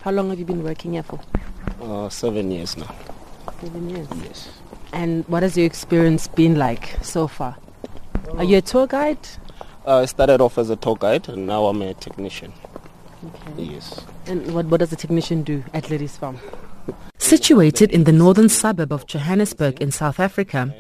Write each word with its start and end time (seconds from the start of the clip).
How 0.02 0.12
long 0.12 0.30
have 0.30 0.38
you 0.38 0.46
been 0.46 0.64
working 0.64 0.94
here 0.94 1.02
for? 1.02 1.20
Uh, 1.82 2.08
seven 2.10 2.52
years 2.52 2.78
now. 2.78 2.94
Seven 3.62 3.90
years? 3.90 4.08
Yes. 4.22 4.50
And 4.94 5.28
what 5.28 5.42
has 5.42 5.58
your 5.58 5.66
experience 5.66 6.28
been 6.28 6.60
like 6.60 7.04
so 7.04 7.28
far? 7.28 7.58
Are 8.38 8.44
you 8.44 8.58
a 8.58 8.62
tour 8.62 8.88
guide? 8.88 9.20
Uh, 9.86 9.98
I 9.98 10.06
started 10.06 10.42
off 10.42 10.58
as 10.58 10.70
a 10.70 10.76
tour 10.76 10.96
guide 10.96 11.30
and 11.30 11.48
now 11.48 11.66
I'm 11.66 11.82
a 11.82 11.94
technician. 11.94 12.54
Okay. 13.26 13.64
Yes. 13.64 14.02
And 14.28 14.54
what, 14.54 14.66
what 14.68 14.80
does 14.80 14.94
a 14.94 14.96
technician 14.96 15.44
do 15.44 15.64
at 15.74 15.90
Liddy's 15.90 16.16
Farm? 16.16 16.40
Situated 17.18 17.92
in 17.92 18.06
the 18.06 18.12
northern 18.12 18.50
suburb 18.50 18.92
of 18.92 19.06
Johannesburg 19.06 19.82
in 19.82 19.92
South 19.92 20.20
Africa, 20.20 20.74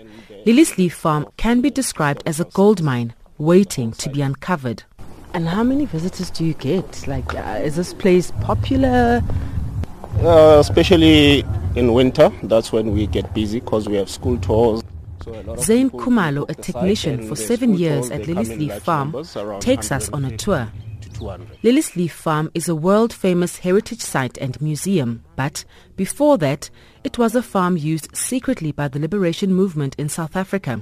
Liliesleaf 0.45 0.93
Farm 0.93 1.27
can 1.37 1.61
be 1.61 1.69
described 1.69 2.23
as 2.25 2.39
a 2.39 2.45
gold 2.45 2.81
mine 2.81 3.13
waiting 3.37 3.91
to 3.93 4.09
be 4.09 4.21
uncovered. 4.21 4.83
And 5.33 5.47
how 5.47 5.63
many 5.63 5.85
visitors 5.85 6.31
do 6.31 6.45
you 6.45 6.53
get? 6.53 7.07
Like, 7.07 7.35
uh, 7.35 7.59
is 7.61 7.75
this 7.75 7.93
place 7.93 8.31
popular? 8.41 9.21
Uh, 10.21 10.57
especially 10.59 11.43
in 11.75 11.93
winter, 11.93 12.31
that's 12.43 12.71
when 12.71 12.93
we 12.93 13.05
get 13.05 13.33
busy 13.33 13.59
because 13.59 13.87
we 13.87 13.95
have 13.95 14.09
school 14.09 14.37
tours. 14.37 14.81
Zain 15.57 15.89
Kumalo, 15.89 16.49
a 16.49 16.55
technician 16.55 17.27
for 17.27 17.35
seven 17.35 17.75
years 17.75 18.09
at 18.11 18.21
Liliesleaf 18.21 18.81
Farm, 18.81 19.59
takes 19.59 19.91
us 19.91 20.09
on 20.09 20.25
a 20.25 20.37
tour. 20.37 20.71
Liliesleaf 21.63 22.11
Farm 22.11 22.49
is 22.53 22.69
a 22.69 22.75
world-famous 22.75 23.57
heritage 23.57 23.99
site 23.99 24.37
and 24.37 24.61
museum, 24.61 25.23
but 25.35 25.65
before 25.97 26.37
that, 26.37 26.69
it 27.03 27.17
was 27.17 27.35
a 27.35 27.43
farm 27.43 27.75
used 27.75 28.15
secretly 28.15 28.71
by 28.71 28.87
the 28.87 28.99
liberation 28.99 29.53
movement 29.53 29.95
in 29.97 30.07
South 30.07 30.35
Africa, 30.35 30.81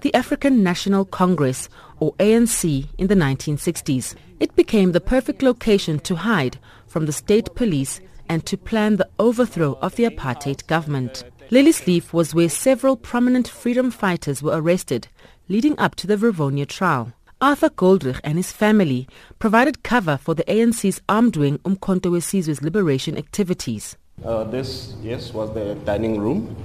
the 0.00 0.12
African 0.14 0.62
National 0.62 1.04
Congress, 1.04 1.68
or 2.00 2.14
ANC, 2.14 2.88
in 2.98 3.06
the 3.06 3.14
1960s. 3.14 4.16
It 4.40 4.54
became 4.56 4.92
the 4.92 5.00
perfect 5.00 5.42
location 5.42 6.00
to 6.00 6.16
hide 6.16 6.58
from 6.88 7.06
the 7.06 7.12
state 7.12 7.54
police 7.54 8.00
and 8.28 8.44
to 8.46 8.56
plan 8.56 8.96
the 8.96 9.08
overthrow 9.18 9.78
of 9.80 9.94
the 9.96 10.04
apartheid 10.04 10.66
government. 10.66 11.24
Liliesleaf 11.50 12.12
was 12.12 12.34
where 12.34 12.48
several 12.48 12.96
prominent 12.96 13.46
freedom 13.46 13.92
fighters 13.92 14.42
were 14.42 14.60
arrested, 14.60 15.06
leading 15.48 15.78
up 15.78 15.94
to 15.94 16.06
the 16.08 16.16
Rivonia 16.16 16.66
trial. 16.66 17.12
Arthur 17.40 17.70
Goldreich 17.70 18.18
and 18.24 18.36
his 18.36 18.50
family 18.50 19.06
provided 19.38 19.84
cover 19.84 20.16
for 20.16 20.34
the 20.34 20.42
ANC's 20.44 21.00
armed 21.08 21.36
wing 21.36 21.58
Umkhonto 21.58 22.10
weSizwe's 22.10 22.62
liberation 22.62 23.16
activities. 23.16 23.96
Uh, 24.24 24.42
this, 24.42 24.96
yes, 25.02 25.32
was 25.32 25.54
the 25.54 25.76
dining 25.84 26.18
room. 26.18 26.56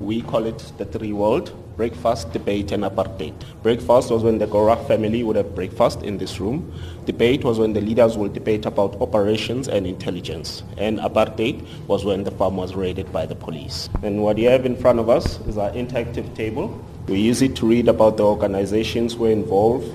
We 0.00 0.22
call 0.22 0.46
it 0.46 0.72
the 0.78 0.86
three 0.86 1.12
world, 1.12 1.52
breakfast, 1.76 2.32
debate 2.32 2.72
and 2.72 2.84
apartheid. 2.84 3.34
Breakfast 3.62 4.10
was 4.10 4.22
when 4.22 4.38
the 4.38 4.46
Gora 4.46 4.76
family 4.84 5.22
would 5.22 5.36
have 5.36 5.54
breakfast 5.54 6.02
in 6.02 6.18
this 6.18 6.40
room. 6.40 6.72
Debate 7.06 7.44
was 7.44 7.58
when 7.58 7.72
the 7.72 7.80
leaders 7.80 8.16
would 8.16 8.32
debate 8.32 8.66
about 8.66 9.00
operations 9.00 9.68
and 9.68 9.86
intelligence. 9.86 10.62
And 10.76 10.98
apartheid 10.98 11.64
was 11.86 12.04
when 12.04 12.24
the 12.24 12.30
farm 12.30 12.56
was 12.56 12.74
raided 12.74 13.12
by 13.12 13.26
the 13.26 13.34
police. 13.34 13.88
And 14.02 14.22
what 14.22 14.38
you 14.38 14.48
have 14.48 14.66
in 14.66 14.76
front 14.76 14.98
of 14.98 15.08
us 15.08 15.40
is 15.46 15.58
our 15.58 15.70
interactive 15.70 16.34
table. 16.34 16.78
We 17.08 17.20
use 17.20 17.42
it 17.42 17.56
to 17.56 17.66
read 17.66 17.88
about 17.88 18.16
the 18.16 18.24
organizations 18.24 19.14
who 19.14 19.26
are 19.26 19.30
involved, 19.30 19.90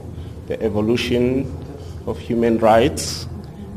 the 0.48 0.62
evolution 0.62 1.46
of 2.06 2.20
human 2.20 2.58
rights, 2.58 3.28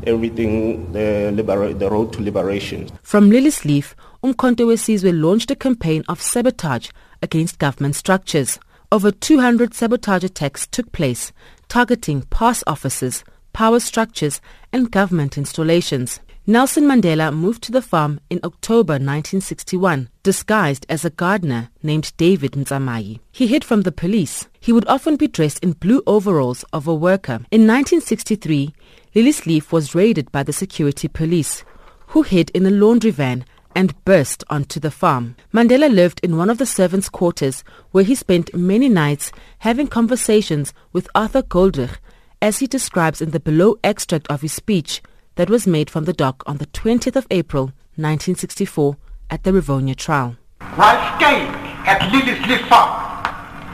everything, 0.05 0.91
the, 0.93 1.31
libera- 1.33 1.73
the 1.73 1.89
road 1.89 2.11
to 2.13 2.21
liberation. 2.21 2.89
From 3.03 3.29
Liliesleaf, 3.29 3.93
Umkhonto 4.23 4.65
weSizwe 4.65 5.11
launched 5.19 5.51
a 5.51 5.55
campaign 5.55 6.03
of 6.07 6.21
sabotage 6.21 6.89
against 7.21 7.59
government 7.59 7.95
structures. 7.95 8.59
Over 8.91 9.11
200 9.11 9.73
sabotage 9.73 10.23
attacks 10.23 10.67
took 10.67 10.91
place, 10.91 11.31
targeting 11.67 12.23
pass 12.23 12.63
offices, 12.67 13.23
power 13.53 13.79
structures 13.79 14.41
and 14.73 14.91
government 14.91 15.37
installations. 15.37 16.19
Nelson 16.47 16.85
Mandela 16.85 17.31
moved 17.31 17.61
to 17.63 17.71
the 17.71 17.83
farm 17.83 18.19
in 18.29 18.39
October 18.43 18.93
1961, 18.93 20.09
disguised 20.23 20.87
as 20.89 21.05
a 21.05 21.11
gardener 21.11 21.69
named 21.83 22.11
David 22.17 22.53
Motsamayi. 22.53 23.19
He 23.31 23.45
hid 23.45 23.63
from 23.63 23.83
the 23.83 23.91
police. 23.91 24.49
He 24.59 24.73
would 24.73 24.87
often 24.87 25.17
be 25.17 25.27
dressed 25.27 25.63
in 25.63 25.73
blue 25.73 26.01
overalls 26.07 26.65
of 26.73 26.87
a 26.87 26.95
worker. 26.95 27.45
In 27.51 27.67
1963, 27.67 28.73
Liliesleaf 29.15 29.71
was 29.71 29.93
raided 29.93 30.31
by 30.31 30.41
the 30.41 30.51
security 30.51 31.07
police, 31.07 31.63
who 32.07 32.23
hid 32.23 32.49
in 32.49 32.65
a 32.65 32.71
laundry 32.71 33.11
van 33.11 33.45
and 33.75 34.03
burst 34.05 34.43
onto 34.49 34.79
the 34.79 34.91
farm. 34.91 35.35
Mandela 35.53 35.91
lived 35.91 36.19
in 36.23 36.37
one 36.37 36.49
of 36.49 36.57
the 36.57 36.65
servants' 36.65 37.09
quarters 37.09 37.63
where 37.91 38.03
he 38.03 38.15
spent 38.15 38.55
many 38.55 38.89
nights 38.89 39.31
having 39.59 39.87
conversations 39.87 40.73
with 40.93 41.07
Arthur 41.15 41.41
Goldreich 41.41 41.97
as 42.41 42.59
he 42.59 42.67
describes 42.67 43.21
in 43.21 43.31
the 43.31 43.39
below 43.39 43.77
extract 43.83 44.27
of 44.29 44.41
his 44.41 44.53
speech 44.53 45.01
that 45.35 45.49
was 45.49 45.67
made 45.67 45.89
from 45.89 46.05
the 46.05 46.13
dock 46.13 46.43
on 46.45 46.57
the 46.57 46.65
20th 46.67 47.15
of 47.15 47.27
April 47.31 47.65
1964 47.95 48.97
at 49.29 49.43
the 49.43 49.51
Rivonia 49.51 49.95
trial. 49.95 50.35
While 50.75 51.17
staying 51.17 51.49
at 51.85 52.11
Lily's 52.11 52.67
Farm, 52.67 52.91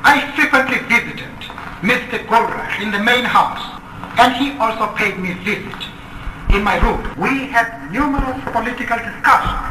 I 0.03 0.31
frequently 0.35 0.79
visited 0.87 1.37
Mr. 1.81 2.25
Goldreich 2.27 2.81
in 2.81 2.91
the 2.91 2.99
main 2.99 3.23
house, 3.23 3.81
and 4.17 4.33
he 4.35 4.57
also 4.57 4.93
paid 4.95 5.17
me 5.17 5.33
visit 5.43 5.96
in 6.57 6.63
my 6.63 6.77
room. 6.77 6.99
We 7.17 7.47
had 7.47 7.91
numerous 7.91 8.43
political 8.51 8.97
discussions 8.97 9.67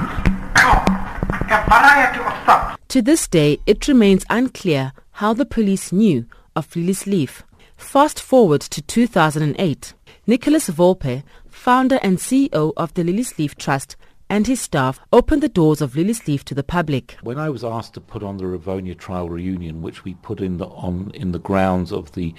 a 1.49 1.65
variety 1.69 2.19
of 2.21 2.43
stuff. 2.43 2.79
To 2.88 3.03
this 3.03 3.29
day, 3.29 3.59
it 3.67 3.87
remains 3.88 4.25
unclear 4.31 4.93
how 5.12 5.33
the 5.33 5.44
police 5.44 5.93
knew 5.93 6.27
of 6.55 6.69
Liliesleaf. 6.71 7.43
Fast 7.77 8.21
forward 8.21 8.61
to 8.62 8.83
2008. 8.83 9.94
Nicholas 10.27 10.69
Wolpe, 10.71 11.23
founder 11.49 11.99
and 12.03 12.19
CEO 12.19 12.73
of 12.77 12.94
the 12.94 13.05
Liliesleaf 13.05 13.56
Trust, 13.56 13.97
and 14.29 14.47
his 14.47 14.61
staff 14.61 14.99
opened 15.12 15.43
the 15.43 15.49
doors 15.49 15.81
of 15.81 15.93
Liliesleaf 15.94 16.43
to 16.44 16.55
the 16.55 16.65
public. 16.65 17.17
When 17.23 17.38
I 17.38 17.49
was 17.49 17.62
asked 17.62 17.94
to 17.94 18.00
put 18.00 18.25
on 18.25 18.38
the 18.38 18.44
Rivonia 18.44 18.99
trial 18.99 19.29
reunion, 19.29 19.83
which 19.83 20.05
we 20.05 20.15
put 20.15 20.41
in 20.41 20.59
the, 20.59 20.67
on 20.67 21.12
in 21.15 21.33
the 21.33 21.38
grounds 21.38 21.93
of 21.93 22.12
the 22.12 22.35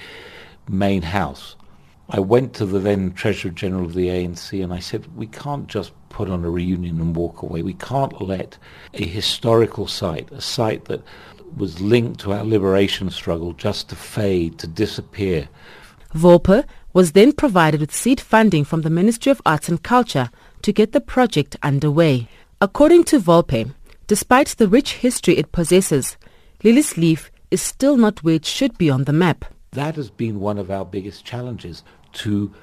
main 0.68 1.02
house, 1.02 1.56
I 2.10 2.20
went 2.22 2.54
to 2.56 2.66
the 2.66 2.80
then 2.80 3.12
Treasurer 3.12 3.52
General 3.52 3.86
of 3.86 3.94
the 3.94 4.08
ANC 4.08 4.64
and 4.64 4.74
I 4.74 4.80
said, 4.80 5.14
we 5.18 5.28
can't 5.28 5.68
just 5.68 5.92
put 6.08 6.30
on 6.30 6.46
a 6.46 6.50
reunion 6.50 7.02
and 7.02 7.16
walk 7.16 7.42
away. 7.42 7.62
We 7.62 7.74
can't 7.74 8.22
let 8.22 8.58
a 8.94 9.06
historical 9.06 9.88
site, 9.88 10.32
a 10.32 10.40
site 10.40 10.86
that 10.86 11.04
was 11.58 11.82
linked 11.82 12.22
to 12.22 12.32
our 12.32 12.46
liberation 12.46 13.10
struggle, 13.10 13.52
just 13.54 13.90
to 13.90 13.96
fade, 13.96 14.58
to 14.60 14.68
disappear. 14.68 15.50
Wolpe 16.14 16.64
was 16.94 17.12
then 17.12 17.34
provided 17.34 17.82
with 17.82 17.94
seed 17.94 18.22
funding 18.22 18.64
from 18.64 18.84
the 18.84 18.90
Ministry 18.90 19.32
of 19.32 19.42
Arts 19.46 19.68
and 19.68 19.84
Culture 19.84 20.30
to 20.62 20.72
get 20.72 20.94
the 20.94 21.02
project 21.02 21.58
underway. 21.62 22.30
According 22.62 23.04
to 23.06 23.20
Wolpe, 23.20 23.74
despite 24.08 24.48
the 24.58 24.70
rich 24.70 24.94
history 24.94 25.38
it 25.38 25.52
possesses, 25.52 26.18
Liliesleaf 26.64 27.30
is 27.52 27.62
still 27.62 27.98
not 27.98 28.24
where 28.24 28.36
it 28.36 28.46
should 28.46 28.78
be 28.78 28.90
on 28.90 29.04
the 29.04 29.14
map. 29.14 29.46
That 29.72 29.96
has 29.98 30.10
been 30.10 30.40
one 30.40 30.58
of 30.58 30.72
our 30.72 30.86
biggest 30.86 31.24
challenges, 31.24 31.84
to 32.14 32.54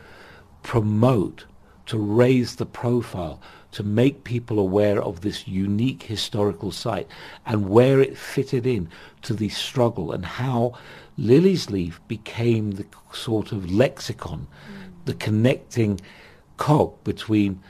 promote, 0.62 1.44
to 1.86 1.98
raise 1.98 2.56
the 2.56 2.66
profile, 2.66 3.40
to 3.72 3.82
make 3.82 4.22
people 4.22 4.58
aware 4.60 5.02
of 5.02 5.20
this 5.20 5.48
unique 5.48 6.04
historical 6.04 6.70
site 6.70 7.08
and 7.44 7.68
where 7.68 8.00
it 8.00 8.16
fitted 8.16 8.66
in 8.66 8.88
to 9.22 9.34
the 9.34 9.48
struggle 9.48 10.12
and 10.12 10.24
how 10.24 10.72
Liliesleaf 11.18 11.94
became 12.06 12.72
the 12.72 12.86
sort 13.12 13.50
of 13.50 13.70
lexicon, 13.70 14.46
the 15.06 15.14
connecting 15.14 16.00
cog 16.56 17.02
between 17.02 17.60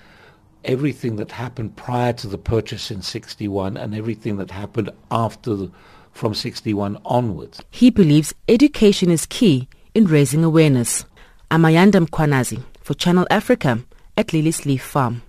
everything 0.65 1.17
that 1.17 1.32
happened 1.32 1.77
prior 1.77 2.12
to 2.12 2.27
the 2.27 2.38
purchase 2.38 2.91
in 2.91 3.03
61 3.03 3.77
and 3.77 3.94
everything 3.94 4.37
that 4.37 4.50
happened 4.50 4.91
after 5.11 5.55
the, 5.55 5.70
from 6.12 6.35
61 6.35 6.99
onwards. 7.05 7.62
He 7.70 7.91
believes 7.91 8.35
education 8.49 9.11
is 9.11 9.27
key 9.27 9.69
in 9.94 10.06
raising 10.06 10.44
awareness. 10.44 11.05
Amayanda 11.50 12.00
Mkhwanazi 12.00 12.58
for 12.82 12.94
Channel 12.96 13.26
Africa 13.31 13.79
at 14.17 14.32
Liliesleaf 14.32 14.81
Farm. 14.81 15.20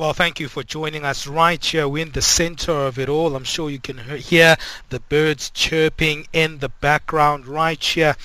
Well, 0.00 0.14
thank 0.14 0.40
you 0.40 0.48
for 0.48 0.62
joining 0.62 1.04
us 1.04 1.26
right 1.26 1.62
here. 1.62 1.86
We're 1.86 2.06
in 2.06 2.12
the 2.12 2.22
center 2.22 2.72
of 2.72 2.98
it 2.98 3.10
all. 3.10 3.36
I'm 3.36 3.44
sure 3.44 3.68
you 3.68 3.78
can 3.78 3.98
hear 3.98 4.56
the 4.88 4.98
birds 4.98 5.50
chirping 5.50 6.26
in 6.32 6.60
the 6.60 6.70
background 6.70 7.46
right 7.46 7.84
here 7.84 8.16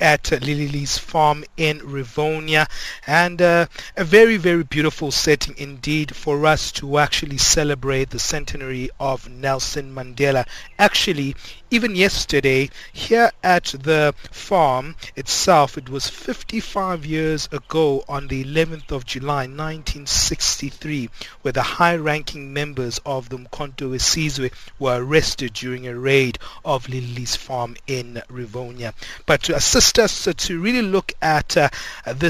at 0.00 0.30
Lily 0.30 0.68
Lee's 0.68 0.96
farm 0.96 1.44
in 1.58 1.80
Rivonia. 1.80 2.66
And 3.06 3.42
uh, 3.42 3.66
a 3.94 4.04
very, 4.04 4.38
very 4.38 4.64
beautiful 4.64 5.10
setting 5.10 5.54
indeed 5.58 6.16
for 6.16 6.46
us 6.46 6.72
to 6.72 6.96
actually 6.96 7.36
celebrate 7.36 8.08
the 8.08 8.18
centenary 8.18 8.88
of 8.98 9.28
Nelson 9.28 9.94
Mandela. 9.94 10.46
Actually, 10.78 11.36
even 11.70 11.94
yesterday 11.94 12.70
here 12.94 13.30
at 13.42 13.64
the 13.64 14.14
farm 14.30 14.96
itself 15.16 15.76
it 15.76 15.90
was 15.90 16.08
55 16.08 17.04
years 17.04 17.46
ago 17.52 18.02
on 18.08 18.28
the 18.28 18.42
11th 18.42 18.90
of 18.90 19.04
July 19.04 19.42
1963 19.42 21.10
where 21.42 21.52
the 21.52 21.62
high-ranking 21.62 22.52
members 22.52 23.00
of 23.04 23.28
the 23.28 23.36
Umkhonto 23.36 23.90
weSizwe 23.90 24.52
were 24.78 25.02
arrested 25.02 25.52
during 25.52 25.86
a 25.86 25.98
raid 25.98 26.38
of 26.64 26.88
Lily's 26.88 27.36
farm 27.36 27.76
in 27.86 28.22
Rivonia 28.30 28.92
but 29.26 29.42
to 29.44 29.56
assist 29.56 29.98
us 29.98 30.28
to 30.36 30.60
really 30.60 30.82
look 30.82 31.12
at 31.22 31.56
uh, 31.56 31.68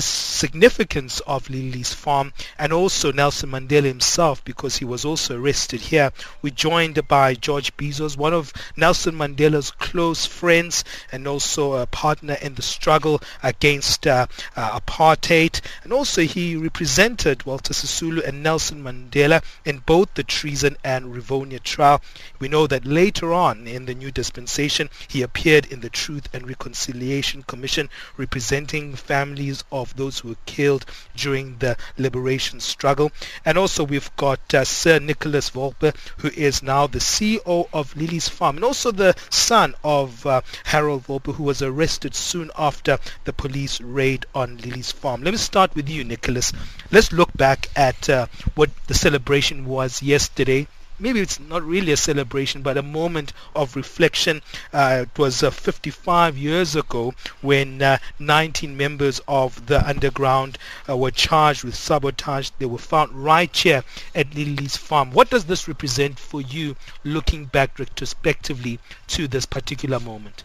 significance 0.01 1.21
of 1.21 1.49
Lily's 1.51 1.93
farm 1.93 2.33
and 2.59 2.73
also 2.73 3.13
Nelson 3.13 3.51
Mandela 3.51 3.85
himself 3.85 4.45
because 4.45 4.77
he 4.77 4.85
was 4.85 5.05
also 5.05 5.39
arrested 5.39 5.81
here 5.81 6.13
we're 6.43 6.51
joined 6.51 7.07
by 7.09 7.35
George 7.35 7.77
Bizos 7.77 8.17
one 8.17 8.35
of 8.35 8.53
Nelson 8.77 9.15
Mandela's 9.15 9.71
close 9.71 10.27
friends 10.27 10.85
and 11.11 11.27
also 11.27 11.73
a 11.75 11.87
partner 11.87 12.37
in 12.43 12.55
the 12.55 12.63
struggle 12.63 13.21
against 13.43 14.07
uh, 14.07 14.27
uh, 14.57 14.81
apartheid. 14.81 15.61
And 15.83 15.93
also 15.93 16.23
he 16.23 16.57
represented 16.57 17.45
Walter 17.45 17.73
Sisulu 17.73 18.27
and 18.27 18.43
Nelson 18.43 18.68
Mandela 18.77 19.43
in 19.65 19.79
both 19.79 20.15
the 20.15 20.23
treason 20.23 20.77
and 20.85 21.15
Rivonia 21.15 21.63
trial. 21.63 22.01
We 22.39 22.49
know 22.49 22.67
that 22.67 22.85
later 22.85 23.33
on 23.33 23.67
in 23.67 23.87
the 23.87 23.95
new 23.95 24.11
dispensation 24.11 24.91
he 25.09 25.23
appeared 25.23 25.67
in 25.67 25.81
the 25.81 25.91
Truth 25.91 26.29
and 26.33 26.47
Reconciliation 26.47 27.43
Commission 27.43 27.89
representing 28.17 28.95
families 28.95 29.65
of 29.73 29.97
those 29.97 30.19
who 30.21 30.29
were 30.29 30.37
killed 30.47 30.85
during 31.17 31.59
the 31.59 31.77
liberation 31.97 32.61
struggle. 32.61 33.11
And 33.45 33.57
also 33.59 33.85
we've 33.85 34.15
got 34.17 34.55
uh, 34.55 34.65
Sir 34.65 34.99
Nicholas 34.99 35.51
Wolpe 35.51 35.95
who 36.19 36.29
is 36.29 36.63
now 36.63 36.87
the 36.87 36.99
CEO 36.99 37.69
of 37.73 37.97
Lily's 37.97 38.29
Farm 38.29 38.57
and 38.57 38.65
also 38.65 38.91
the 38.93 39.15
son 39.31 39.75
of 39.85 40.27
uh, 40.27 40.41
Harold 40.65 41.07
Wolpe, 41.07 41.35
who 41.35 41.45
was 41.45 41.63
arrested 41.63 42.15
soon 42.15 42.51
after 42.57 42.99
the 43.25 43.33
police 43.33 43.81
raid 43.81 44.27
on 44.35 44.59
Lily's 44.59 44.93
farm. 44.93 45.23
Let 45.23 45.33
me 45.33 45.39
start 45.39 45.75
with 45.75 45.89
you, 45.89 46.05
Nicholas. 46.05 46.53
Let's 46.91 47.13
look 47.13 47.33
back 47.37 47.69
at 47.77 48.09
uh, 48.09 48.27
what 48.59 48.71
the 48.89 48.95
celebration 48.95 49.65
was 49.65 50.03
yesterday 50.03 50.67
maybe 51.01 51.21
it's 51.21 51.39
not 51.39 51.63
really 51.63 51.93
a 51.93 51.97
celebration, 51.97 52.61
but 52.61 52.77
a 52.77 52.83
moment 52.83 53.33
of 53.55 53.77
reflection. 53.77 54.43
Uh, 54.73 55.05
it 55.05 55.19
was 55.19 55.45
uh, 55.45 55.51
55 55.51 56.37
years 56.37 56.75
ago 56.75 57.15
when 57.41 57.81
uh, 57.81 57.99
19 58.19 58.77
members 58.77 59.21
of 59.29 59.67
the 59.67 59.87
underground 59.89 60.59
uh, 60.89 60.97
were 60.97 61.13
charged 61.13 61.63
with 61.63 61.77
sabotage. 61.77 62.51
They 62.59 62.67
were 62.67 62.79
found 62.79 63.13
right 63.13 63.57
here 63.57 63.85
at 64.13 64.35
Lily's 64.35 64.77
farm. 64.77 65.13
What 65.13 65.31
does 65.31 65.45
this 65.45 65.69
represent 65.69 66.19
for 66.19 66.41
you 66.41 66.75
looking 67.05 67.45
back 67.45 67.79
retrospectively 67.79 68.81
to 69.09 69.29
this 69.29 69.47
particular 69.47 70.01
moment? 70.01 70.43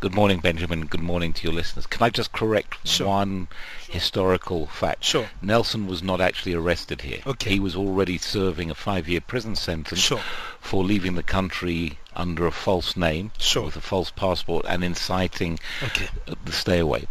Good 0.00 0.14
morning, 0.14 0.40
Benjamin. 0.40 0.86
Good 0.86 1.02
morning 1.02 1.34
to 1.34 1.44
your 1.44 1.52
listeners. 1.52 1.86
Can 1.86 2.02
I 2.02 2.08
just 2.08 2.32
correct 2.32 2.88
sure. 2.88 3.06
one 3.06 3.48
historical 3.86 4.66
fact? 4.66 5.04
Sure. 5.04 5.28
Nelson 5.42 5.86
was 5.86 6.02
not 6.02 6.22
actually 6.22 6.54
arrested 6.54 7.02
here. 7.02 7.20
Okay. 7.26 7.50
He 7.50 7.60
was 7.60 7.76
already 7.76 8.16
serving 8.16 8.70
a 8.70 8.74
five-year 8.74 9.20
prison 9.20 9.56
sentence 9.56 10.00
sure. 10.00 10.22
for 10.58 10.82
leaving 10.82 11.16
the 11.16 11.22
country 11.22 11.98
under 12.16 12.46
a 12.46 12.50
false 12.50 12.96
name, 12.96 13.32
sure. 13.38 13.66
with 13.66 13.76
a 13.76 13.82
false 13.82 14.10
passport, 14.10 14.64
and 14.66 14.82
inciting 14.82 15.58
okay. 15.82 16.08
the 16.46 16.52
stay 16.52 16.78
away. 16.78 17.04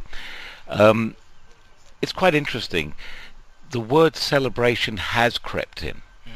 Um, 0.68 1.16
it's 2.02 2.12
quite 2.12 2.34
interesting. 2.34 2.96
The 3.70 3.80
word 3.80 4.16
celebration 4.16 4.98
has 4.98 5.38
crept 5.38 5.84
in, 5.84 6.02
mm. 6.26 6.32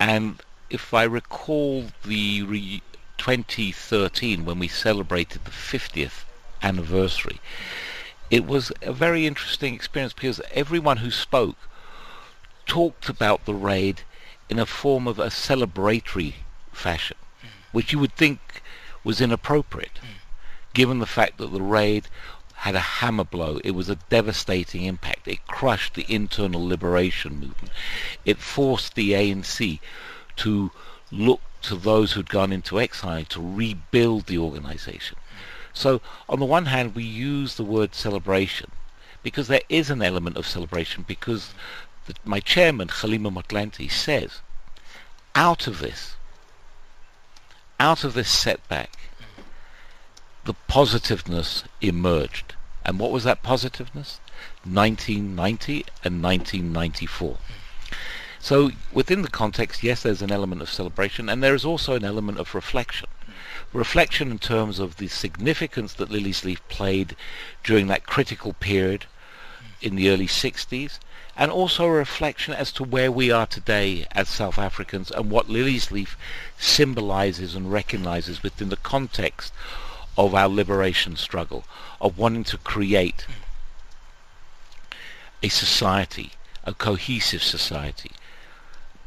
and 0.00 0.42
if 0.68 0.92
I 0.92 1.04
recall 1.04 1.84
the 2.04 2.42
re- 2.42 2.82
2013 3.22 4.44
when 4.44 4.58
we 4.58 4.66
celebrated 4.66 5.44
the 5.44 5.50
50th 5.52 6.24
anniversary. 6.60 7.40
It 8.32 8.44
was 8.44 8.72
a 8.82 8.92
very 8.92 9.28
interesting 9.28 9.74
experience 9.74 10.12
because 10.12 10.40
everyone 10.52 10.96
who 10.96 11.12
spoke 11.12 11.56
talked 12.66 13.08
about 13.08 13.44
the 13.44 13.54
raid 13.54 14.00
in 14.48 14.58
a 14.58 14.66
form 14.66 15.06
of 15.06 15.20
a 15.20 15.26
celebratory 15.26 16.34
fashion, 16.72 17.16
mm. 17.40 17.48
which 17.70 17.92
you 17.92 18.00
would 18.00 18.16
think 18.16 18.40
was 19.04 19.20
inappropriate, 19.20 20.00
mm. 20.02 20.18
given 20.74 20.98
the 20.98 21.06
fact 21.06 21.38
that 21.38 21.52
the 21.52 21.62
raid 21.62 22.08
had 22.56 22.74
a 22.74 22.98
hammer 22.98 23.24
blow. 23.24 23.60
It 23.62 23.76
was 23.76 23.88
a 23.88 24.02
devastating 24.10 24.82
impact. 24.82 25.28
It 25.28 25.46
crushed 25.46 25.94
the 25.94 26.06
internal 26.08 26.66
liberation 26.66 27.34
movement. 27.34 27.70
It 28.24 28.38
forced 28.38 28.96
the 28.96 29.12
ANC 29.12 29.78
to 30.38 30.72
look 31.12 31.40
to 31.62 31.76
those 31.76 32.12
who'd 32.12 32.28
gone 32.28 32.52
into 32.52 32.80
exile 32.80 33.24
to 33.26 33.40
rebuild 33.40 34.26
the 34.26 34.38
organization. 34.38 35.16
So 35.72 36.00
on 36.28 36.38
the 36.38 36.46
one 36.46 36.66
hand, 36.66 36.94
we 36.94 37.04
use 37.04 37.56
the 37.56 37.64
word 37.64 37.94
celebration 37.94 38.70
because 39.22 39.48
there 39.48 39.62
is 39.68 39.90
an 39.90 40.02
element 40.02 40.36
of 40.36 40.46
celebration 40.46 41.04
because 41.06 41.54
the, 42.06 42.14
my 42.24 42.40
chairman, 42.40 42.88
Kgalema 42.88 43.32
Motlanthe, 43.32 43.90
says 43.90 44.40
out 45.34 45.66
of 45.66 45.78
this, 45.78 46.16
out 47.80 48.04
of 48.04 48.14
this 48.14 48.28
setback, 48.28 48.90
the 50.44 50.54
positiveness 50.68 51.64
emerged. 51.80 52.54
And 52.84 52.98
what 52.98 53.12
was 53.12 53.24
that 53.24 53.42
positiveness? 53.42 54.18
1990 54.64 55.84
and 56.04 56.22
1994. 56.22 57.38
So 58.42 58.72
within 58.92 59.22
the 59.22 59.30
context, 59.30 59.84
yes, 59.84 60.02
there's 60.02 60.20
an 60.20 60.32
element 60.32 60.62
of 60.62 60.68
celebration, 60.68 61.28
and 61.28 61.40
there 61.40 61.54
is 61.54 61.64
also 61.64 61.94
an 61.94 62.04
element 62.04 62.40
of 62.40 62.56
reflection. 62.56 63.08
Reflection 63.72 64.32
in 64.32 64.40
terms 64.40 64.80
of 64.80 64.96
the 64.96 65.06
significance 65.06 65.92
that 65.92 66.08
Liliesleaf 66.08 66.58
played 66.68 67.14
during 67.62 67.86
that 67.86 68.04
critical 68.04 68.54
period 68.54 69.06
in 69.80 69.94
the 69.94 70.10
early 70.10 70.26
60s 70.26 70.98
and 71.36 71.52
also 71.52 71.84
a 71.84 71.92
reflection 71.92 72.52
as 72.52 72.72
to 72.72 72.82
where 72.82 73.12
we 73.12 73.30
are 73.30 73.46
today 73.46 74.08
as 74.10 74.28
South 74.28 74.58
Africans 74.58 75.12
and 75.12 75.30
what 75.30 75.46
Liliesleaf 75.46 76.16
symbolizes 76.58 77.54
and 77.54 77.70
recognizes 77.70 78.42
within 78.42 78.70
the 78.70 78.76
context 78.76 79.52
of 80.18 80.34
our 80.34 80.48
liberation 80.48 81.14
struggle, 81.14 81.62
of 82.00 82.18
wanting 82.18 82.42
to 82.42 82.58
create 82.58 83.24
a 85.44 85.48
society, 85.48 86.32
a 86.64 86.74
cohesive 86.74 87.42
society, 87.42 88.10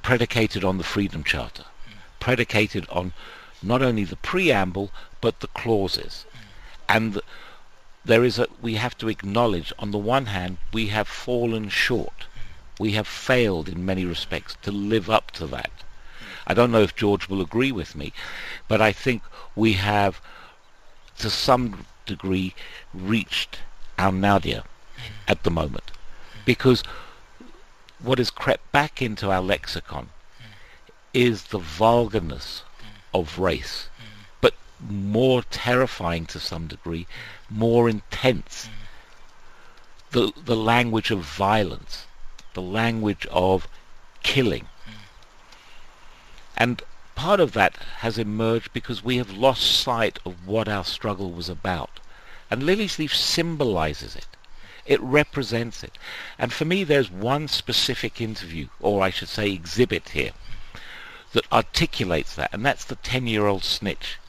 predicated 0.05 0.63
on 0.63 0.77
the 0.77 0.83
Freedom 0.83 1.23
Charter, 1.23 1.65
predicated 2.19 2.85
on 2.91 3.11
not 3.63 3.81
only 3.81 4.03
the 4.03 4.15
preamble 4.15 4.91
but 5.19 5.39
the 5.39 5.47
clauses. 5.47 6.25
And 6.87 7.19
there 8.05 8.23
is 8.23 8.37
a, 8.37 8.45
we 8.61 8.75
have 8.75 8.95
to 8.99 9.09
acknowledge, 9.09 9.73
on 9.79 9.89
the 9.89 9.97
one 9.97 10.27
hand, 10.27 10.59
we 10.71 10.89
have 10.89 11.07
fallen 11.07 11.69
short. 11.69 12.27
We 12.79 12.91
have 12.91 13.07
failed 13.07 13.67
in 13.67 13.83
many 13.83 14.05
respects 14.05 14.55
to 14.61 14.71
live 14.71 15.09
up 15.09 15.31
to 15.31 15.47
that. 15.47 15.71
I 16.45 16.53
don't 16.53 16.71
know 16.71 16.83
if 16.83 16.95
George 16.95 17.27
will 17.27 17.41
agree 17.41 17.71
with 17.71 17.95
me, 17.95 18.13
but 18.67 18.79
I 18.79 18.91
think 18.91 19.23
we 19.55 19.73
have, 19.73 20.21
to 21.17 21.31
some 21.31 21.87
degree, 22.05 22.53
reached 22.93 23.57
our 23.97 24.11
nadir 24.11 24.61
at 25.27 25.41
the 25.41 25.49
moment. 25.49 25.89
Because 26.45 26.83
what 27.99 28.17
has 28.17 28.29
crept 28.29 28.71
back 28.71 29.01
into 29.01 29.31
our 29.31 29.41
lexicon 29.41 30.09
is 31.13 31.45
the 31.45 31.59
vulgarness 31.59 32.63
of 33.13 33.39
race, 33.39 33.89
but 34.41 34.53
more 34.79 35.43
terrifying 35.43 36.25
to 36.25 36.39
some 36.39 36.67
degree 36.67 37.07
more 37.49 37.89
intense. 37.89 38.69
The, 40.11 40.31
the 40.43 40.55
language 40.55 41.11
of 41.11 41.19
violence, 41.19 42.05
the 42.53 42.61
language 42.61 43.25
of 43.31 43.67
killing. 44.23 44.67
And 46.57 46.81
part 47.15 47.39
of 47.39 47.53
that 47.53 47.75
has 47.99 48.17
emerged 48.17 48.71
because 48.73 49.03
we 49.03 49.17
have 49.17 49.31
lost 49.31 49.63
sight 49.63 50.19
of 50.25 50.47
what 50.47 50.67
our 50.67 50.83
struggle 50.83 51.31
was 51.31 51.49
about. 51.49 51.99
And 52.49 52.63
Liliesleaf 52.63 53.13
symbolizes 53.13 54.15
it. 54.15 54.27
It 54.85 55.01
represents 55.01 55.83
it. 55.83 55.97
And 56.37 56.53
for 56.53 56.65
me, 56.65 56.83
there's 56.83 57.09
one 57.11 57.47
specific 57.47 58.21
interview, 58.21 58.67
or 58.79 59.01
I 59.01 59.09
should 59.09 59.29
say 59.29 59.51
exhibit 59.51 60.09
here, 60.09 60.31
that 61.33 61.51
articulates 61.51 62.35
that, 62.35 62.53
and 62.53 62.65
that's 62.65 62.85
the 62.85 62.95
10-year-old 62.97 63.63
snitch 63.63 64.19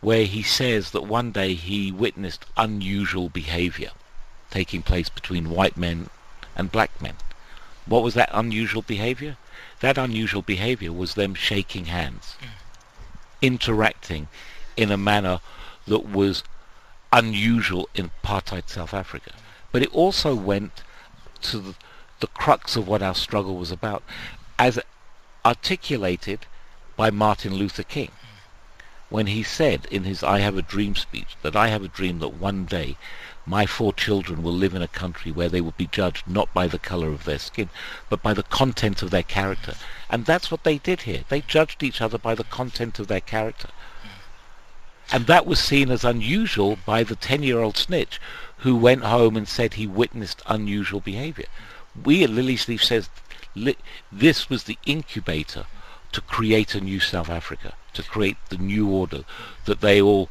where 0.00 0.24
he 0.24 0.42
says 0.42 0.92
that 0.92 1.02
one 1.02 1.30
day 1.30 1.54
he 1.54 1.92
witnessed 1.92 2.46
unusual 2.56 3.28
behavior 3.28 3.90
taking 4.50 4.82
place 4.82 5.08
between 5.08 5.50
white 5.50 5.76
men 5.76 6.10
and 6.56 6.72
black 6.72 7.00
men. 7.00 7.14
What 7.86 8.02
was 8.02 8.14
that 8.14 8.30
unusual 8.32 8.82
behavior? 8.82 9.36
That 9.80 9.98
unusual 9.98 10.42
behavior 10.42 10.92
was 10.92 11.14
them 11.14 11.34
shaking 11.34 11.86
hands, 11.86 12.36
mm. 12.40 12.48
interacting 13.40 14.28
in 14.76 14.90
a 14.90 14.96
manner 14.96 15.40
that 15.86 16.08
was 16.08 16.42
unusual 17.12 17.88
in 17.94 18.10
apartheid 18.22 18.68
South 18.68 18.94
Africa. 18.94 19.32
But 19.72 19.82
it 19.82 19.94
also 19.94 20.34
went 20.34 20.82
to 21.42 21.58
the, 21.58 21.74
the 22.20 22.26
crux 22.26 22.76
of 22.76 22.88
what 22.88 23.02
our 23.02 23.14
struggle 23.14 23.56
was 23.56 23.70
about, 23.70 24.02
as 24.58 24.78
articulated 25.44 26.46
by 26.96 27.10
Martin 27.10 27.54
Luther 27.54 27.82
King 27.82 28.10
when 29.10 29.26
he 29.26 29.42
said 29.42 29.86
in 29.90 30.04
his 30.04 30.22
I 30.22 30.38
Have 30.38 30.56
a 30.56 30.62
Dream 30.62 30.94
speech 30.94 31.36
that 31.42 31.56
I 31.56 31.66
have 31.66 31.82
a 31.82 31.88
dream 31.88 32.20
that 32.20 32.34
one 32.34 32.64
day 32.64 32.96
my 33.44 33.66
four 33.66 33.92
children 33.92 34.40
will 34.40 34.52
live 34.52 34.72
in 34.72 34.82
a 34.82 34.88
country 34.88 35.32
where 35.32 35.48
they 35.48 35.60
will 35.60 35.74
be 35.76 35.88
judged 35.88 36.28
not 36.28 36.54
by 36.54 36.68
the 36.68 36.78
color 36.78 37.08
of 37.08 37.24
their 37.24 37.40
skin, 37.40 37.70
but 38.08 38.22
by 38.22 38.32
the 38.32 38.44
content 38.44 39.02
of 39.02 39.10
their 39.10 39.24
character. 39.24 39.74
And 40.08 40.26
that's 40.26 40.50
what 40.50 40.62
they 40.62 40.78
did 40.78 41.02
here. 41.02 41.24
They 41.28 41.40
judged 41.40 41.82
each 41.82 42.00
other 42.00 42.18
by 42.18 42.36
the 42.36 42.44
content 42.44 43.00
of 43.00 43.08
their 43.08 43.20
character. 43.20 43.70
And 45.12 45.26
that 45.26 45.46
was 45.46 45.58
seen 45.58 45.90
as 45.90 46.04
unusual 46.04 46.78
by 46.86 47.02
the 47.02 47.16
10-year-old 47.16 47.76
snitch 47.76 48.20
who 48.58 48.76
went 48.76 49.02
home 49.02 49.36
and 49.36 49.48
said 49.48 49.74
he 49.74 49.86
witnessed 49.86 50.42
unusual 50.46 51.00
behavior. 51.00 51.46
We 52.04 52.22
at 52.22 52.30
Liliesleaf 52.30 52.82
says 52.82 53.08
li- 53.54 53.76
this 54.12 54.48
was 54.48 54.64
the 54.64 54.78
incubator 54.86 55.66
to 56.12 56.20
create 56.20 56.74
a 56.74 56.80
new 56.80 57.00
South 57.00 57.28
Africa 57.28 57.74
to 57.94 58.02
create 58.02 58.36
the 58.48 58.56
new 58.56 58.88
order 58.88 59.24
that 59.64 59.80
they 59.80 60.00
all 60.00 60.28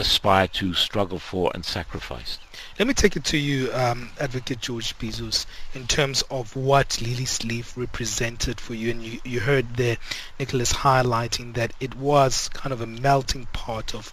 aspire 0.00 0.48
to, 0.48 0.74
struggle 0.74 1.18
for, 1.18 1.50
and 1.54 1.64
sacrifice. 1.64 2.38
Let 2.78 2.88
me 2.88 2.94
take 2.94 3.14
it 3.14 3.24
to 3.26 3.36
you, 3.36 3.72
um, 3.72 4.10
Advocate 4.18 4.60
George 4.60 4.98
Bizos, 4.98 5.46
in 5.74 5.86
terms 5.86 6.22
of 6.30 6.56
what 6.56 6.88
Liliesleaf 7.00 7.76
represented 7.76 8.58
for 8.60 8.74
you. 8.74 8.90
And 8.90 9.02
you, 9.02 9.20
you 9.24 9.40
heard 9.40 9.76
there 9.76 9.98
Nicholas 10.38 10.72
highlighting 10.72 11.54
that 11.54 11.72
it 11.78 11.94
was 11.94 12.48
kind 12.48 12.72
of 12.72 12.80
a 12.80 12.86
melting 12.86 13.46
pot 13.52 13.94
of 13.94 14.12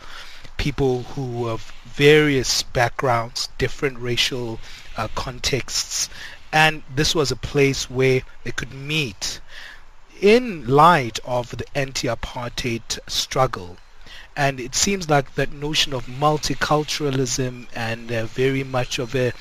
people 0.58 1.03
who 1.03 1.48
of 1.48 1.72
various 1.86 2.63
backgrounds, 2.63 3.50
different 3.58 4.00
racial 4.00 4.60
uh, 4.98 5.08
contexts, 5.15 6.10
and 6.51 6.84
this 6.94 7.15
was 7.15 7.32
a 7.32 7.36
place 7.36 7.89
where 7.89 8.22
they 8.44 8.51
could 8.51 8.74
meet 8.74 9.39
in 10.22 10.65
light 10.67 11.20
of 11.25 11.56
the 11.58 11.65
anti-apartheid 11.75 13.00
struggle 13.08 13.77
and 14.38 14.60
it 14.60 14.75
seems 14.75 15.10
like 15.10 15.34
that 15.34 15.51
notion 15.51 15.94
of 15.94 16.06
multiculturalism 16.06 17.65
and 17.75 18.12
uh, 18.12 18.25
very 18.27 18.63
much 18.63 19.00
of 19.00 19.15
a, 19.15 19.34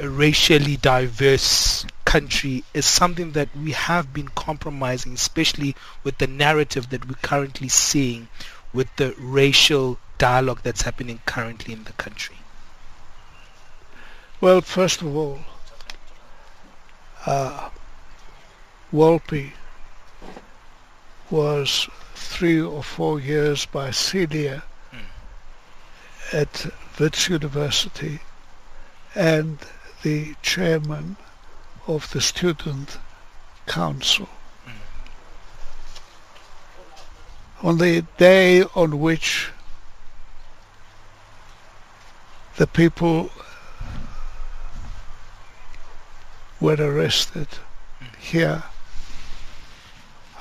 a, 0.00 0.08
racially 0.08 0.76
diverse 0.76 1.84
country 2.04 2.62
is 2.72 2.86
something 2.86 3.32
that 3.32 3.48
we 3.56 3.72
have 3.72 4.14
been 4.14 4.28
compromising 4.28 5.14
especially 5.14 5.74
with 6.04 6.16
the 6.18 6.28
narrative 6.28 6.90
that 6.90 7.08
we're 7.08 7.16
currently 7.22 7.68
seeing 7.68 8.28
with 8.72 8.86
the 8.96 9.12
racial 9.18 9.98
dialogue 10.16 10.60
that's 10.62 10.82
happening 10.82 11.18
currently 11.26 11.74
in 11.74 11.82
the 11.84 11.92
country. 11.94 12.36
Well 14.40 14.60
first 14.60 15.02
of 15.02 15.16
all 15.16 15.40
uh, 17.26 17.70
was 21.30 21.88
three 22.24 22.60
or 22.60 22.82
four 22.82 23.20
years 23.20 23.66
by 23.66 23.90
Celia 23.90 24.62
mm. 24.92 24.98
at 26.32 26.66
Wits 26.98 27.28
University 27.28 28.20
and 29.14 29.58
the 30.02 30.34
chairman 30.42 31.16
of 31.86 32.10
the 32.12 32.20
student 32.20 32.98
council. 33.66 34.28
Mm. 34.66 34.72
On 37.68 37.78
the 37.78 38.04
day 38.16 38.64
on 38.74 39.00
which 39.00 39.50
the 42.56 42.66
people 42.66 43.30
were 46.60 46.76
arrested 46.78 47.48
mm. 48.00 48.16
here 48.16 48.62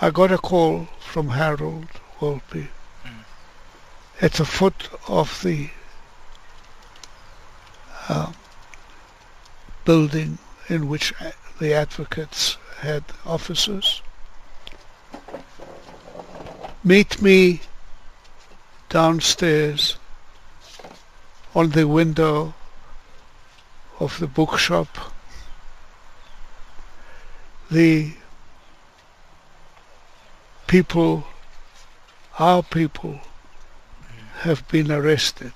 I 0.01 0.09
got 0.09 0.33
a 0.33 0.37
call 0.37 0.89
from 1.13 1.29
Harold 1.29 1.85
mm. 2.19 2.67
at 4.19 4.33
the 4.33 4.45
foot 4.45 4.89
of 5.07 5.43
the 5.43 5.69
uh, 8.09 8.31
building 9.85 10.39
in 10.69 10.87
which 10.87 11.13
the 11.59 11.71
advocates 11.71 12.57
had 12.79 13.03
offices. 13.27 14.01
Meet 16.83 17.21
me 17.21 17.61
downstairs 18.89 19.97
on 21.53 21.69
the 21.69 21.87
window 21.87 22.55
of 23.99 24.17
the 24.17 24.25
bookshop. 24.25 25.13
The 27.69 28.13
people, 30.73 31.23
our 32.39 32.63
people, 32.63 33.19
have 34.39 34.67
been 34.69 34.91
arrested. 34.91 35.53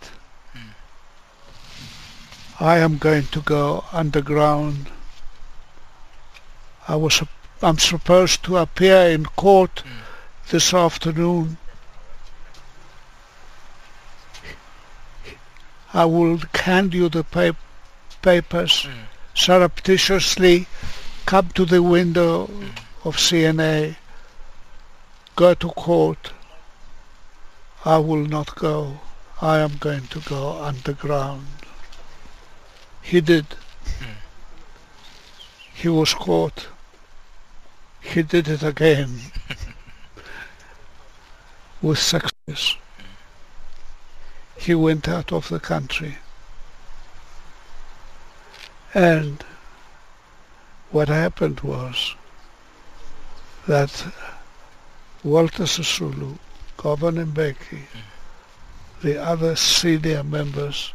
I 2.59 2.77
am 2.77 2.99
going 2.99 3.25
to 3.31 3.41
go 3.41 3.83
underground. 3.91 4.91
I 6.87 6.97
was, 6.97 7.23
I'm 7.63 7.79
supposed 7.79 8.43
to 8.43 8.57
appear 8.57 9.09
in 9.09 9.25
court 9.25 9.81
this 10.49 10.71
afternoon. 10.71 11.57
I 15.95 16.05
will 16.05 16.39
hand 16.53 16.93
you 16.93 17.09
the 17.09 17.23
pa- 17.23 17.57
papers 18.21 18.85
mm. 18.85 18.91
surreptitiously. 19.33 20.67
Come 21.25 21.49
to 21.55 21.65
the 21.65 21.81
window 21.81 22.45
mm. 22.45 22.69
of 23.03 23.17
CNA 23.17 23.95
go 25.37 25.53
to 25.53 25.69
court. 25.69 26.31
I 27.85 27.99
will 27.99 28.25
not 28.25 28.55
go. 28.55 29.01
I 29.39 29.59
am 29.59 29.77
going 29.77 30.07
to 30.07 30.19
go 30.19 30.63
underground. 30.63 31.45
He 33.03 33.21
did. 33.21 33.45
He 35.75 35.89
was 35.89 36.15
caught. 36.15 36.69
He 38.01 38.23
did 38.23 38.47
it 38.47 38.63
again 38.63 39.19
with 41.83 41.99
success. 41.99 42.75
He 44.57 44.73
went 44.73 45.07
out 45.07 45.31
of 45.31 45.49
the 45.49 45.59
country. 45.59 46.17
And 48.95 49.43
what 50.89 51.09
happened 51.09 51.59
was 51.59 52.15
that 53.67 54.11
Walter 55.27 55.63
Sisulu, 55.63 56.37
Govan 56.77 57.17
Mbeki, 57.33 57.81
the 59.01 59.21
other 59.21 59.57
senior 59.57 60.23
members 60.23 60.93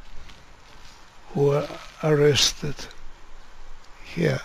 who 1.29 1.49
were 1.49 1.69
arrested 2.03 2.75
here. 4.03 4.41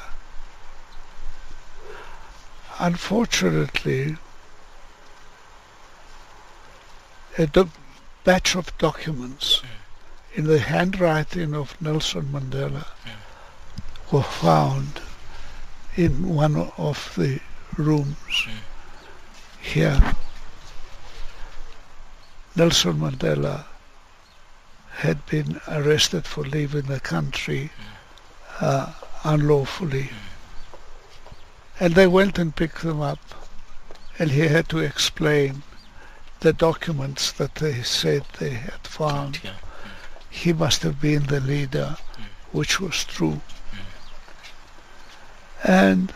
Unfortunately, 2.80 4.18
a 7.38 7.68
batch 8.26 8.56
of 8.56 8.78
documents 8.78 9.62
in 10.36 10.44
the 10.44 10.60
handwriting 10.60 11.56
of 11.56 11.82
Nelson 11.82 12.26
Mandela 12.34 12.86
were 14.12 14.22
found 14.22 15.00
in 15.96 16.28
one 16.36 16.58
of 16.78 17.14
the 17.16 17.40
rooms 17.78 18.48
here. 19.68 20.16
Nelson 22.56 23.00
Mandela 23.00 23.66
had 24.90 25.26
been 25.28 25.60
arrested 25.68 26.26
for 26.26 26.44
leaving 26.44 26.84
the 26.84 27.00
country 27.00 27.72
uh, 28.60 28.94
unlawfully. 29.24 30.10
And 31.80 31.94
they 31.94 32.08
went 32.08 32.40
and 32.40 32.56
picked 32.56 32.82
them 32.82 33.02
up, 33.02 33.20
and 34.18 34.32
he 34.32 34.48
had 34.48 34.68
to 34.70 34.80
explain 34.80 35.62
the 36.40 36.54
documents 36.54 37.32
that 37.34 37.56
they 37.56 37.84
said 37.84 38.24
they 38.40 38.52
had 38.52 38.88
found. 38.88 39.40
He 40.30 40.54
must 40.54 40.82
have 40.84 41.00
been 41.02 41.26
the 41.28 41.40
leader, 41.42 41.98
which 42.52 42.80
was 42.80 43.04
true. 43.04 43.42
And 45.64 46.14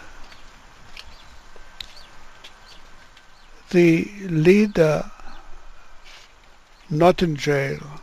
the 3.72 4.10
leader, 4.28 5.10
not 6.90 7.24
in 7.24 7.36
jail, 7.38 8.02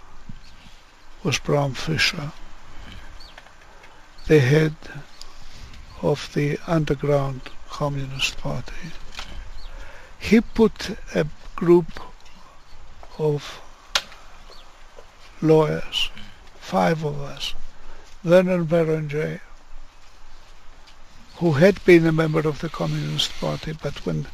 was 1.22 1.38
Bram 1.38 1.75
Fischer, 1.75 2.32
the 4.26 4.40
head 4.40 4.75
of 6.00 6.32
the 6.32 6.58
underground 6.66 7.42
Communist 7.68 8.38
Party. 8.38 8.92
He 10.18 10.40
put 10.40 10.96
a 11.14 11.26
group 11.54 12.00
of 13.18 13.60
lawyers, 15.42 16.10
five 16.60 17.04
of 17.04 17.20
us, 17.20 17.54
Vernon 18.25 18.66
Berrangé, 18.66 19.40
who 21.37 21.52
had 21.52 21.84
been 21.84 22.06
a 22.06 22.12
member 22.12 22.40
of 22.40 22.60
the 22.60 22.68
Communist 22.68 23.32
Party, 23.38 23.72
but 23.80 24.04
when 24.06 24.26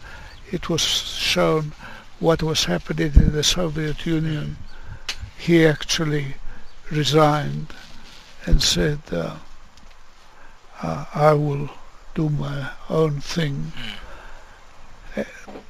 it 0.55 0.69
was 0.69 0.83
shown 0.83 1.73
what 2.21 2.41
was 2.41 2.65
happening 2.67 3.13
in 3.17 3.33
the 3.33 3.43
Soviet 3.43 4.07
Union, 4.07 4.57
he 5.37 5.67
actually 5.67 6.37
resigned 6.91 7.75
and 8.47 8.63
said, 8.63 9.01
uh, 9.11 9.37
uh, 10.81 11.05
I 11.13 11.33
will 11.33 11.71
do 12.15 12.29
my 12.29 12.71
own 12.89 13.21
thing. 13.21 13.73
Uh, 15.17 15.25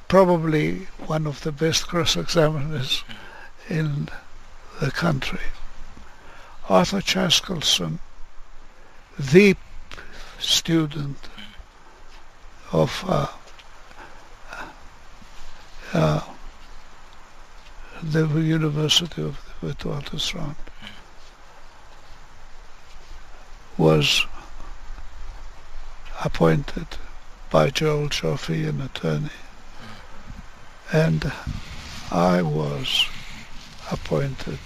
probably 0.07 0.87
one 1.07 1.25
of 1.25 1.41
the 1.41 1.51
best 1.51 1.87
cross-examiners 1.87 3.03
in 3.67 4.07
the 4.79 4.91
country. 4.91 5.47
Arthur 6.69 7.01
Chaskalson, 7.01 7.97
the 9.17 9.55
student 10.37 11.17
of 12.71 13.03
the 18.03 18.41
University 18.41 19.21
of 19.21 19.39
the 19.61 19.73
Witwatersrand 19.73 20.55
was 23.77 24.25
appointed 26.23 26.87
by 27.49 27.69
Joel 27.69 28.09
Joffe, 28.09 28.49
an 28.49 28.81
attorney, 28.81 29.29
and 30.91 31.31
I 32.11 32.41
was 32.41 33.05
appointed. 33.91 34.59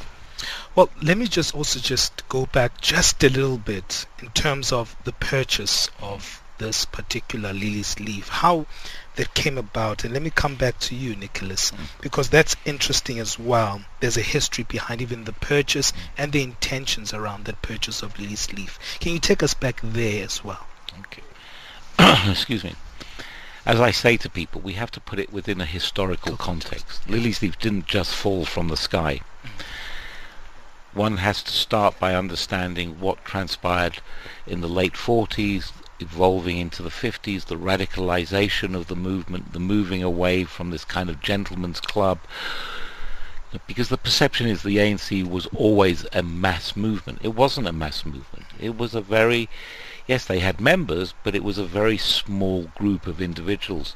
Well, 0.76 0.90
let 1.02 1.18
me 1.18 1.28
just 1.28 1.54
also 1.54 1.80
just 1.80 2.28
go 2.30 2.46
back 2.48 2.82
just 2.82 3.24
a 3.24 3.30
little 3.30 3.58
bit 3.58 4.06
in 4.20 4.30
terms 4.30 4.72
of 4.72 4.96
the 5.04 5.14
purchase 5.14 5.90
of 6.02 6.42
this 6.60 6.86
particular 6.86 7.52
Liliesleaf, 7.52 8.28
how 8.30 8.68
that 9.16 9.34
came 9.34 9.58
about. 9.58 10.04
And 10.04 10.14
let 10.14 10.22
me 10.22 10.30
come 10.30 10.56
back 10.56 10.80
to 10.80 10.96
you, 10.96 11.16
Nicholas, 11.16 11.72
mm. 11.72 11.78
because 12.02 12.30
that's 12.30 12.56
interesting 12.66 13.20
as 13.20 13.40
well. 13.40 13.82
There's 14.00 14.18
a 14.18 14.22
history 14.22 14.64
behind 14.64 15.02
even 15.02 15.24
the 15.24 15.34
purchase 15.34 15.92
mm. 15.92 15.96
and 16.18 16.32
the 16.32 16.44
intentions 16.44 17.14
around 17.14 17.46
that 17.46 17.62
purchase 17.62 18.04
of 18.04 18.14
Liliesleaf. 18.14 18.78
Can 19.00 19.14
you 19.14 19.20
take 19.20 19.42
us 19.42 19.54
back 19.54 19.82
there 19.84 20.24
as 20.24 20.44
well? 20.44 20.68
Okay. 21.00 21.24
Excuse 22.32 22.64
me. 22.64 22.76
As 23.66 23.82
I 23.82 23.92
say 23.92 24.16
to 24.18 24.30
people, 24.30 24.62
we 24.62 24.74
have 24.74 24.92
to 24.92 25.02
put 25.02 25.20
it 25.20 25.34
within 25.34 25.60
a 25.60 25.66
historical 25.66 26.38
context. 26.38 27.08
Liliesleaf 27.08 27.58
didn't 27.60 27.88
just 27.88 28.16
fall 28.16 28.46
from 28.46 28.68
the 28.70 28.78
sky. 28.78 29.22
Mm. 29.44 29.50
One 30.94 31.18
has 31.18 31.44
to 31.44 31.52
start 31.52 32.00
by 32.00 32.16
understanding 32.16 33.00
what 33.00 33.24
transpired 33.24 34.00
in 34.48 34.62
the 34.62 34.68
late 34.68 34.94
40s, 34.94 35.72
evolving 36.00 36.58
into 36.58 36.82
the 36.82 36.90
50s, 36.90 37.46
the 37.46 37.56
radicalization 37.56 38.76
of 38.76 38.88
the 38.88 38.96
movement, 38.96 39.54
the 39.54 39.60
moving 39.60 40.04
away 40.04 40.44
from 40.44 40.70
this 40.70 40.86
kind 40.86 41.10
of 41.10 41.22
gentleman's 41.22 41.80
club. 41.80 42.20
Because 43.68 43.90
the 43.90 43.98
perception 43.98 44.48
is 44.48 44.62
the 44.62 44.78
ANC 44.78 45.28
was 45.28 45.48
always 45.48 46.06
a 46.14 46.22
mass 46.22 46.76
movement. 46.76 47.20
It 47.24 47.36
wasn't 47.36 47.68
a 47.68 47.74
mass 47.74 48.06
movement. 48.06 48.46
It 48.60 48.78
was 48.78 48.94
a 48.94 49.02
very, 49.02 49.50
yes, 50.08 50.26
they 50.26 50.40
had 50.40 50.62
members, 50.62 51.14
but 51.24 51.36
it 51.36 51.44
was 51.44 51.58
a 51.58 51.66
very 51.66 51.98
small 51.98 52.64
group 52.76 53.08
of 53.08 53.22
individuals. 53.22 53.96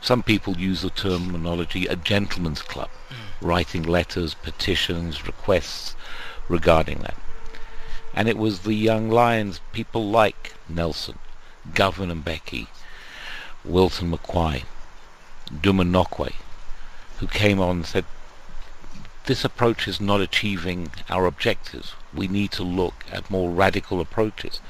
Some 0.00 0.22
people 0.22 0.56
use 0.56 0.82
the 0.82 0.90
terminology 0.90 1.86
a 1.86 1.94
gentleman's 1.94 2.62
club, 2.62 2.88
mm. 3.10 3.46
writing 3.46 3.82
letters, 3.82 4.34
petitions, 4.34 5.26
requests 5.26 5.94
regarding 6.48 6.98
that. 7.00 7.16
And 8.14 8.28
it 8.28 8.36
was 8.36 8.60
the 8.60 8.74
young 8.74 9.08
lions, 9.08 9.60
people 9.72 10.10
like 10.10 10.54
Nelson, 10.68 11.18
Govan 11.74 12.22
Mbeki, 12.22 12.66
Wilton 13.64 14.10
Mkwayi, 14.12 14.64
Duma 15.60 15.84
Nokwe, 15.84 16.32
who 17.18 17.26
came 17.26 17.60
on 17.60 17.76
and 17.76 17.86
said, 17.86 18.04
this 19.26 19.44
approach 19.44 19.86
is 19.86 20.00
not 20.00 20.20
achieving 20.20 20.90
our 21.08 21.26
objectives. 21.26 21.94
We 22.14 22.26
need 22.26 22.50
to 22.52 22.62
look 22.62 23.04
at 23.12 23.30
more 23.30 23.50
radical 23.50 24.00
approaches. 24.00 24.60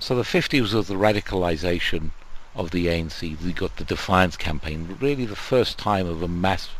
So 0.00 0.14
the 0.14 0.22
50s 0.22 0.72
was 0.72 0.88
the 0.88 0.94
radicalization 0.94 2.10
of 2.54 2.70
the 2.70 2.86
ANC. 2.86 3.40
We 3.42 3.52
got 3.52 3.76
the 3.76 3.84
Defiance 3.84 4.36
campaign, 4.36 4.96
really 5.00 5.26
the 5.26 5.36
first 5.36 5.76
time 5.76 6.06
of 6.06 6.22
a 6.22 6.28
mass 6.28 6.70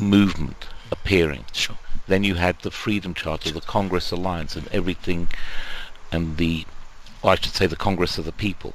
movement 0.00 0.68
appearing. 0.90 1.44
Sure. 1.52 1.76
Then 2.06 2.24
you 2.24 2.36
had 2.36 2.60
the 2.60 2.70
Freedom 2.70 3.12
Charter, 3.12 3.50
the 3.50 3.60
Congress 3.60 4.10
Alliance, 4.10 4.56
and 4.56 4.68
everything, 4.68 5.28
and 6.10 6.38
the, 6.38 6.64
or 7.22 7.32
I 7.32 7.34
should 7.36 7.54
say, 7.54 7.66
the 7.66 7.76
Congress 7.76 8.18
of 8.18 8.24
the 8.24 8.32
People, 8.32 8.74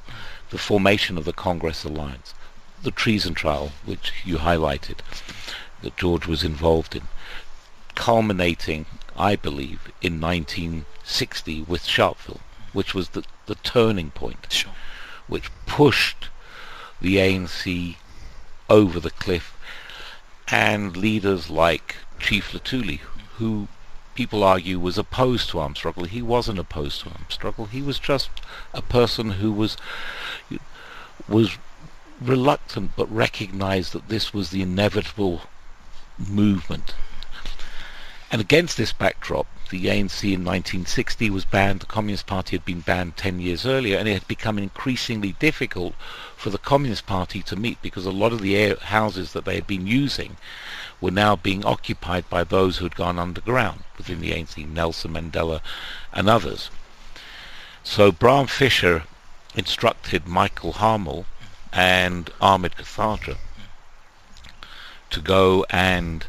the 0.50 0.58
formation 0.58 1.16
of 1.16 1.24
the 1.24 1.32
Congress 1.32 1.84
Alliance, 1.84 2.34
the 2.82 2.90
treason 2.90 3.34
trial, 3.34 3.72
which 3.84 4.12
you 4.24 4.38
highlighted, 4.38 4.98
that 5.82 5.96
George 5.96 6.26
was 6.26 6.44
involved 6.44 6.94
in, 6.94 7.02
culminating, 7.94 8.86
I 9.16 9.36
believe, 9.36 9.90
in 10.02 10.20
1960 10.20 11.62
with 11.62 11.84
Sharpeville, 11.84 12.40
which 12.72 12.94
was 12.94 13.10
the, 13.10 13.24
the 13.46 13.54
turning 13.56 14.10
point, 14.10 14.46
Sure. 14.50 14.72
which 15.26 15.50
pushed 15.66 16.28
the 17.00 17.16
ANC 17.16 17.96
over 18.68 19.00
the 19.00 19.10
cliff, 19.10 19.56
and 20.48 20.96
leaders 20.96 21.50
like 21.50 21.96
Chief 22.18 22.52
Luthuli, 22.52 23.00
who 23.36 23.68
people 24.14 24.42
argue 24.42 24.78
was 24.78 24.98
opposed 24.98 25.50
to 25.50 25.58
armed 25.58 25.76
struggle. 25.76 26.04
He 26.04 26.22
wasn't 26.22 26.58
opposed 26.58 27.00
to 27.02 27.10
armed 27.10 27.30
struggle. 27.30 27.66
He 27.66 27.82
was 27.82 27.98
just 27.98 28.30
a 28.72 28.82
person 28.82 29.30
who 29.30 29.52
was 29.52 29.76
was 31.28 31.56
reluctant 32.20 32.92
but 32.96 33.10
recognized 33.10 33.92
that 33.92 34.08
this 34.08 34.32
was 34.32 34.50
the 34.50 34.62
inevitable 34.62 35.42
movement. 36.18 36.94
And 38.30 38.40
against 38.40 38.76
this 38.76 38.92
backdrop, 38.92 39.46
the 39.70 39.86
ANC 39.86 40.24
in 40.24 40.44
1960 40.44 41.30
was 41.30 41.44
banned, 41.44 41.80
the 41.80 41.86
Communist 41.86 42.26
Party 42.26 42.56
had 42.56 42.64
been 42.64 42.80
banned 42.80 43.16
10 43.16 43.40
years 43.40 43.64
earlier, 43.64 43.96
and 43.96 44.08
it 44.08 44.14
had 44.14 44.28
become 44.28 44.58
increasingly 44.58 45.32
difficult 45.38 45.94
for 46.36 46.50
the 46.50 46.58
Communist 46.58 47.06
Party 47.06 47.42
to 47.42 47.56
meet 47.56 47.80
because 47.80 48.06
a 48.06 48.10
lot 48.10 48.32
of 48.32 48.40
the 48.40 48.74
houses 48.74 49.32
that 49.32 49.44
they 49.44 49.54
had 49.54 49.66
been 49.66 49.86
using 49.86 50.36
were 51.00 51.10
now 51.10 51.36
being 51.36 51.64
occupied 51.64 52.28
by 52.30 52.44
those 52.44 52.78
who 52.78 52.84
had 52.84 52.96
gone 52.96 53.18
underground 53.18 53.84
within 53.98 54.20
the 54.20 54.30
ANC, 54.32 54.66
Nelson 54.68 55.12
Mandela 55.12 55.60
and 56.12 56.28
others. 56.28 56.70
So 57.82 58.10
Bram 58.10 58.46
Fischer 58.46 59.04
instructed 59.54 60.26
Michael 60.26 60.72
Harmel 60.72 61.26
and 61.72 62.30
Ahmed 62.40 62.76
Kathrada 62.76 63.36
to 65.10 65.20
go 65.20 65.64
and 65.70 66.26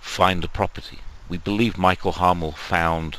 find 0.00 0.42
the 0.42 0.48
property. 0.48 1.00
We 1.28 1.38
believe 1.38 1.76
Michael 1.78 2.12
Harmel 2.12 2.52
found 2.52 3.18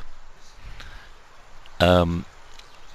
um, 1.79 2.25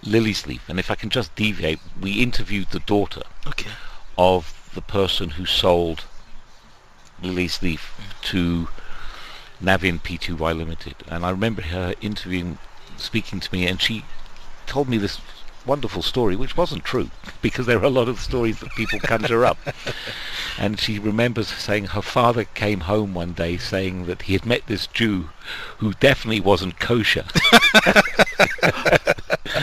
Liliesleaf, 0.05 0.61
and 0.69 0.79
if 0.79 0.91
I 0.91 0.95
can 0.95 1.11
just 1.11 1.35
deviate, 1.35 1.81
we 2.01 2.23
interviewed 2.23 2.71
the 2.71 2.81
daughter 2.81 3.23
Okay. 3.47 3.71
of 4.19 4.71
the 4.75 4.83
person 4.83 5.31
who 5.31 5.47
sold 5.47 6.05
Liliesleaf 7.25 7.81
to 8.23 8.69
Navian 9.63 9.99
Pty 10.01 10.57
Limited, 10.57 10.95
and 11.09 11.25
I 11.25 11.31
remember 11.31 11.63
her 11.63 11.95
interviewing, 12.01 12.59
speaking 12.97 13.41
to 13.41 13.53
me, 13.53 13.67
and 13.67 13.81
she 13.81 14.05
told 14.67 14.89
me 14.89 14.99
this 14.99 15.21
wonderful 15.67 16.03
story, 16.03 16.37
which 16.37 16.57
wasn't 16.57 16.85
true, 16.85 17.09
because 17.41 17.65
there 17.67 17.79
are 17.79 17.85
a 17.85 17.89
lot 17.91 18.09
of 18.09 18.21
stories 18.21 18.61
that 18.61 18.71
people 18.73 19.01
conjure 19.01 19.45
up. 19.45 19.59
And 20.57 20.79
she 20.79 21.01
remembers 21.01 21.49
saying 21.49 21.87
her 21.87 22.03
father 22.03 22.45
came 22.45 22.81
home 22.81 23.13
one 23.13 23.33
day 23.33 23.57
saying 23.57 24.07
that 24.07 24.23
he 24.23 24.35
had 24.35 24.47
met 24.47 24.65
this 24.69 24.87
Jew 24.87 25.31
who 25.79 25.95
definitely 25.95 26.39
wasn't 26.41 26.79
kosher. 26.79 27.25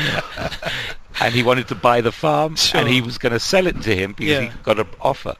and 1.21 1.33
he 1.33 1.43
wanted 1.43 1.69
to 1.69 1.75
buy 1.75 2.01
the 2.01 2.11
farm, 2.11 2.57
Sure. 2.57 2.81
and 2.81 2.89
he 2.89 2.99
was 2.99 3.17
going 3.17 3.31
to 3.31 3.39
sell 3.39 3.67
it 3.67 3.81
to 3.83 3.95
him 3.95 4.11
because 4.11 4.25
Yeah. 4.31 4.41
he 4.41 4.57
got 4.63 4.79
an 4.79 4.87
offer. 4.99 5.35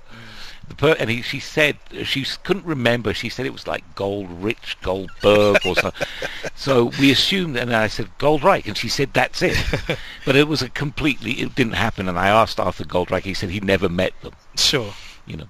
The 0.71 0.77
per- 0.77 0.95
and 0.99 1.09
he, 1.09 1.21
she 1.21 1.41
said 1.41 1.77
she 2.03 2.25
couldn't 2.43 2.65
remember. 2.65 3.13
She 3.13 3.27
said 3.27 3.45
it 3.45 3.51
was 3.51 3.67
like 3.67 3.83
Gold 3.95 4.29
Rich, 4.41 4.77
Goldberg, 4.81 5.65
or 5.65 5.75
something. 5.75 6.07
so 6.55 6.91
we 6.97 7.11
assumed, 7.11 7.57
and 7.57 7.75
I 7.75 7.87
said 7.87 8.07
Goldreich, 8.19 8.65
and 8.67 8.77
she 8.77 8.87
said 8.87 9.13
that's 9.13 9.41
it. 9.41 9.57
but 10.25 10.37
it 10.37 10.47
was 10.47 10.61
a 10.61 10.69
completely. 10.69 11.33
It 11.41 11.55
didn't 11.55 11.73
happen. 11.73 12.07
And 12.07 12.17
I 12.17 12.29
asked 12.29 12.57
Arthur 12.57 12.85
Goldreich. 12.85 13.23
He 13.23 13.33
said 13.33 13.49
he 13.49 13.59
never 13.59 13.89
met 13.89 14.13
them. 14.21 14.31
Sure. 14.55 14.93
You 15.25 15.37
know, 15.37 15.49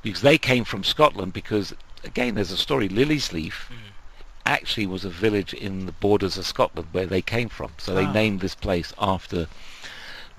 because 0.00 0.22
they 0.22 0.38
came 0.38 0.64
from 0.64 0.82
Scotland. 0.84 1.34
Because 1.34 1.74
again, 2.02 2.34
there's 2.36 2.50
a 2.50 2.56
story. 2.56 2.88
Lilliesleaf 2.88 3.70
actually 4.46 4.86
was 4.86 5.04
a 5.04 5.10
village 5.10 5.52
in 5.52 5.84
the 5.84 5.92
borders 5.92 6.38
of 6.38 6.46
Scotland 6.46 6.88
where 6.92 7.04
they 7.06 7.20
came 7.20 7.50
from. 7.50 7.72
So 7.76 7.94
they 7.94 8.06
Ah. 8.06 8.12
named 8.12 8.40
this 8.40 8.54
place 8.54 8.94
after 8.98 9.48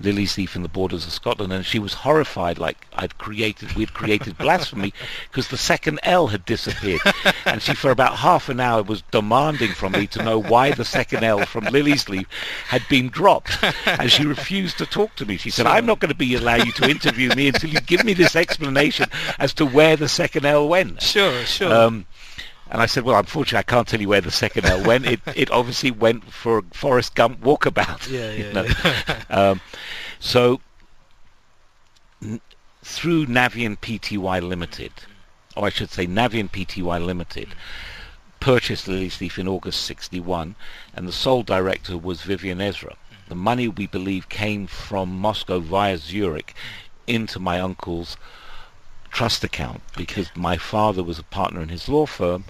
Lilliesleaf 0.00 0.54
in 0.54 0.62
the 0.62 0.68
borders 0.68 1.06
of 1.06 1.12
Scotland, 1.12 1.52
and 1.52 1.64
she 1.64 1.78
was 1.78 1.92
horrified, 1.92 2.58
like 2.58 2.86
I'd 2.94 3.18
created, 3.18 3.72
we'd 3.74 3.94
created 3.94 4.38
blasphemy, 4.38 4.92
because 5.30 5.48
the 5.48 5.56
second 5.56 6.00
L 6.02 6.28
had 6.28 6.44
disappeared, 6.44 7.00
and 7.44 7.60
she 7.60 7.74
for 7.74 7.90
about 7.90 8.16
half 8.16 8.48
an 8.48 8.60
hour 8.60 8.82
was 8.82 9.02
demanding 9.10 9.72
from 9.72 9.92
me 9.92 10.06
to 10.08 10.22
know 10.22 10.40
why 10.40 10.70
the 10.72 10.84
second 10.84 11.24
L 11.24 11.44
from 11.46 11.64
Liliesleaf 11.64 12.26
had 12.66 12.82
been 12.88 13.08
dropped, 13.08 13.58
and 13.86 14.10
she 14.10 14.24
refused 14.24 14.78
to 14.78 14.86
talk 14.86 15.14
to 15.16 15.26
me. 15.26 15.36
She 15.36 15.50
said, 15.50 15.66
"I'm 15.66 15.86
not 15.86 15.98
going 15.98 16.10
to 16.10 16.14
be 16.14 16.34
allow 16.34 16.56
you 16.56 16.72
to 16.72 16.88
interview 16.88 17.30
me 17.34 17.48
until 17.48 17.70
you 17.70 17.80
give 17.80 18.04
me 18.04 18.14
this 18.14 18.36
explanation 18.36 19.08
as 19.38 19.52
to 19.54 19.66
where 19.66 19.96
the 19.96 20.08
second 20.08 20.44
L 20.44 20.68
went." 20.68 21.02
Sure, 21.02 21.44
sure. 21.44 21.72
Um, 21.72 22.06
and 22.70 22.82
I 22.82 22.86
said, 22.86 23.04
well, 23.04 23.18
unfortunately, 23.18 23.58
I 23.58 23.62
can't 23.62 23.88
tell 23.88 24.00
you 24.00 24.08
where 24.08 24.20
the 24.20 24.30
second 24.30 24.66
L 24.66 24.84
went. 24.84 25.06
It, 25.06 25.20
it 25.36 25.50
obviously 25.50 25.90
went 25.90 26.24
for 26.24 26.58
a 26.58 26.62
Forrest 26.72 27.14
Gump 27.14 27.40
walkabout. 27.40 28.10
Yeah, 28.10 28.32
you 28.32 28.44
yeah, 28.44 28.52
know. 28.52 28.66
yeah. 28.84 29.24
um, 29.30 29.60
so 30.20 30.60
n- 32.22 32.40
through 32.82 33.26
Navian 33.26 33.78
Pty 33.80 34.46
Limited, 34.46 34.92
or 35.56 35.66
I 35.66 35.70
should 35.70 35.90
say 35.90 36.06
Navian 36.06 36.50
Pty 36.50 37.04
Limited, 37.04 37.48
purchased 38.40 38.86
Liliesleaf 38.86 39.38
in 39.38 39.48
August 39.48 39.82
61, 39.84 40.54
and 40.94 41.08
the 41.08 41.12
sole 41.12 41.42
director 41.42 41.96
was 41.96 42.22
Vivian 42.22 42.60
Ezra. 42.60 42.96
The 43.28 43.34
money, 43.34 43.68
we 43.68 43.86
believe, 43.86 44.28
came 44.28 44.66
from 44.66 45.18
Moscow 45.18 45.58
via 45.60 45.98
Zurich 45.98 46.54
into 47.06 47.38
my 47.38 47.60
uncle's 47.60 48.16
trust 49.10 49.44
account 49.44 49.82
because 49.96 50.30
my 50.36 50.56
father 50.56 51.02
was 51.02 51.18
a 51.18 51.24
partner 51.24 51.60
in 51.60 51.68
his 51.68 51.88
law 51.88 52.06
firm 52.06 52.44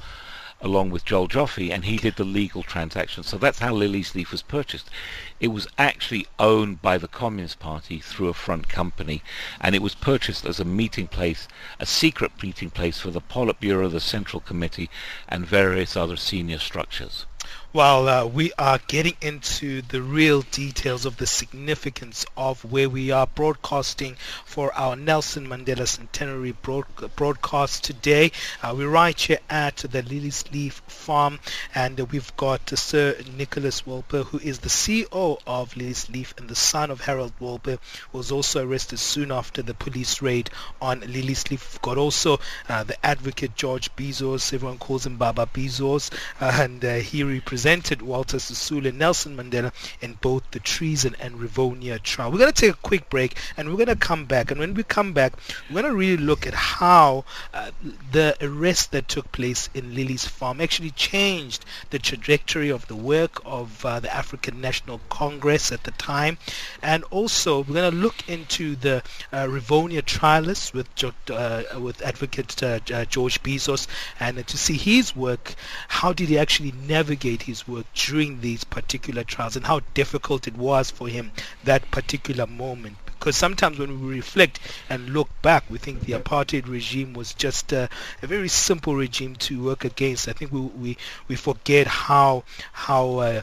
along 0.60 0.90
with 0.90 1.04
Joel 1.04 1.28
Joffe 1.28 1.70
and 1.70 1.84
he 1.84 1.96
did 1.96 2.16
the 2.16 2.24
legal 2.24 2.62
transaction. 2.62 3.22
So 3.22 3.38
that's 3.38 3.60
how 3.60 3.72
Liliesleaf 3.72 4.32
was 4.32 4.42
purchased. 4.42 4.90
It 5.38 5.48
was 5.48 5.68
actually 5.78 6.26
owned 6.38 6.82
by 6.82 6.98
the 6.98 7.06
Communist 7.06 7.60
Party 7.60 8.00
through 8.00 8.28
a 8.28 8.34
front 8.34 8.68
company 8.68 9.22
and 9.60 9.74
it 9.74 9.82
was 9.82 9.94
purchased 9.94 10.44
as 10.44 10.58
a 10.58 10.64
meeting 10.64 11.06
place, 11.06 11.46
a 11.78 11.86
secret 11.86 12.42
meeting 12.42 12.70
place 12.70 12.98
for 12.98 13.10
the 13.10 13.20
Politburo, 13.20 13.90
the 13.90 14.00
Central 14.00 14.40
Committee 14.40 14.90
and 15.28 15.46
various 15.46 15.96
other 15.96 16.16
senior 16.16 16.58
structures. 16.58 17.24
While 17.72 18.08
uh, 18.08 18.24
we 18.24 18.50
are 18.58 18.80
getting 18.86 19.16
into 19.20 19.82
the 19.82 20.00
real 20.00 20.40
details 20.40 21.04
of 21.04 21.18
the 21.18 21.26
significance 21.26 22.24
of 22.34 22.64
where 22.64 22.88
we 22.88 23.10
are 23.10 23.26
broadcasting 23.26 24.16
for 24.46 24.72
our 24.72 24.96
Nelson 24.96 25.46
Mandela 25.46 25.86
Centenary 25.86 26.52
broad- 26.52 26.86
broadcast 27.14 27.84
today, 27.84 28.32
uh, 28.62 28.72
we're 28.74 28.88
right 28.88 29.20
here 29.20 29.40
at 29.50 29.76
the 29.76 30.02
Liliesleaf 30.02 30.80
Farm 30.88 31.40
and 31.74 32.00
we've 32.10 32.34
got 32.38 32.72
uh, 32.72 32.76
Sir 32.76 33.14
Nicholas 33.36 33.82
Wolpe 33.82 34.24
who 34.24 34.38
is 34.38 34.60
the 34.60 34.70
CEO 34.70 35.38
of 35.46 35.74
Liliesleaf 35.74 36.38
and 36.38 36.48
the 36.48 36.56
son 36.56 36.90
of 36.90 37.02
Harold 37.02 37.34
Wolpe 37.38 37.78
was 38.14 38.32
also 38.32 38.66
arrested 38.66 38.98
soon 38.98 39.30
after 39.30 39.60
the 39.60 39.74
police 39.74 40.22
raid 40.22 40.48
on 40.80 41.02
Liliesleaf. 41.02 41.50
We've 41.50 41.82
got 41.82 41.98
also 41.98 42.40
uh, 42.66 42.84
the 42.84 42.96
advocate 43.04 43.56
George 43.56 43.94
Bizos, 43.94 44.54
everyone 44.54 44.78
calls 44.78 45.04
him 45.04 45.18
Baba 45.18 45.44
Bizos, 45.52 46.10
and 46.40 46.82
uh, 46.82 46.94
he 46.94 47.24
represented 47.58 48.02
Walter 48.02 48.36
Sisulu 48.36 48.90
and 48.90 48.98
Nelson 49.00 49.36
Mandela 49.36 49.72
in 50.00 50.12
both 50.20 50.48
the 50.52 50.60
Treason 50.60 51.16
and 51.18 51.40
Rivonia 51.40 52.00
trial. 52.00 52.30
We're 52.30 52.38
going 52.38 52.52
to 52.52 52.60
take 52.60 52.70
a 52.70 52.86
quick 52.88 53.10
break 53.10 53.36
and 53.56 53.68
we're 53.68 53.84
going 53.84 53.88
to 53.88 53.96
come 53.96 54.26
back. 54.26 54.52
And 54.52 54.60
when 54.60 54.74
we 54.74 54.84
come 54.84 55.12
back, 55.12 55.32
we're 55.68 55.82
going 55.82 55.92
to 55.92 55.98
really 55.98 56.22
look 56.22 56.46
at 56.46 56.54
how 56.54 57.24
uh, 57.52 57.72
the 58.12 58.36
arrest 58.40 58.92
that 58.92 59.08
took 59.08 59.32
place 59.32 59.68
in 59.74 59.92
Lily's 59.92 60.24
farm 60.24 60.60
actually 60.60 60.92
changed 60.92 61.64
the 61.90 61.98
trajectory 61.98 62.68
of 62.68 62.86
the 62.86 62.94
work 62.94 63.42
of 63.44 63.84
uh, 63.84 63.98
the 63.98 64.14
African 64.14 64.60
National 64.60 65.00
Congress 65.08 65.72
at 65.72 65.82
the 65.82 65.90
time. 65.92 66.38
And 66.80 67.02
also, 67.10 67.64
we're 67.64 67.74
going 67.74 67.90
to 67.90 67.96
look 67.96 68.28
into 68.28 68.76
the 68.76 69.02
uh, 69.32 69.46
Rivonia 69.46 70.02
trialists 70.02 70.72
with 70.72 70.88
uh, 71.02 71.80
with 71.80 72.02
Advocate 72.02 72.62
uh, 72.62 72.78
uh, 72.94 73.04
George 73.06 73.42
Bizos 73.42 73.88
and 74.20 74.38
uh, 74.38 74.42
to 74.44 74.56
see 74.56 74.76
his 74.76 75.16
work. 75.16 75.56
How 75.88 76.12
did 76.12 76.28
he 76.28 76.38
actually 76.38 76.72
navigate 76.86 77.47
his 77.48 77.66
work 77.66 77.86
during 77.94 78.40
these 78.40 78.62
particular 78.62 79.24
trials 79.24 79.56
and 79.56 79.66
how 79.66 79.80
difficult 79.94 80.46
it 80.46 80.56
was 80.56 80.90
for 80.90 81.08
him 81.08 81.32
that 81.64 81.90
particular 81.90 82.46
moment? 82.46 82.96
Because 83.06 83.36
sometimes 83.36 83.78
when 83.78 84.00
we 84.00 84.14
reflect 84.14 84.60
and 84.88 85.10
look 85.10 85.28
back, 85.42 85.64
we 85.68 85.78
think 85.78 86.00
the 86.00 86.12
apartheid 86.12 86.68
regime 86.68 87.14
was 87.14 87.34
just 87.34 87.72
a 87.72 87.88
very 88.22 88.48
simple 88.48 88.94
regime 88.94 89.34
to 89.36 89.64
work 89.64 89.84
against. 89.84 90.28
I 90.28 90.32
think 90.32 90.52
we 90.52 90.60
we, 90.60 90.96
we 91.26 91.34
forget 91.34 91.88
how 91.88 92.44
how 92.72 93.18
uh, 93.18 93.42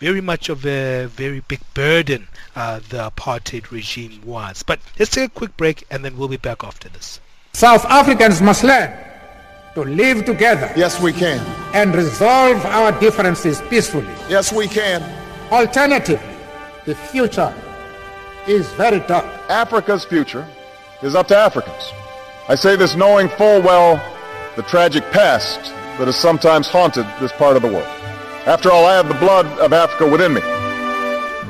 very 0.00 0.20
much 0.20 0.50
of 0.50 0.66
a 0.66 1.06
very 1.06 1.40
big 1.40 1.60
burden 1.72 2.28
uh, 2.54 2.80
the 2.90 3.10
apartheid 3.10 3.70
regime 3.70 4.20
was. 4.24 4.62
But 4.62 4.80
let's 4.98 5.12
take 5.12 5.30
a 5.30 5.32
quick 5.32 5.56
break 5.56 5.84
and 5.90 6.04
then 6.04 6.18
we'll 6.18 6.28
be 6.28 6.36
back 6.36 6.62
after 6.62 6.90
this. 6.90 7.20
South 7.54 7.86
Africans 7.86 8.42
must 8.42 8.64
learn 8.64 9.05
to 9.76 9.82
live 9.82 10.24
together. 10.24 10.72
Yes, 10.74 10.98
we 11.02 11.12
can. 11.12 11.38
And 11.74 11.94
resolve 11.94 12.64
our 12.64 12.98
differences 12.98 13.60
peacefully. 13.68 14.08
Yes, 14.26 14.50
we 14.50 14.68
can. 14.68 15.02
Alternatively, 15.52 16.34
the 16.86 16.94
future 16.94 17.54
is 18.48 18.66
very 18.72 19.00
dark. 19.00 19.26
Africa's 19.50 20.02
future 20.02 20.46
is 21.02 21.14
up 21.14 21.28
to 21.28 21.36
Africans. 21.36 21.92
I 22.48 22.54
say 22.54 22.74
this 22.74 22.96
knowing 22.96 23.28
full 23.28 23.60
well 23.60 24.02
the 24.56 24.62
tragic 24.62 25.04
past 25.10 25.60
that 25.98 26.06
has 26.06 26.16
sometimes 26.16 26.68
haunted 26.68 27.06
this 27.20 27.32
part 27.32 27.56
of 27.56 27.60
the 27.60 27.68
world. 27.68 27.92
After 28.46 28.72
all, 28.72 28.86
I 28.86 28.94
have 28.94 29.08
the 29.08 29.20
blood 29.26 29.44
of 29.58 29.74
Africa 29.74 30.10
within 30.10 30.32
me. 30.32 30.40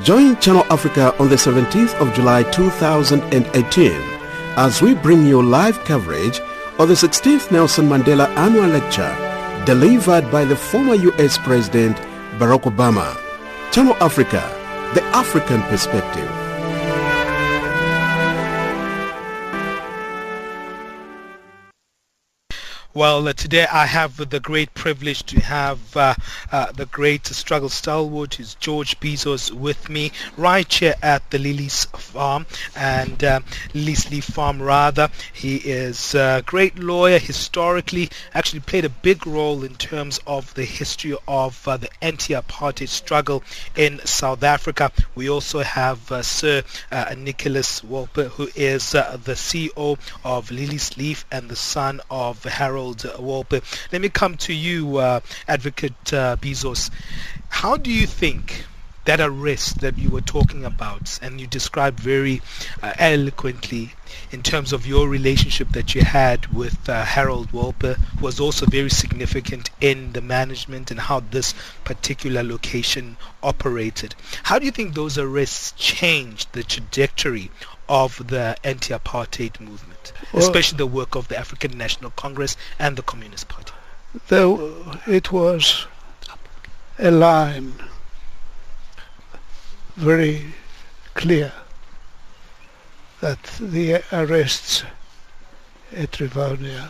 Join 0.03 0.37
Channel 0.41 0.65
Africa 0.69 1.15
on 1.17 1.29
the 1.29 1.35
17th 1.35 1.93
of 2.01 2.13
July 2.13 2.43
2018 2.51 3.91
as 4.57 4.81
we 4.81 4.95
bring 4.95 5.25
you 5.25 5.41
live 5.41 5.79
coverage 5.85 6.41
of 6.79 6.87
the 6.89 6.93
16th 6.93 7.51
Nelson 7.51 7.87
Mandela 7.87 8.27
Annual 8.37 8.67
Lecture 8.67 9.15
delivered 9.65 10.29
by 10.31 10.45
the 10.45 10.55
former 10.55 10.93
US 10.93 11.37
President 11.39 11.97
Barack 12.37 12.63
Obama. 12.71 13.17
Channel 13.71 13.95
Africa, 13.95 14.43
the 14.93 15.03
African 15.05 15.61
perspective. 15.63 16.46
Well, 22.97 23.27
uh, 23.27 23.33
today 23.33 23.67
I 23.71 23.85
have 23.85 24.17
the 24.31 24.39
great 24.39 24.73
privilege 24.73 25.21
to 25.27 25.39
have 25.39 25.95
uh, 25.95 26.15
uh, 26.51 26.71
the 26.71 26.87
great 26.87 27.27
struggle 27.27 27.69
stalwart, 27.69 28.33
who's 28.33 28.55
George 28.55 28.99
Bizos, 28.99 29.51
with 29.51 29.87
me 29.87 30.11
right 30.35 30.73
here 30.73 30.95
at 31.03 31.29
the 31.29 31.37
Lily's 31.37 31.85
Farm 31.85 32.47
and 32.75 33.23
uh, 33.23 33.41
Liliesleaf 33.75 34.23
Farm, 34.23 34.59
rather. 34.59 35.11
He 35.31 35.57
is 35.57 36.15
a 36.15 36.41
great 36.43 36.79
lawyer, 36.79 37.19
historically, 37.19 38.09
actually 38.33 38.61
played 38.61 38.85
a 38.85 38.89
big 38.89 39.27
role 39.27 39.63
in 39.63 39.75
terms 39.75 40.19
of 40.25 40.51
the 40.55 40.65
history 40.65 41.15
of 41.27 41.67
uh, 41.67 41.77
the 41.77 41.89
anti-apartheid 42.01 42.89
struggle 42.89 43.43
in 43.75 44.03
South 44.07 44.41
Africa. 44.41 44.91
We 45.13 45.29
also 45.29 45.59
have 45.59 46.11
uh, 46.11 46.23
Sir 46.23 46.63
uh, 46.91 47.13
Nicholas 47.15 47.81
Wolpe, 47.81 48.25
who 48.29 48.49
is 48.55 48.93
the 48.93 49.35
CEO 49.35 49.99
of 50.25 50.49
Liliesleaf 50.49 51.25
and 51.31 51.47
the 51.47 51.55
son 51.55 52.01
of 52.09 52.43
Harold 52.43 52.86
Wolpe. 52.95 53.61
Let 53.91 54.01
me 54.01 54.09
come 54.09 54.37
to 54.37 54.53
you, 54.53 54.97
uh, 54.97 55.19
Advocate 55.47 56.13
uh, 56.13 56.37
Bizos. 56.37 56.89
How 57.49 57.77
do 57.77 57.91
you 57.91 58.07
think 58.07 58.65
that 59.07 59.21
arrest 59.21 59.79
that 59.79 59.97
you 59.97 60.09
were 60.09 60.19
talking 60.19 60.65
about 60.65 61.17
and 61.21 61.39
you 61.39 61.47
described 61.47 61.97
very 61.97 62.41
uh, 62.83 62.93
eloquently 62.99 63.93
in 64.31 64.43
terms 64.43 64.73
of 64.73 64.85
your 64.85 65.07
relationship 65.07 65.69
that 65.69 65.95
you 65.95 66.01
had 66.01 66.45
with 66.47 66.89
uh, 66.89 67.05
Harold 67.05 67.49
Wolpe 67.53 67.97
was 68.21 68.37
also 68.37 68.65
very 68.65 68.89
significant 68.89 69.69
in 69.79 70.11
the 70.11 70.19
management 70.19 70.91
and 70.91 70.99
how 70.99 71.21
this 71.21 71.53
particular 71.85 72.43
location 72.43 73.15
operated. 73.41 74.13
How 74.43 74.59
do 74.59 74.65
you 74.65 74.71
think 74.71 74.93
those 74.93 75.17
arrests 75.17 75.71
changed 75.77 76.51
the 76.51 76.63
trajectory 76.63 77.49
of 77.87 78.27
the 78.27 78.57
anti-apartheid 78.65 79.61
movement, 79.61 79.96
well, 80.33 80.43
especially 80.43 80.77
the 80.77 80.85
work 80.85 81.15
of 81.15 81.27
the 81.27 81.37
African 81.37 81.77
National 81.77 82.11
Congress 82.11 82.57
and 82.79 82.97
the 82.97 83.01
Communist 83.01 83.47
Party? 83.47 83.73
Though 84.27 84.99
it 85.05 85.31
was 85.31 85.87
a 86.99 87.11
line 87.11 87.73
very 89.95 90.53
clear 91.13 91.51
that 93.21 93.41
the 93.59 94.03
arrests 94.11 94.83
at 95.95 96.11
Rivonia 96.11 96.89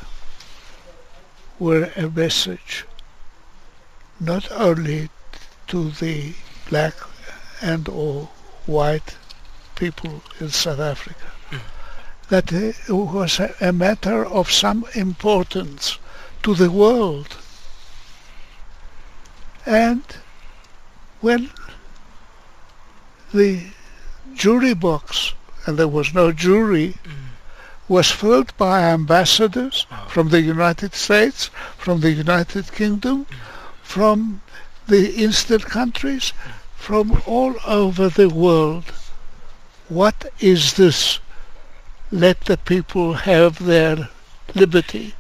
were 1.60 1.92
a 1.96 2.10
message 2.10 2.86
not 4.20 4.52
only 4.52 5.10
to 5.68 5.92
the 5.92 6.34
black 6.70 6.96
and 7.62 7.88
or 7.88 8.30
white 8.66 9.16
people 9.76 10.22
in 10.40 10.50
South 10.50 10.80
Africa. 10.80 11.32
That 12.30 12.52
it 12.52 12.76
was 12.90 13.40
a, 13.40 13.54
a 13.62 13.72
matter 13.72 14.26
of 14.26 14.52
some 14.52 14.86
importance 14.94 15.98
to 16.44 16.54
the 16.54 16.70
world. 16.70 17.38
And 19.66 20.04
when 21.22 21.50
the 23.34 23.68
jury 24.34 24.74
box, 24.74 25.34
and 25.66 25.78
there 25.78 25.88
was 25.88 26.14
no 26.14 26.32
jury, 26.32 26.96
mm. 27.04 27.12
was 27.88 28.12
filled 28.12 28.56
by 28.58 28.82
ambassadors 28.82 29.86
oh. 29.92 30.06
from 30.10 30.30
the 30.30 30.42
United 30.42 30.94
States, 30.94 31.50
from 31.78 32.02
the 32.02 32.12
United 32.12 32.72
Kingdom, 32.72 33.26
mm. 33.26 33.36
from 33.82 34.42
the 34.88 35.10
Eastern 35.22 35.60
countries, 35.60 36.32
mm. 36.32 36.52
from 36.76 37.22
all 37.26 37.56
over 37.66 38.10
the 38.10 38.30
world 38.30 38.86
what 39.90 40.34
is 40.42 40.74
this? 40.74 41.20
Let 42.12 42.42
the 42.42 42.58
people 42.58 43.14
have 43.14 43.66
their 43.66 44.10
liberty. 44.56 45.14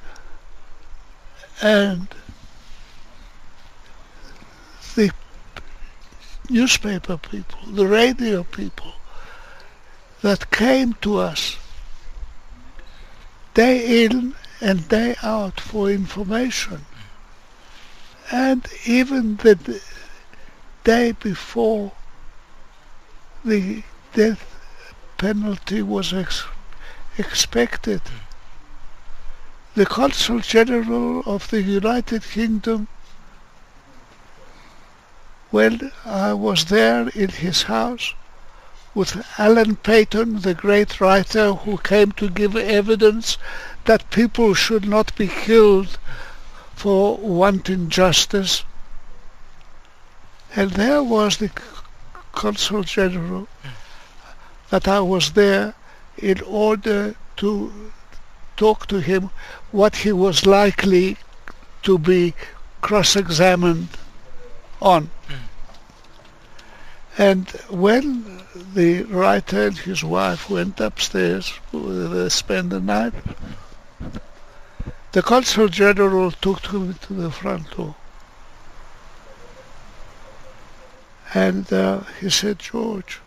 And 1.61 2.07
the 4.95 5.11
newspaper 6.49 7.17
people, 7.17 7.59
the 7.71 7.87
radio 7.87 8.43
people 8.43 8.93
that 10.21 10.49
came 10.49 10.93
to 11.01 11.17
us 11.17 11.57
day 13.53 14.05
in 14.05 14.35
and 14.61 14.87
day 14.87 15.15
out 15.21 15.59
for 15.59 15.89
information. 15.89 16.85
And 18.31 18.65
even 18.85 19.35
the 19.37 19.81
day 20.83 21.11
before 21.11 21.91
the 23.43 23.83
death 24.13 24.45
penalty 25.17 25.81
was 25.81 26.13
ex 26.13 26.45
expected. 27.17 28.01
The 29.75 29.85
Consul 29.85 30.39
General 30.39 31.23
of 31.25 31.49
the 31.49 31.61
United 31.61 32.23
Kingdom, 32.23 32.87
when 35.51 35.91
I 36.05 36.33
was 36.33 36.65
there 36.65 37.09
in 37.09 37.29
his 37.29 37.63
house 37.63 38.13
with 38.93 39.25
Alan 39.37 39.75
Paton, 39.75 40.41
the 40.41 40.53
great 40.53 40.99
writer 40.99 41.53
who 41.53 41.77
came 41.77 42.11
to 42.13 42.29
give 42.29 42.55
evidence 42.55 43.37
that 43.85 44.09
people 44.09 44.53
should 44.53 44.87
not 44.87 45.15
be 45.15 45.27
killed 45.27 45.99
for 46.75 47.17
wanting 47.17 47.89
justice. 47.89 48.63
And 50.55 50.71
there 50.71 51.03
was 51.03 51.37
the 51.37 51.51
Consul 52.31 52.83
General 52.83 53.47
that 54.69 54.87
I 54.87 54.99
was 54.99 55.33
there 55.33 55.75
in 56.17 56.41
order 56.41 57.15
to 57.37 57.71
talk 58.55 58.87
to 58.87 58.99
him 58.99 59.29
what 59.71 59.97
he 59.97 60.11
was 60.11 60.45
likely 60.45 61.17
to 61.83 61.97
be 61.97 62.33
cross-examined 62.81 63.89
on. 64.81 65.09
Mm. 65.27 65.35
And 67.17 67.49
when 67.69 68.41
the 68.73 69.03
writer 69.03 69.67
and 69.67 69.77
his 69.77 70.03
wife 70.03 70.49
went 70.49 70.79
upstairs 70.79 71.53
to 71.71 72.29
spend 72.29 72.71
the 72.71 72.79
night, 72.79 73.13
the 75.11 75.21
consul 75.21 75.67
general 75.67 76.31
took 76.31 76.71
me 76.73 76.93
to 77.01 77.13
the 77.13 77.31
front 77.31 77.71
door. 77.71 77.95
And 81.33 81.71
uh, 81.73 82.01
he 82.19 82.29
said, 82.29 82.59
George, 82.59 83.19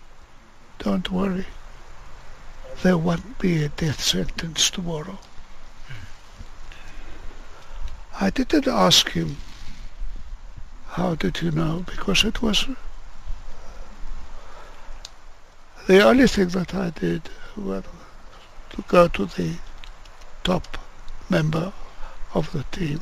don't 0.78 1.10
worry. 1.10 1.46
There 2.82 2.96
won't 2.96 3.38
be 3.38 3.62
a 3.62 3.68
death 3.68 4.00
sentence 4.00 4.70
tomorrow. 4.70 5.18
I 8.18 8.30
didn't 8.30 8.68
ask 8.68 9.10
him, 9.10 9.36
how 10.88 11.14
did 11.14 11.42
you 11.42 11.50
know? 11.50 11.84
Because 11.86 12.24
it 12.24 12.40
was 12.42 12.66
the 15.86 16.00
only 16.02 16.26
thing 16.26 16.48
that 16.48 16.74
I 16.74 16.90
did 16.90 17.22
was 17.56 17.84
to 18.70 18.82
go 18.88 19.08
to 19.08 19.26
the 19.26 19.56
top 20.44 20.78
member 21.28 21.72
of 22.32 22.52
the 22.52 22.64
team, 22.70 23.00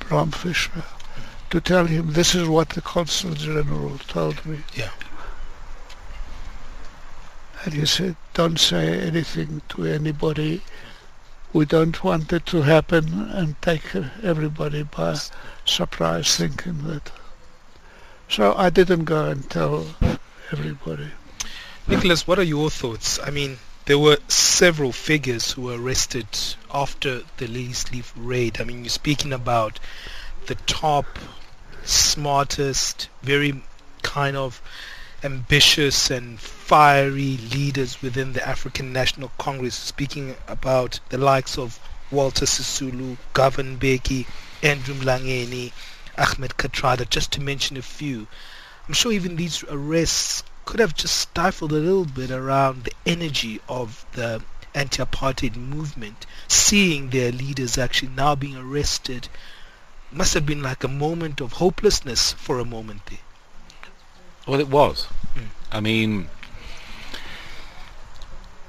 Bram 0.00 0.30
Fischer, 0.30 0.84
to 1.50 1.60
tell 1.60 1.86
him 1.86 2.12
this 2.12 2.34
is 2.34 2.48
what 2.48 2.70
the 2.70 2.82
Consul 2.82 3.34
General 3.34 3.98
told 3.98 4.44
me. 4.46 4.58
Yeah. 4.74 4.90
And 7.66 7.74
he 7.74 7.84
said, 7.84 8.14
don't 8.32 8.60
say 8.60 9.00
anything 9.00 9.60
to 9.70 9.86
anybody. 9.86 10.62
We 11.52 11.64
don't 11.64 12.04
want 12.04 12.32
it 12.32 12.46
to 12.46 12.62
happen 12.62 13.28
and 13.30 13.60
take 13.60 13.82
everybody 14.22 14.84
by 14.84 15.16
surprise 15.64 16.36
thinking 16.36 16.86
that. 16.86 17.10
So 18.28 18.54
I 18.54 18.70
didn't 18.70 19.02
go 19.04 19.24
and 19.24 19.50
tell 19.50 19.84
everybody. 20.52 21.08
Nicholas, 21.88 22.24
what 22.24 22.38
are 22.38 22.44
your 22.44 22.70
thoughts? 22.70 23.18
I 23.18 23.30
mean, 23.30 23.58
there 23.86 23.98
were 23.98 24.18
several 24.28 24.92
figures 24.92 25.50
who 25.50 25.62
were 25.62 25.82
arrested 25.82 26.28
after 26.72 27.22
the 27.38 27.48
Liliesleaf 27.48 28.12
raid. 28.14 28.60
I 28.60 28.64
mean, 28.64 28.84
you're 28.84 28.90
speaking 28.90 29.32
about 29.32 29.80
the 30.46 30.54
top, 30.54 31.18
smartest, 31.82 33.08
very 33.22 33.60
kind 34.02 34.36
of 34.36 34.62
ambitious 35.22 36.10
and 36.10 36.38
fiery 36.38 37.38
leaders 37.38 38.02
within 38.02 38.32
the 38.32 38.46
African 38.46 38.92
National 38.92 39.30
Congress, 39.38 39.74
speaking 39.74 40.36
about 40.46 41.00
the 41.08 41.18
likes 41.18 41.56
of 41.56 41.80
Walter 42.10 42.44
Sisulu, 42.44 43.16
Govan 43.32 43.78
Mbeki, 43.78 44.26
Andrew 44.62 44.94
Mlangeni, 44.94 45.72
Ahmed 46.18 46.56
Kathrada, 46.56 47.08
just 47.08 47.32
to 47.32 47.40
mention 47.40 47.76
a 47.76 47.82
few. 47.82 48.26
I'm 48.86 48.94
sure 48.94 49.12
even 49.12 49.36
these 49.36 49.64
arrests 49.64 50.42
could 50.64 50.80
have 50.80 50.94
just 50.94 51.16
stifled 51.16 51.72
a 51.72 51.76
little 51.76 52.04
bit 52.04 52.30
around 52.30 52.84
the 52.84 52.92
energy 53.06 53.60
of 53.68 54.04
the 54.12 54.42
anti-apartheid 54.74 55.56
movement, 55.56 56.26
seeing 56.48 57.10
their 57.10 57.32
leaders 57.32 57.78
actually 57.78 58.10
now 58.10 58.34
being 58.34 58.56
arrested 58.56 59.28
must 60.12 60.34
have 60.34 60.46
been 60.46 60.62
like 60.62 60.84
a 60.84 60.88
moment 60.88 61.40
of 61.40 61.54
hopelessness 61.54 62.32
for 62.32 62.58
a 62.58 62.64
moment 62.64 63.06
there. 63.06 63.18
Well, 64.46 64.60
it 64.60 64.68
was. 64.68 65.08
Mm. 65.34 65.48
I 65.72 65.80
mean, 65.80 66.28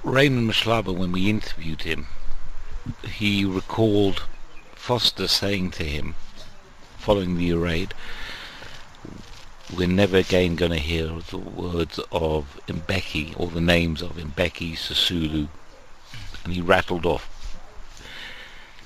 Raymond 0.04 0.50
Mhlaba, 0.50 0.96
when 0.96 1.12
we 1.12 1.30
interviewed 1.30 1.84
him, 1.84 2.08
he 3.04 3.46
recalled 3.46 4.24
Vorster 4.76 5.30
saying 5.30 5.72
to 5.72 5.84
him, 5.84 6.16
following 6.98 7.38
the 7.38 7.54
raid, 7.54 7.94
we're 9.76 9.88
never 9.88 10.18
again 10.18 10.56
going 10.56 10.72
to 10.72 10.78
hear 10.78 11.08
the 11.30 11.38
words 11.38 12.00
of 12.12 12.60
Mbeki 12.68 13.38
or 13.40 13.48
the 13.48 13.62
names 13.62 14.02
of 14.02 14.12
Mbeki, 14.14 14.74
Sisulu, 14.74 15.50
and 16.44 16.54
he 16.54 16.62
rattled 16.62 17.06
off. 17.06 17.30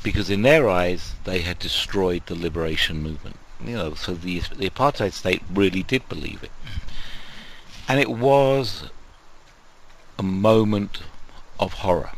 Because 0.03 0.31
in 0.31 0.41
their 0.41 0.67
eyes, 0.67 1.13
they 1.23 1.41
had 1.41 1.59
destroyed 1.59 2.25
the 2.25 2.35
liberation 2.35 3.03
movement. 3.03 3.37
You 3.65 3.75
know, 3.75 3.93
so 3.93 4.13
the, 4.13 4.39
the 4.39 4.69
apartheid 4.69 5.13
state 5.13 5.43
really 5.53 5.83
did 5.83 6.07
believe 6.09 6.43
it. 6.43 6.51
And 7.87 7.99
it 7.99 8.09
was 8.09 8.89
a 10.17 10.23
moment 10.23 11.01
of 11.59 11.73
horror. 11.73 12.11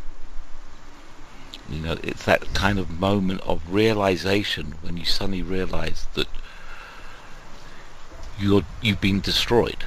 You 1.70 1.80
know, 1.80 1.98
it's 2.04 2.26
that 2.26 2.54
kind 2.54 2.78
of 2.78 3.00
moment 3.00 3.42
of 3.42 3.62
realization 3.74 4.76
when 4.82 4.98
you 4.98 5.06
suddenly 5.06 5.42
realize 5.42 6.08
that 6.14 6.28
you're 8.40 8.64
you've 8.82 9.02
been 9.02 9.22
destroyed. 9.22 9.86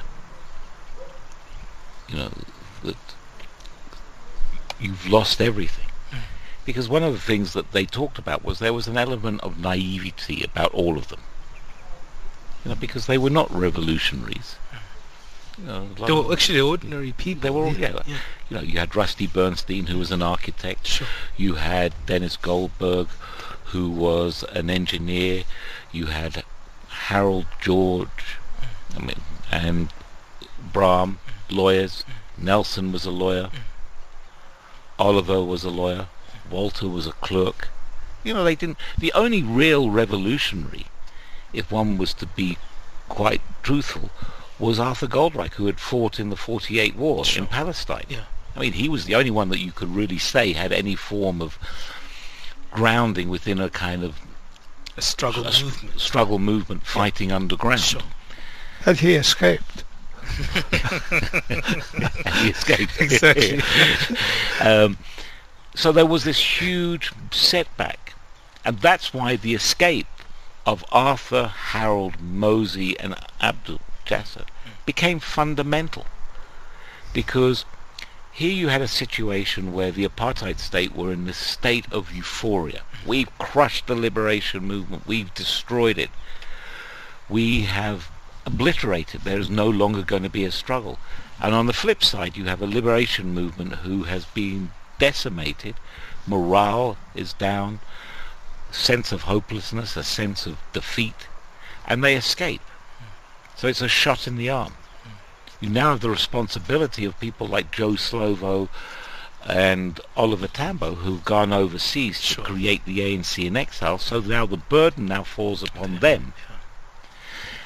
You 2.09 2.17
know 2.17 2.31
that 2.83 2.97
you've 4.79 5.07
lost 5.07 5.41
everything. 5.41 5.87
Mm. 6.11 6.19
Because 6.65 6.89
one 6.89 7.03
of 7.03 7.13
the 7.13 7.19
things 7.19 7.53
that 7.53 7.71
they 7.71 7.85
talked 7.85 8.17
about 8.17 8.43
was 8.43 8.59
there 8.59 8.73
was 8.73 8.87
an 8.87 8.97
element 8.97 9.41
of 9.41 9.59
naivety 9.59 10.43
about 10.43 10.73
all 10.73 10.97
of 10.97 11.09
them. 11.09 11.21
You 12.63 12.69
know, 12.69 12.75
because 12.75 13.05
they 13.05 13.17
were 13.17 13.29
not 13.29 13.51
revolutionaries. 13.51 14.55
You 15.57 15.65
know, 15.65 15.87
They 15.93 16.11
were 16.11 16.33
actually 16.33 16.59
ordinary 16.59 17.13
people. 17.13 17.41
They 17.41 17.49
were 17.49 17.65
all, 17.65 17.73
yeah, 17.73 17.99
yeah. 18.05 18.17
You 18.49 18.57
know, 18.57 18.63
you 18.63 18.79
had 18.79 18.95
Rusty 18.95 19.25
Bernstein, 19.25 19.87
who 19.87 19.97
was 19.97 20.11
an 20.11 20.21
architect. 20.21 20.85
Sure. 20.85 21.07
You 21.35 21.55
had 21.55 21.93
Dennis 22.05 22.37
Goldberg, 22.37 23.07
who 23.65 23.89
was 23.89 24.43
an 24.53 24.69
engineer. 24.69 25.43
You 25.91 26.07
had 26.07 26.43
Harold 26.89 27.45
George, 27.61 28.37
I 28.95 28.99
mean, 28.99 29.21
and 29.51 29.89
Bram, 30.73 31.19
lawyers. 31.49 32.05
Nelson 32.37 32.91
was 32.91 33.05
a 33.05 33.11
lawyer. 33.11 33.49
Oliver 34.99 35.43
was 35.43 35.63
a 35.63 35.69
lawyer. 35.69 36.07
Walter 36.49 36.87
was 36.87 37.07
a 37.07 37.13
clerk. 37.13 37.69
You 38.23 38.33
know, 38.33 38.43
they 38.43 38.55
didn't. 38.55 38.77
The 38.97 39.11
only 39.13 39.41
real 39.41 39.89
revolutionary, 39.89 40.85
if 41.53 41.71
one 41.71 41.97
was 41.97 42.13
to 42.15 42.25
be 42.25 42.57
quite 43.09 43.41
truthful, 43.63 44.09
was 44.59 44.79
Arthur 44.79 45.07
Goldreich, 45.07 45.53
who 45.53 45.65
had 45.67 45.79
fought 45.79 46.19
in 46.19 46.29
the 46.29 46.35
48 46.35 46.95
war 46.95 47.23
in 47.35 47.47
Palestine. 47.47 48.05
Yeah. 48.09 48.23
I 48.55 48.59
mean, 48.59 48.73
he 48.73 48.89
was 48.89 49.05
the 49.05 49.15
only 49.15 49.29
one 49.31 49.49
that 49.49 49.59
you 49.59 49.71
could 49.71 49.93
really 49.95 50.17
say 50.17 50.53
had 50.53 50.71
any 50.71 50.95
form 50.95 51.41
of 51.41 51.59
grounding 52.71 53.29
within 53.29 53.59
a 53.59 53.69
kind 53.69 54.03
of 54.03 54.15
A 54.97 55.01
struggle 55.01 55.45
a 55.45 55.49
s- 55.49 55.61
movement. 55.63 55.99
struggle 56.01 56.39
movement 56.39 56.85
fighting 56.85 57.31
underground. 57.31 57.81
Sure. 57.81 58.01
And 58.85 58.97
he 58.99 59.13
escaped. 59.13 59.83
and 60.39 62.35
he 62.35 62.49
escaped. 62.49 62.91
Exactly. 62.99 63.61
um, 64.61 64.97
so 65.75 65.91
there 65.91 66.05
was 66.05 66.23
this 66.23 66.39
huge 66.61 67.11
setback, 67.31 68.13
and 68.65 68.79
that's 68.79 69.13
why 69.13 69.35
the 69.35 69.53
escape 69.53 70.07
of 70.67 70.83
Arthur, 70.91 71.47
Harold, 71.47 72.21
Mosie, 72.21 72.99
and 72.99 73.15
Abdul 73.39 73.79
Jassat 74.05 74.49
became 74.85 75.19
fundamental, 75.19 76.05
because 77.13 77.63
here 78.33 78.51
you 78.51 78.67
had 78.67 78.81
a 78.81 78.87
situation 78.87 79.73
where 79.73 79.91
the 79.91 80.05
apartheid 80.07 80.59
state 80.59 80.93
were 80.93 81.11
in 81.11 81.25
this 81.25 81.37
state 81.37 81.91
of 81.91 82.13
euphoria. 82.13 82.81
We've 83.05 83.35
crushed 83.39 83.87
the 83.87 83.95
liberation 83.95 84.65
movement. 84.65 85.07
We've 85.07 85.33
destroyed 85.33 85.97
it. 85.97 86.09
We 87.29 87.61
have 87.61 88.11
obliterated. 88.45 89.21
There 89.21 89.39
is 89.39 89.49
no 89.49 89.69
longer 89.69 90.03
going 90.03 90.23
to 90.23 90.29
be 90.29 90.45
a 90.45 90.51
struggle. 90.51 90.99
And 91.41 91.55
on 91.55 91.67
the 91.67 91.73
flip 91.73 92.03
side, 92.03 92.37
you 92.37 92.45
have 92.45 92.61
a 92.61 92.67
liberation 92.67 93.33
movement 93.33 93.75
who 93.75 94.03
has 94.03 94.25
been 94.25 94.71
decimated. 94.99 95.75
Morale 96.27 96.97
is 97.15 97.33
down. 97.33 97.79
Sense 98.71 99.11
of 99.11 99.23
hopelessness, 99.23 99.95
a 99.97 100.03
sense 100.03 100.45
of 100.45 100.57
defeat. 100.73 101.27
And 101.87 102.03
they 102.03 102.15
escape. 102.15 102.61
So 103.55 103.67
it's 103.67 103.81
a 103.81 103.87
shot 103.87 104.27
in 104.27 104.35
the 104.35 104.49
arm. 104.49 104.73
You 105.59 105.69
now 105.69 105.91
have 105.91 106.01
the 106.01 106.09
responsibility 106.09 107.05
of 107.05 107.19
people 107.19 107.47
like 107.47 107.71
Joe 107.71 107.93
Slovo 107.93 108.69
and 109.47 109.99
Oliver 110.15 110.47
Tambo 110.47 110.95
who've 110.95 111.23
gone 111.25 111.53
overseas 111.53 112.21
to 112.29 112.41
create 112.41 112.85
the 112.85 112.99
ANC 112.99 113.43
in 113.43 113.55
exile. 113.55 113.97
So 113.97 114.19
now 114.19 114.45
the 114.45 114.57
burden 114.57 115.05
now 115.05 115.23
falls 115.23 115.63
upon 115.63 115.99
them. 115.99 116.33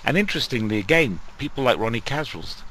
And 0.05 0.17
interestingly, 0.17 0.77
again, 0.77 1.19
people 1.37 1.63
like 1.63 1.77
Ronnie 1.77 2.01
Kasrils 2.01 2.63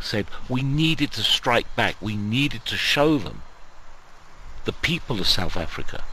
said 0.00 0.26
we 0.48 0.62
needed 0.62 1.12
to 1.12 1.22
strike 1.22 1.74
back. 1.74 1.96
We 2.00 2.16
needed 2.16 2.64
to 2.66 2.76
show 2.76 3.18
them, 3.18 3.42
the 4.64 4.72
people 4.72 5.20
of 5.20 5.26
South 5.26 5.56
Africa, 5.56 6.04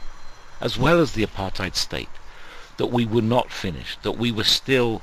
as 0.60 0.78
well 0.78 1.00
as 1.00 1.12
the 1.12 1.24
apartheid 1.24 1.74
state, 1.74 2.08
that 2.76 2.86
we 2.86 3.04
were 3.04 3.22
not 3.22 3.50
finished, 3.50 4.02
that 4.02 4.12
we 4.12 4.30
were 4.32 4.44
still 4.44 5.02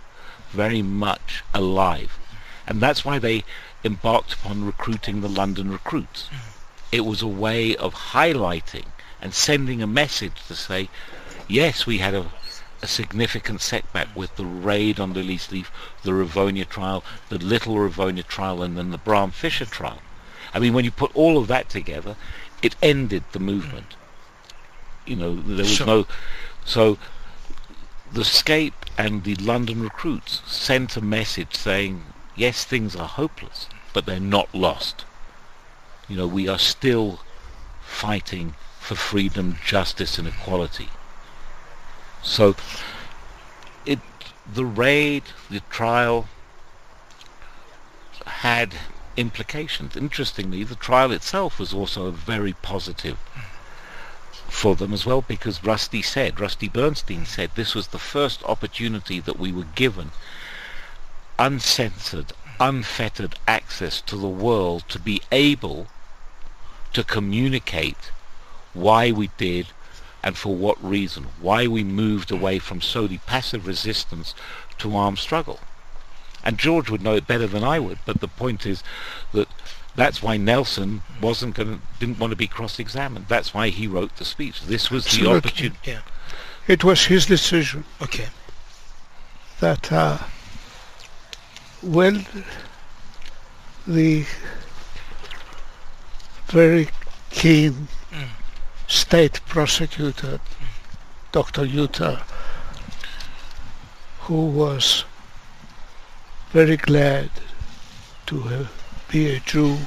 very 0.52 0.82
much 0.82 1.43
alive. 1.54 2.17
And 2.65 2.82
that's 2.82 3.06
why 3.06 3.20
they 3.20 3.43
embarked 3.84 4.34
upon 4.34 4.65
recruiting 4.65 5.22
the 5.22 5.30
London 5.30 5.72
recruits. 5.72 6.30
It 6.91 7.02
was 7.02 7.22
a 7.22 7.28
way 7.28 7.76
of 7.76 7.93
highlighting 7.93 8.86
and 9.22 9.34
sending 9.34 9.82
a 9.82 9.88
message 9.88 10.46
to 10.48 10.56
say, 10.56 10.89
yes, 11.48 11.86
we 11.86 12.00
had 12.00 12.13
a, 12.13 12.32
a 12.82 12.88
significant 12.88 13.62
setback 13.62 14.15
with 14.15 14.36
the 14.36 14.46
raid 14.46 15.00
on 15.00 15.13
Lilliesleaf, 15.13 15.67
the 16.04 16.12
Rivonia 16.12 16.67
trial, 16.67 17.04
the 17.30 17.38
Little 17.38 17.76
Rivonia 17.76 18.26
trial, 18.26 18.63
and 18.63 18.78
then 18.78 18.91
the 18.91 18.98
Bram 18.98 19.32
Fischer 19.32 19.65
trial. 19.65 20.02
I 20.54 20.60
mean, 20.60 20.74
when 20.74 20.86
you 20.86 20.91
put 20.91 21.15
all 21.15 21.38
of 21.38 21.48
that 21.48 21.70
together, 21.70 22.15
it 22.62 22.76
ended 22.82 23.24
the 23.32 23.39
movement. 23.39 23.96
You 25.08 25.15
know, 25.15 25.36
there 25.36 25.58
was 25.58 25.72
Sure. 25.72 25.88
no... 25.88 26.08
So 26.65 26.98
the 28.12 28.26
Scape 28.26 28.74
and 28.98 29.24
the 29.24 29.36
London 29.36 29.82
recruits 29.82 30.41
sent 30.46 30.98
a 30.98 31.02
message 31.02 31.56
saying, 31.56 32.04
yes, 32.36 32.65
things 32.65 32.96
are 32.96 33.08
hopeless, 33.08 33.67
but 33.93 34.06
they're 34.06 34.20
not 34.20 34.54
lost. 34.54 35.06
You 36.08 36.17
know, 36.17 36.28
we 36.28 36.48
are 36.48 36.60
still 36.60 37.20
fighting 37.82 38.56
for 38.80 38.96
freedom, 38.96 39.58
justice, 39.65 40.17
and 40.17 40.28
equality. 40.28 40.89
So, 42.22 42.56
it, 43.86 44.00
the 44.52 44.65
raid, 44.65 45.24
the 45.50 45.62
trial, 45.70 46.28
had 48.26 48.76
implications. 49.15 49.96
Interestingly, 49.96 50.63
the 50.63 50.76
trial 50.76 51.12
itself 51.12 51.60
was 51.60 51.74
also 51.74 52.12
very 52.12 52.54
positive 52.54 53.17
for 54.49 54.75
them 54.75 54.93
as 54.93 55.05
well 55.05 55.21
because 55.21 55.63
Rusty 55.63 56.01
said, 56.01 56.39
Rusty 56.39 56.67
Bernstein 56.67 57.25
said, 57.25 57.51
this 57.55 57.75
was 57.75 57.88
the 57.88 57.99
first 57.99 58.43
opportunity 58.43 59.19
that 59.19 59.39
we 59.39 59.51
were 59.51 59.65
given 59.75 60.12
uncensored, 61.39 62.33
unfettered 62.60 63.36
access 63.47 64.01
to 64.01 64.17
the 64.17 64.27
world 64.27 64.83
to 64.89 64.99
be 64.99 65.21
able 65.31 65.88
to 66.93 67.03
communicate 67.03 68.12
why 68.73 69.12
we 69.12 69.29
did 69.38 69.67
and 70.23 70.36
for 70.36 70.55
what 70.55 70.83
reason, 70.83 71.27
why 71.39 71.67
we 71.67 71.83
moved 71.83 72.31
away 72.31 72.60
from 72.60 72.81
solely 72.81 73.19
passive 73.25 73.67
resistance 73.67 74.33
to 74.77 74.95
armed 74.95 75.19
struggle. 75.19 75.60
And 76.43 76.57
George 76.57 76.89
would 76.89 77.01
know 77.01 77.15
it 77.15 77.27
better 77.27 77.47
than 77.47 77.63
I 77.63 77.79
would, 77.79 77.99
but 78.05 78.19
the 78.19 78.27
point 78.27 78.65
is 78.65 78.83
that 79.33 79.47
that's 79.97 80.21
why 80.23 80.38
Nelson 80.38 81.01
wasn't 81.21 81.55
going 81.55 81.81
didn't 81.99 82.19
want 82.19 82.31
to 82.31 82.38
be 82.38 82.47
cross-examined. 82.47 83.25
That's 83.27 83.53
why 83.53 83.69
he 83.69 83.88
wrote 83.88 84.15
the 84.17 84.23
speech. 84.25 84.62
This 84.62 84.89
was 84.89 85.05
the 85.05 85.27
opportunity. 85.29 85.77
Yeah. 85.83 86.01
It 86.67 86.83
was 86.83 87.05
his 87.05 87.25
decision 87.25 87.83
Okay. 88.01 88.27
that, 89.60 89.91
uh, 89.91 90.19
well, 91.82 92.22
the 93.88 94.26
very 96.47 96.89
keen 97.32 97.88
state 98.88 99.41
prosecutor, 99.47 100.39
Dr. 101.32 101.65
Yutar, 101.65 102.22
who 104.22 104.45
was 104.45 105.05
very 106.51 106.78
glad 106.78 107.32
to 108.28 108.43
uh, 108.43 108.65
be 109.10 109.36
a 109.36 109.39
Jew 109.39 109.78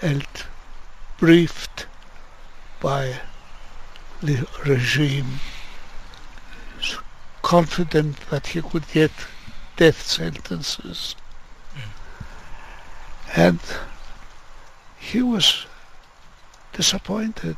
and 0.00 0.26
briefed 1.18 1.86
by 2.80 3.20
the 4.22 4.46
regime, 4.66 5.40
confident 7.42 8.16
that 8.30 8.48
he 8.48 8.62
could 8.62 8.88
get 8.92 9.10
death 9.76 10.02
sentences. 10.06 11.14
And 13.34 13.60
he 14.98 15.22
was 15.22 15.66
disappointed 16.72 17.56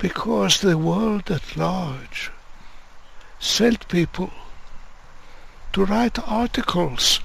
Because 0.00 0.60
the 0.60 0.78
world 0.78 1.30
at 1.30 1.56
large 1.58 2.30
sent 3.38 3.86
people 3.88 4.30
to 5.74 5.84
write 5.84 6.18
articles 6.26 7.20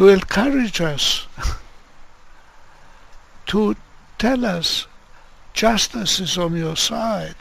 to 0.00 0.08
encourage 0.08 0.80
us, 0.80 1.26
to 3.46 3.76
tell 4.16 4.46
us 4.46 4.86
justice 5.52 6.18
is 6.20 6.38
on 6.38 6.56
your 6.56 6.74
side. 6.74 7.34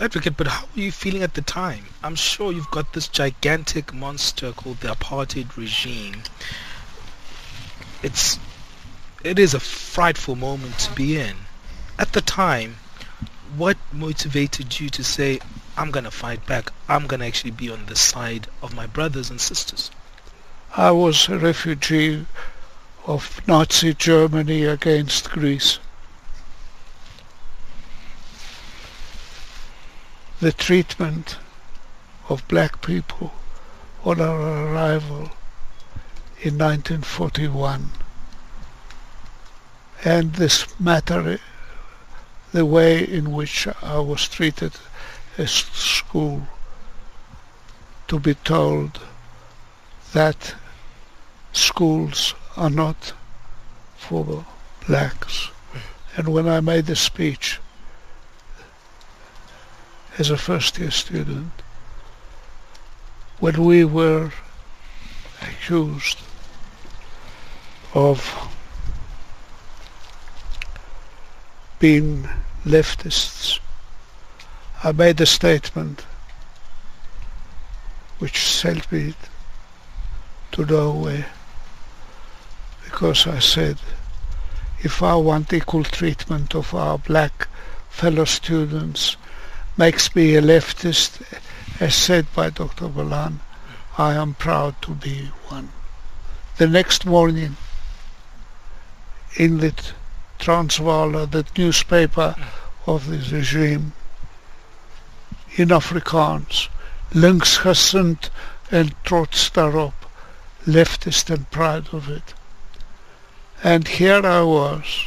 Advocate, 0.00 0.36
but 0.36 0.48
how 0.48 0.66
were 0.74 0.82
you 0.82 0.90
feeling 0.90 1.22
at 1.22 1.34
the 1.34 1.42
time? 1.42 1.84
I'm 2.02 2.16
sure 2.16 2.50
you've 2.50 2.72
got 2.72 2.92
this 2.92 3.06
gigantic 3.06 3.94
monster 3.94 4.50
called 4.50 4.80
the 4.80 4.88
apartheid 4.88 5.56
regime. 5.56 6.24
It's 8.02 8.36
it 9.22 9.38
is 9.38 9.54
a 9.54 9.60
frightful 9.60 10.34
moment 10.34 10.76
to 10.80 10.92
be 10.92 11.20
in. 11.20 11.36
At 12.00 12.14
the 12.14 12.20
time, 12.20 12.78
what 13.56 13.76
motivated 13.92 14.80
you 14.80 14.90
to 14.90 15.04
say, 15.04 15.38
I'm 15.76 15.92
going 15.92 16.02
to 16.02 16.10
fight 16.10 16.44
back. 16.46 16.72
I'm 16.88 17.06
going 17.06 17.20
to 17.20 17.26
actually 17.26 17.52
be 17.52 17.70
on 17.70 17.86
the 17.86 17.94
side 17.94 18.48
of 18.60 18.74
my 18.74 18.88
brothers 18.88 19.30
and 19.30 19.40
sisters? 19.40 19.92
I 20.76 20.90
was 20.90 21.28
a 21.28 21.38
refugee 21.38 22.26
of 23.06 23.40
Nazi 23.46 23.94
Germany 23.94 24.64
against 24.64 25.30
Greece. 25.30 25.78
The 30.40 30.50
treatment 30.50 31.38
of 32.28 32.48
black 32.48 32.82
people 32.82 33.32
on 34.04 34.20
our 34.20 34.66
arrival 34.66 35.30
in 36.42 36.58
1941 36.58 37.90
and 40.04 40.32
this 40.34 40.66
matter 40.80 41.38
the 42.50 42.66
way 42.66 42.98
in 42.98 43.30
which 43.30 43.68
I 43.80 44.00
was 44.00 44.26
treated 44.26 44.72
at 45.38 45.48
school 45.50 46.48
to 48.08 48.18
be 48.18 48.34
told 48.34 49.00
that 50.12 50.56
schools 51.56 52.34
are 52.56 52.70
not 52.70 53.12
for 53.96 54.44
blacks. 54.86 55.50
And 56.16 56.28
when 56.28 56.48
I 56.48 56.60
made 56.60 56.86
the 56.86 56.96
speech 56.96 57.58
as 60.18 60.30
a 60.30 60.36
first 60.36 60.78
year 60.78 60.90
student, 60.90 61.52
when 63.40 63.64
we 63.64 63.84
were 63.84 64.30
accused 65.42 66.18
of 67.94 68.50
being 71.78 72.28
leftists, 72.64 73.58
I 74.82 74.92
made 74.92 75.20
a 75.20 75.26
statement 75.26 76.04
which 78.18 78.38
sent 78.38 78.90
me 78.92 79.14
to 80.52 80.64
nowhere 80.64 81.26
because 82.94 83.26
I 83.26 83.40
said 83.40 83.78
if 84.78 85.02
I 85.02 85.16
want 85.16 85.52
equal 85.52 85.82
treatment 85.82 86.54
of 86.54 86.72
our 86.72 86.96
black 86.96 87.48
fellow 87.90 88.24
students 88.24 89.16
makes 89.76 90.14
me 90.14 90.36
a 90.36 90.40
leftist 90.40 91.20
as 91.80 91.96
said 91.96 92.32
by 92.36 92.50
Dr. 92.50 92.88
Malan 92.88 93.40
I 93.98 94.14
am 94.14 94.34
proud 94.34 94.80
to 94.82 94.92
be 94.92 95.32
one. 95.48 95.70
The 96.58 96.68
next 96.68 97.04
morning 97.04 97.56
in 99.34 99.58
the 99.58 99.74
Transvaal, 100.38 101.26
the 101.26 101.44
newspaper 101.58 102.36
of 102.86 103.08
the 103.08 103.36
regime 103.36 103.92
in 105.56 105.70
Afrikaans 105.70 106.68
links 107.12 107.58
linksgesind 107.58 108.30
en 108.70 108.94
trots 109.02 109.50
daarop 109.50 110.08
leftist 110.64 111.28
and 111.30 111.50
proud 111.50 111.92
of 111.92 112.08
it 112.08 112.34
and 113.64 113.88
here 113.88 114.24
I 114.24 114.42
was 114.42 115.06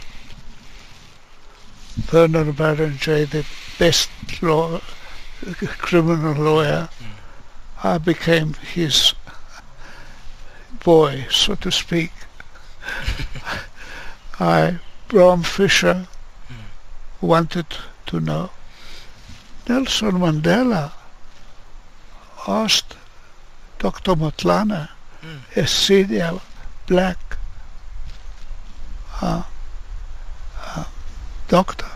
Vernon 1.96 2.54
Berrangé 2.54 3.30
the 3.30 3.46
best 3.78 4.10
law, 4.42 4.82
criminal 5.78 6.34
lawyer 6.34 6.90
I 7.84 8.00
became 8.00 8.56
his 8.56 9.14
boy 10.84 11.28
so 11.30 11.54
to 11.56 11.72
speak 11.72 12.12
I 14.40 14.80
Bram 15.08 15.44
Fischer 15.44 16.08
wanted 17.22 17.68
to 18.08 18.20
know 18.20 18.50
Nelson 19.70 20.14
Mandela 20.14 20.94
asked 22.48 22.96
Dr. 23.80 24.16
Motlana, 24.16 24.90
mm. 25.22 25.40
a 25.56 25.68
senior 25.68 26.40
black 26.88 27.38
uh, 29.22 29.44
uh, 30.66 30.84
doctor, 31.48 31.88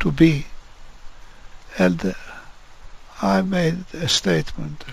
to 0.00 0.12
be. 0.12 0.46
And 1.76 2.14
I 3.20 3.42
made 3.42 3.84
a 3.92 4.08
statement. 4.08 4.84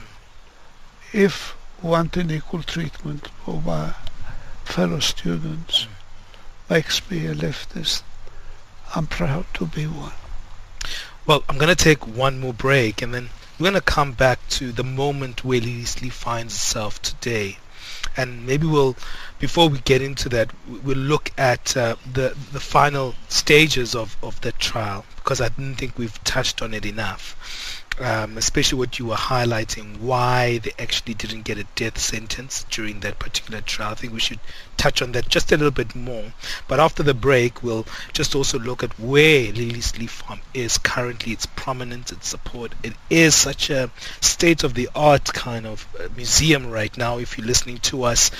If 1.13 1.55
wanting 1.81 2.31
equal 2.31 2.63
treatment 2.63 3.29
for 3.43 3.61
my 3.61 3.93
fellow 4.63 4.99
students 4.99 5.87
makes 6.69 7.09
me 7.09 7.27
a 7.27 7.35
leftist, 7.35 8.01
I'm 8.95 9.07
proud 9.07 9.45
to 9.55 9.65
be 9.65 9.85
one. 9.85 10.13
Well, 11.25 11.43
I'm 11.49 11.57
going 11.57 11.75
to 11.75 11.83
take 11.83 12.05
one 12.07 12.39
more 12.39 12.53
break 12.53 13.01
and 13.01 13.13
then 13.13 13.29
we're 13.57 13.71
going 13.71 13.73
to 13.73 13.81
come 13.81 14.13
back 14.13 14.39
to 14.49 14.71
the 14.71 14.83
moment 14.83 15.43
where 15.43 15.59
Lilliesleaf 15.59 16.11
finds 16.11 16.53
itself 16.53 17.01
today. 17.01 17.57
And 18.17 18.45
maybe 18.45 18.65
we'll, 18.65 18.95
before 19.39 19.67
we 19.67 19.79
get 19.79 20.01
into 20.01 20.29
that, 20.29 20.51
we'll 20.67 20.97
look 20.97 21.31
at 21.37 21.75
uh, 21.75 21.95
the 22.11 22.35
the 22.53 22.59
final 22.59 23.15
stages 23.27 23.93
of, 23.95 24.15
of 24.23 24.39
the 24.41 24.51
trial 24.53 25.05
because 25.17 25.41
I 25.41 25.49
didn't 25.49 25.75
think 25.75 25.97
we've 25.97 26.23
touched 26.23 26.61
on 26.61 26.73
it 26.73 26.85
enough 26.85 27.35
um, 27.99 28.37
especially 28.37 28.77
what 28.77 28.99
you 28.99 29.05
were 29.05 29.15
highlighting, 29.15 29.99
why 29.99 30.57
they 30.59 30.71
actually 30.77 31.13
didn't 31.13 31.43
get 31.43 31.57
a 31.57 31.63
death 31.75 31.97
sentence 31.97 32.65
during 32.69 32.99
that 32.99 33.19
particular 33.19 33.61
trial. 33.61 33.91
I 33.91 33.95
think 33.95 34.13
we 34.13 34.19
should 34.19 34.39
touch 34.77 35.01
on 35.01 35.13
that 35.13 35.29
just 35.29 35.51
a 35.51 35.57
little 35.57 35.71
bit 35.71 35.95
more. 35.95 36.33
But 36.67 36.79
after 36.79 37.03
the 37.03 37.13
break, 37.13 37.63
we'll 37.63 37.85
just 38.13 38.35
also 38.35 38.59
look 38.59 38.83
at 38.83 38.99
where 38.99 39.51
Lilliesleaf 39.51 40.09
Farm 40.09 40.41
is 40.53 40.77
currently, 40.77 41.31
its 41.31 41.45
prominence, 41.45 42.11
its 42.11 42.27
support. 42.27 42.73
It 42.83 42.93
is 43.09 43.35
such 43.35 43.69
a 43.69 43.89
state-of-the-art 44.21 45.33
kind 45.33 45.65
of 45.65 45.87
uh, 45.99 46.09
museum 46.15 46.69
right 46.69 46.95
now. 46.97 47.17
If 47.17 47.37
you're 47.37 47.47
listening 47.47 47.77
to 47.79 48.03
us, 48.03 48.31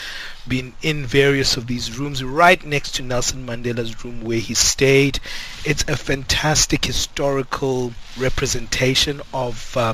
been 0.48 0.74
in 0.82 1.06
various 1.06 1.58
of 1.58 1.68
these 1.68 1.98
rooms 1.98 2.24
right 2.24 2.64
next 2.66 2.96
to 2.96 3.04
Nelson 3.04 3.46
Mandela's 3.46 4.04
room 4.04 4.24
where 4.24 4.40
he 4.40 4.54
stayed. 4.54 5.20
It's 5.64 5.84
a 5.88 5.98
fantastic 5.98 6.86
historical 6.86 7.94
representation 8.18 9.22
of 9.34 9.76
uh, 9.76 9.94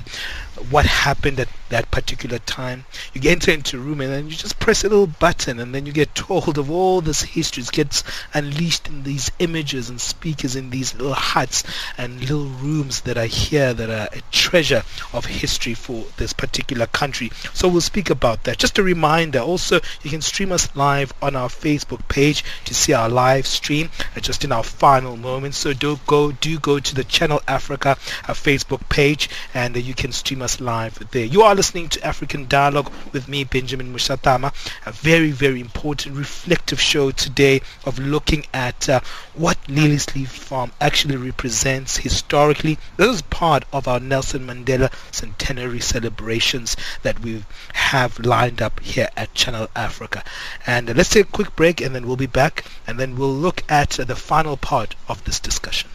what 0.69 0.85
happened 0.85 1.39
at 1.39 1.49
that 1.69 1.89
particular 1.89 2.37
time. 2.39 2.85
You 3.13 3.29
enter 3.29 3.51
into 3.51 3.77
a 3.77 3.79
room 3.79 4.01
and 4.01 4.11
then 4.11 4.27
you 4.27 4.35
just 4.35 4.59
press 4.59 4.83
a 4.83 4.89
little 4.89 5.07
button 5.07 5.59
and 5.59 5.73
then 5.73 5.85
you 5.85 5.93
get 5.93 6.13
told 6.13 6.57
of 6.57 6.69
all 6.69 7.01
this 7.01 7.21
history. 7.21 7.63
It 7.63 7.71
gets 7.71 8.03
unleashed 8.33 8.87
in 8.87 9.03
these 9.03 9.31
images 9.39 9.89
and 9.89 9.99
speakers 9.99 10.55
in 10.55 10.69
these 10.69 10.93
little 10.93 11.13
huts 11.13 11.63
and 11.97 12.19
little 12.19 12.45
rooms 12.45 13.01
that 13.01 13.17
are 13.17 13.25
here 13.25 13.73
that 13.73 13.89
are 13.89 14.09
a 14.11 14.21
treasure 14.31 14.83
of 15.13 15.25
history 15.25 15.73
for 15.73 16.05
this 16.17 16.33
particular 16.33 16.87
country. 16.87 17.31
So 17.53 17.69
we'll 17.69 17.81
speak 17.81 18.09
about 18.09 18.43
that. 18.43 18.57
Just 18.57 18.77
a 18.77 18.83
reminder, 18.83 19.39
also 19.39 19.79
you 20.03 20.09
can 20.09 20.21
stream 20.21 20.51
us 20.51 20.75
live 20.75 21.13
on 21.21 21.35
our 21.35 21.49
Facebook 21.49 22.07
page 22.09 22.43
to 22.65 22.73
see 22.73 22.93
our 22.93 23.09
live 23.09 23.47
stream 23.47 23.89
uh, 24.15 24.19
just 24.19 24.43
in 24.43 24.51
our 24.51 24.63
final 24.63 25.15
moments. 25.15 25.57
So 25.57 25.73
do 25.73 25.99
go 26.05 26.33
do 26.33 26.59
go 26.59 26.79
to 26.79 26.95
the 26.95 27.05
Channel 27.05 27.41
Africa 27.47 27.91
uh, 28.27 28.33
Facebook 28.33 28.87
page 28.89 29.29
and 29.53 29.75
uh, 29.75 29.79
you 29.79 29.93
can 29.93 30.11
stream 30.11 30.41
us 30.41 30.50
live 30.59 31.11
there. 31.11 31.23
You 31.25 31.43
are 31.43 31.55
listening 31.55 31.87
to 31.89 32.05
African 32.05 32.47
Dialogue 32.47 32.91
with 33.13 33.27
me, 33.27 33.43
Benjamin 33.43 33.93
Mushatama. 33.93 34.53
A 34.85 34.91
very, 34.91 35.31
very 35.31 35.61
important 35.61 36.17
reflective 36.17 36.81
show 36.81 37.11
today 37.11 37.61
of 37.85 37.99
looking 37.99 38.45
at 38.53 38.89
uh, 38.89 38.99
what 39.33 39.57
Lilliesleaf 39.67 40.27
Farm 40.27 40.71
actually 40.81 41.15
represents 41.15 41.97
historically. 41.97 42.77
This 42.97 43.15
is 43.15 43.21
part 43.21 43.63
of 43.71 43.87
our 43.87 43.99
Nelson 43.99 44.45
Mandela 44.45 44.91
centenary 45.11 45.79
celebrations 45.79 46.75
that 47.03 47.19
we 47.19 47.43
have 47.73 48.19
lined 48.19 48.61
up 48.61 48.79
here 48.81 49.09
at 49.15 49.33
Channel 49.33 49.67
Africa. 49.75 50.23
And 50.67 50.89
uh, 50.89 50.93
let's 50.93 51.09
take 51.09 51.29
a 51.29 51.31
quick 51.31 51.55
break 51.55 51.79
and 51.79 51.95
then 51.95 52.07
we'll 52.07 52.17
be 52.17 52.25
back 52.25 52.65
and 52.87 52.99
then 52.99 53.15
we'll 53.15 53.33
look 53.33 53.63
at 53.69 53.99
uh, 53.99 54.03
the 54.03 54.15
final 54.15 54.57
part 54.57 54.95
of 55.07 55.23
this 55.23 55.39
discussion. 55.39 55.89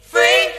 Free, 0.00 0.50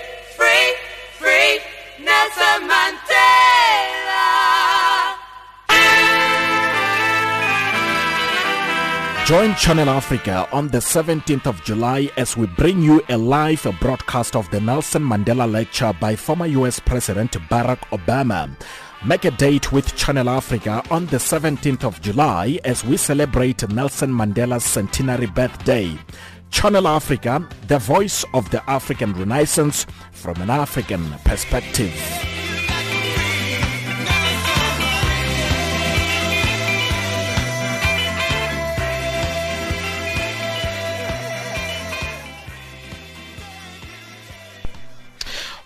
Join 9.26 9.56
Channel 9.56 9.90
Africa 9.90 10.48
on 10.52 10.68
the 10.68 10.78
17th 10.78 11.48
of 11.48 11.64
July 11.64 12.12
as 12.16 12.38
we 12.38 12.46
bring 12.46 12.84
you 12.84 13.02
a 13.10 13.18
live 13.18 13.66
broadcast 13.82 14.36
of 14.36 14.48
the 14.52 14.62
Nelson 14.62 15.02
Mandela 15.02 15.52
Lecture 15.52 15.94
by 16.00 16.16
former 16.16 16.46
US 16.46 16.80
President 16.80 17.32
Barack 17.50 17.80
Obama. 17.90 18.56
Make 19.04 19.26
a 19.26 19.32
date 19.32 19.72
with 19.72 19.96
Channel 19.96 20.30
Africa 20.30 20.84
on 20.92 21.08
the 21.08 21.18
17th 21.18 21.86
of 21.86 22.00
July 22.04 22.60
as 22.66 22.86
we 22.86 22.98
celebrate 22.98 23.68
Nelson 23.68 24.12
Mandela's 24.12 24.64
centenary 24.64 25.26
birthday. 25.26 25.98
Channel 26.52 26.88
Africa, 26.88 27.50
the 27.68 27.80
voice 27.80 28.24
of 28.36 28.48
the 28.52 28.62
African 28.70 29.12
Renaissance 29.14 29.88
from 30.12 30.40
an 30.40 30.52
African 30.52 31.04
perspective. 31.26 32.35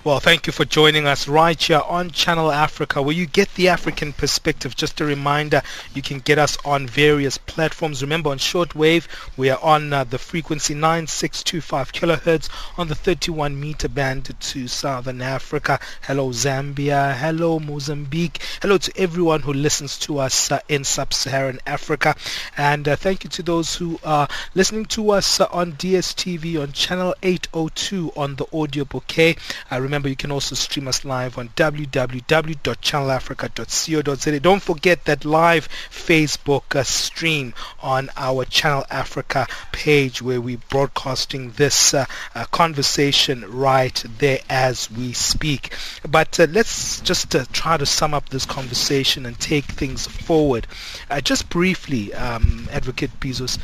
Well, 0.09 0.19
thank 0.19 0.47
you 0.47 0.53
for 0.53 0.65
joining 0.65 1.05
us 1.05 1.27
right 1.27 1.61
here 1.61 1.83
on 1.87 2.09
Channel 2.09 2.51
Africa, 2.51 2.99
where 2.99 3.13
you 3.13 3.27
get 3.27 3.53
the 3.53 3.69
African 3.69 4.11
perspective. 4.11 4.75
Just 4.75 4.99
a 5.01 5.05
reminder, 5.05 5.61
you 5.93 6.01
can 6.01 6.17
get 6.17 6.39
us 6.39 6.57
on 6.65 6.87
various 6.87 7.37
platforms. 7.37 8.01
Remember, 8.01 8.31
on 8.31 8.39
shortwave, 8.39 9.07
we 9.37 9.51
are 9.51 9.59
on 9.61 9.93
uh, 9.93 10.05
the 10.05 10.17
frequency 10.17 10.73
9625 10.73 11.93
kilohertz 11.93 12.49
on 12.75 12.87
the 12.87 12.95
31 12.95 13.59
meter 13.59 13.87
band 13.87 14.33
to 14.39 14.67
Southern 14.67 15.21
Africa. 15.21 15.79
Hello, 16.01 16.29
Zambia. 16.31 17.15
Hello, 17.15 17.59
Mozambique. 17.59 18.41
Hello 18.63 18.79
to 18.79 18.91
everyone 18.99 19.41
who 19.43 19.53
listens 19.53 19.99
to 19.99 20.17
us 20.17 20.51
uh, 20.51 20.59
in 20.67 20.83
sub-Saharan 20.83 21.59
Africa. 21.67 22.15
And 22.57 22.87
uh, 22.87 22.95
thank 22.95 23.23
you 23.23 23.29
to 23.29 23.43
those 23.43 23.75
who 23.75 23.99
are 24.03 24.27
listening 24.55 24.85
to 24.85 25.11
us 25.11 25.39
uh, 25.39 25.45
on 25.51 25.73
DSTV 25.73 26.59
on 26.59 26.71
channel 26.71 27.13
802 27.21 28.11
on 28.17 28.37
the 28.37 28.47
audio 28.51 28.85
bouquet. 28.85 29.35
Uh, 29.71 29.79
remember, 29.99 30.09
you 30.09 30.15
can 30.15 30.31
also 30.31 30.55
stream 30.55 30.87
us 30.87 31.03
live 31.03 31.37
on 31.37 31.49
www.channelafrica.co.za. 31.49 34.39
Don't 34.39 34.63
forget 34.63 35.03
that 35.03 35.25
live 35.25 35.67
Facebook 35.91 36.73
uh, 36.73 36.83
stream 36.83 37.53
on 37.81 38.09
our 38.15 38.45
Channel 38.45 38.85
Africa 38.89 39.45
page 39.73 40.21
where 40.21 40.39
we're 40.39 40.61
broadcasting 40.69 41.51
this 41.51 41.93
uh, 41.93 42.05
uh, 42.33 42.45
conversation 42.45 43.43
right 43.51 44.01
there 44.19 44.39
as 44.49 44.89
we 44.89 45.11
speak. 45.11 45.73
But 46.07 46.39
uh, 46.39 46.47
let's 46.49 47.01
just 47.01 47.35
uh, 47.35 47.43
try 47.51 47.75
to 47.75 47.85
sum 47.85 48.13
up 48.13 48.29
this 48.29 48.45
conversation 48.45 49.25
and 49.25 49.37
take 49.37 49.65
things 49.65 50.07
forward. 50.07 50.65
Uh, 51.09 51.19
just 51.19 51.49
briefly, 51.49 52.13
um, 52.13 52.69
Advocate 52.71 53.19
Bizos, 53.19 53.57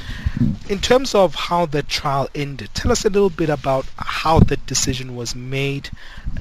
in 0.67 0.79
terms 0.79 1.15
of 1.15 1.33
how 1.35 1.65
the 1.65 1.81
trial 1.81 2.27
ended, 2.35 2.71
tell 2.73 2.91
us 2.91 3.05
a 3.05 3.09
little 3.09 3.29
bit 3.29 3.49
about 3.49 3.85
how 3.97 4.39
the 4.39 4.57
decision 4.57 5.15
was 5.15 5.33
made 5.33 5.89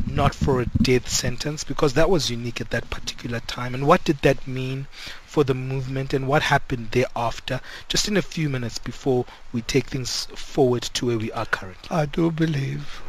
not 0.07 0.35
for 0.35 0.61
a 0.61 0.67
death 0.67 1.09
sentence 1.09 1.65
because 1.65 1.95
that 1.95 2.11
was 2.11 2.31
unique 2.31 2.61
at 2.61 2.71
that 2.71 2.89
particular 2.91 3.41
time 3.41 3.75
and 3.75 3.87
what 3.87 4.05
did 4.05 4.19
that 4.19 4.47
mean 4.47 4.87
for 5.27 5.45
the 5.45 5.55
movement 5.55 6.13
and 6.13 6.29
what 6.29 6.43
happened 6.43 6.91
thereafter 6.93 7.61
just 7.89 8.07
in 8.09 8.17
a 8.17 8.23
few 8.23 8.49
minutes 8.49 8.79
before 8.79 9.25
we 9.53 9.63
take 9.63 9.87
things 9.87 10.27
forward 10.35 10.83
to 10.83 11.07
where 11.07 11.19
we 11.19 11.33
are 11.33 11.47
currently 11.47 11.89
I 11.91 12.07
do 12.07 12.31
believe 12.31 13.03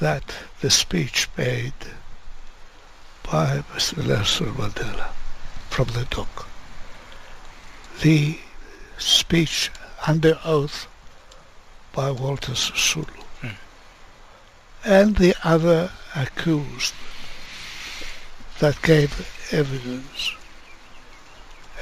that 0.00 0.34
the 0.60 0.70
speech 0.70 1.28
made 1.36 1.72
by 3.22 3.64
Mr. 3.72 4.06
Nelson 4.06 4.52
Mandela 4.54 5.08
from 5.70 5.86
the 5.88 6.04
dock, 6.10 6.46
the 8.02 8.38
speech 8.98 9.70
under 10.06 10.38
oath 10.44 10.86
by 11.92 12.10
Walter 12.10 12.52
Sisulu, 12.52 13.23
and 14.84 15.16
the 15.16 15.34
other 15.42 15.90
accused 16.14 16.94
that 18.60 18.80
gave 18.82 19.28
evidence, 19.52 20.32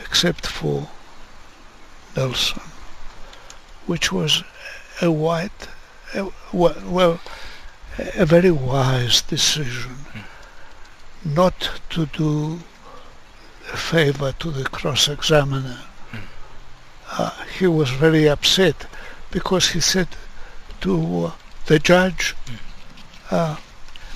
except 0.00 0.46
for 0.46 0.88
Nelson, 2.16 2.62
which 3.86 4.12
was 4.12 4.44
a 5.00 5.10
white, 5.10 5.68
a, 6.14 6.30
well, 6.52 7.20
a 7.98 8.24
very 8.24 8.50
wise 8.50 9.22
decision 9.22 9.96
not 11.24 11.70
to 11.90 12.06
do 12.06 12.60
a 13.72 13.76
favor 13.76 14.32
to 14.38 14.50
the 14.50 14.64
cross-examiner. 14.64 15.78
Uh, 17.10 17.30
he 17.58 17.66
was 17.66 17.90
very 17.90 18.28
upset 18.28 18.86
because 19.30 19.70
he 19.70 19.80
said 19.80 20.08
to 20.80 21.32
the 21.66 21.78
judge, 21.78 22.34
uh, 23.32 23.56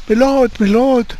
my 0.08 0.14
lord, 0.14 0.60
my 0.60 0.66
lord, 0.66 1.16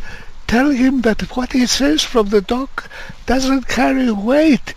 tell 0.47 0.71
him 0.71 1.01
that 1.01 1.23
what 1.37 1.53
he 1.53 1.67
says 1.67 2.03
from 2.03 2.29
the 2.29 2.41
dock 2.41 2.91
doesn't 3.25 3.67
carry 3.69 4.13
weight. 4.13 4.75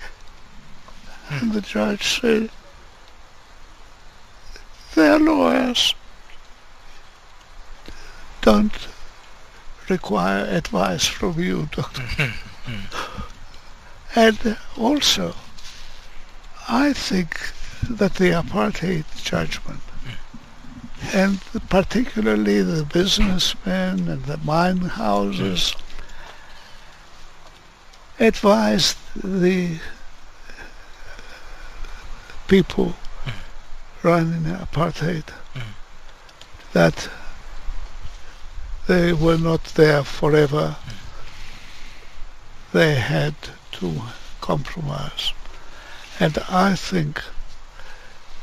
And 1.29 1.51
the 1.51 1.61
judge 1.61 2.19
said, 2.21 2.49
their 4.95 5.19
lawyers 5.19 5.93
don't 8.41 8.87
require 9.89 10.45
advice 10.45 11.05
from 11.05 11.39
you, 11.39 11.69
doctor. 11.71 12.03
and 14.15 14.57
also, 14.77 15.35
I 16.67 16.93
think 16.93 17.37
that 17.89 18.15
the 18.15 18.31
apartheid 18.31 19.05
judgment 19.23 19.81
and 21.13 21.39
particularly 21.69 22.61
the 22.61 22.83
businessmen 22.83 24.07
and 24.07 24.25
the 24.25 24.37
mine 24.37 24.77
houses 24.77 25.73
advised 28.19 28.97
the 29.15 29.79
people 32.47 32.95
running 34.03 34.43
apartheid 34.43 35.25
that 36.73 37.09
they 38.87 39.13
were 39.13 39.37
not 39.37 39.63
there 39.75 40.03
forever. 40.03 40.75
They 42.73 42.95
had 42.95 43.35
to 43.73 44.01
compromise. 44.41 45.33
And 46.19 46.37
I 46.49 46.75
think 46.75 47.21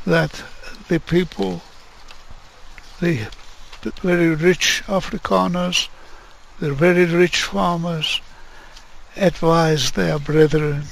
that 0.05 0.43
the 0.87 0.99
people 0.99 1.61
the 2.99 3.27
very 4.01 4.33
rich 4.33 4.83
Afrikaners, 4.87 5.87
the 6.59 6.73
very 6.73 7.05
rich 7.05 7.43
farmers 7.43 8.21
advise 9.15 9.91
their 9.91 10.19
brethren, 10.19 10.83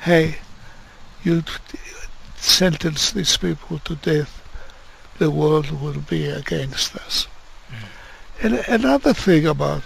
hey, 0.00 0.36
you 1.22 1.42
sentence 2.36 3.10
these 3.12 3.36
people 3.36 3.78
to 3.80 3.96
death, 3.96 4.42
the 5.18 5.30
world 5.30 5.70
will 5.80 6.00
be 6.00 6.26
against 6.26 6.94
us. 6.96 7.26
Hmm. 7.68 8.46
And 8.46 8.54
another 8.68 9.14
thing 9.14 9.46
about 9.46 9.84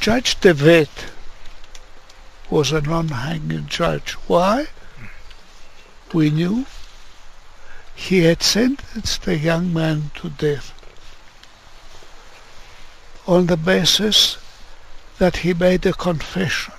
Judge 0.00 0.38
De 0.40 0.52
Wet 0.52 1.06
was 2.50 2.72
a 2.72 2.80
non-hanging 2.80 3.66
judge. 3.66 4.12
Why? 4.26 4.66
Hmm. 4.96 5.06
We 6.16 6.30
knew 6.30 6.66
he 7.94 8.24
had 8.24 8.42
sentenced 8.42 9.22
the 9.22 9.36
young 9.36 9.72
man 9.72 10.10
to 10.14 10.30
death 10.30 10.72
on 13.26 13.46
the 13.46 13.56
basis 13.56 14.38
that 15.18 15.38
he 15.38 15.54
made 15.54 15.86
a 15.86 15.92
confession. 15.92 16.74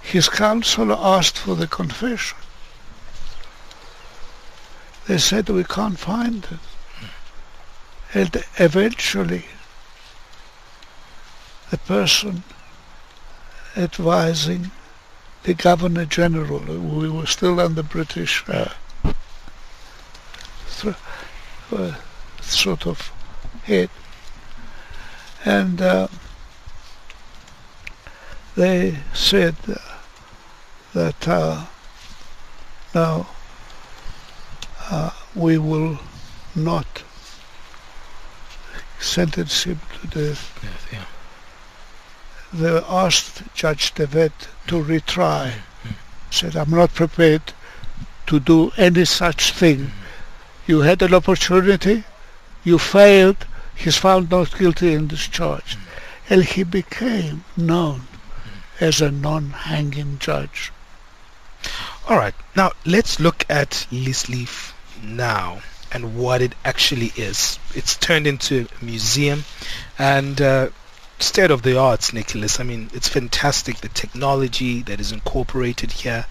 His 0.00 0.28
counsel 0.28 0.92
asked 0.92 1.38
for 1.38 1.56
the 1.56 1.66
confession. 1.66 2.38
They 5.06 5.18
said 5.18 5.48
we 5.48 5.64
can't 5.64 5.98
find 5.98 6.44
it. 6.44 6.58
And 8.14 8.44
eventually 8.58 9.46
the 11.70 11.78
person 11.78 12.44
advising 13.76 14.70
the 15.44 15.54
Governor 15.54 16.04
General. 16.04 16.60
We 16.60 17.10
were 17.10 17.26
still 17.26 17.60
under 17.60 17.82
British 17.82 18.44
uh, 18.48 18.72
uh, 21.72 21.94
sort 22.40 22.86
of 22.86 23.12
head. 23.64 23.90
And 25.44 25.80
uh, 25.80 26.08
they 28.56 28.98
said 29.12 29.56
that 30.94 31.28
uh, 31.28 31.66
now 32.94 33.28
uh, 34.90 35.10
we 35.34 35.58
will 35.58 35.98
not 36.54 37.02
sentence 39.00 39.64
him 39.64 39.80
to 40.00 40.06
death. 40.06 40.60
Yes, 40.62 40.92
yeah. 40.92 41.11
They 42.52 42.76
asked 42.88 43.42
Judge 43.54 43.94
De 43.94 44.06
Wet 44.06 44.48
to 44.66 44.82
retry. 44.82 45.52
Said, 46.30 46.56
I'm 46.56 46.70
not 46.70 46.94
prepared 46.94 47.52
to 48.26 48.40
do 48.40 48.72
any 48.76 49.04
such 49.04 49.52
thing. 49.52 49.92
You 50.66 50.80
had 50.80 51.02
an 51.02 51.14
opportunity, 51.14 52.04
you 52.64 52.78
failed, 52.78 53.46
he's 53.74 53.96
found 53.96 54.30
not 54.30 54.56
guilty 54.58 54.92
in 54.92 55.08
this 55.08 55.26
charge. 55.28 55.76
And 56.28 56.44
he 56.44 56.62
became 56.62 57.44
known 57.56 58.02
as 58.80 59.00
a 59.00 59.10
non-hanging 59.10 60.18
judge. 60.18 60.72
All 62.08 62.16
right. 62.16 62.34
Now 62.56 62.72
let's 62.84 63.20
look 63.20 63.44
at 63.48 63.86
Leaf 63.90 64.74
now 65.02 65.62
and 65.90 66.16
what 66.16 66.42
it 66.42 66.54
actually 66.64 67.12
is. 67.16 67.58
It's 67.74 67.96
turned 67.96 68.26
into 68.26 68.66
a 68.80 68.84
museum 68.84 69.44
and 69.98 70.40
uh, 70.40 70.68
state 71.22 71.50
of 71.50 71.62
the 71.62 71.78
arts, 71.78 72.12
Nicholas. 72.12 72.60
I 72.60 72.64
mean, 72.64 72.90
it's 72.92 73.08
fantastic 73.08 73.78
the 73.78 73.88
technology 73.88 74.82
that 74.82 75.00
is 75.00 75.12
incorporated 75.12 75.92
here. 75.92 76.26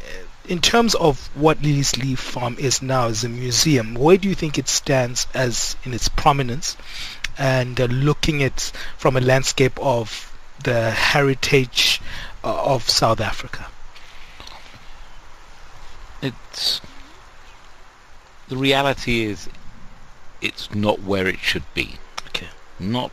Uh, 0.00 0.26
In 0.48 0.60
terms 0.60 0.94
of 0.94 1.28
what 1.34 1.62
Lilliesleaf 1.62 2.18
Farm 2.18 2.56
is 2.58 2.82
now 2.82 3.06
as 3.06 3.24
a 3.24 3.28
museum, 3.28 3.94
where 3.94 4.16
do 4.16 4.28
you 4.28 4.34
think 4.34 4.58
it 4.58 4.68
stands 4.68 5.26
as 5.34 5.76
in 5.84 5.94
its 5.94 6.08
prominence? 6.08 6.76
And 7.38 7.80
uh, 7.80 7.86
looking 7.86 8.42
at 8.42 8.72
from 8.98 9.16
a 9.16 9.20
landscape 9.20 9.78
of 9.80 10.32
the 10.62 10.90
heritage 10.90 12.00
uh, 12.42 12.74
of 12.74 12.88
South 12.88 13.20
Africa. 13.20 13.66
It's 16.22 16.80
the 18.48 18.56
reality 18.56 19.24
is 19.24 19.48
it's 20.40 20.74
not 20.74 21.02
where 21.02 21.26
it 21.26 21.38
should 21.40 21.64
be. 21.74 21.96
Okay. 22.28 22.48
Not 22.78 23.10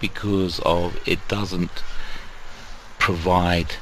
because 0.00 0.60
of 0.60 1.00
it 1.06 1.26
doesn't 1.28 1.82
provide 2.98 3.74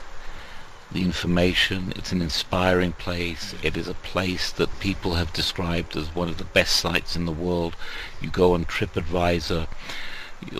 the 0.92 1.02
information. 1.02 1.92
It's 1.96 2.12
an 2.12 2.22
inspiring 2.22 2.92
place. 2.92 3.54
It 3.62 3.76
is 3.76 3.88
a 3.88 3.94
place 3.94 4.52
that 4.52 4.80
people 4.80 5.14
have 5.14 5.32
described 5.32 5.96
as 5.96 6.14
one 6.14 6.28
of 6.28 6.38
the 6.38 6.44
best 6.44 6.76
sites 6.76 7.16
in 7.16 7.24
the 7.24 7.32
world. 7.32 7.74
You 8.20 8.30
go 8.30 8.54
on 8.54 8.64
TripAdvisor. 8.64 9.66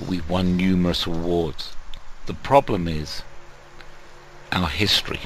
We've 0.07 0.29
won 0.29 0.57
numerous 0.57 1.07
awards. 1.07 1.75
The 2.27 2.35
problem 2.35 2.89
is 2.89 3.23
our 4.51 4.69
history. 4.69 5.21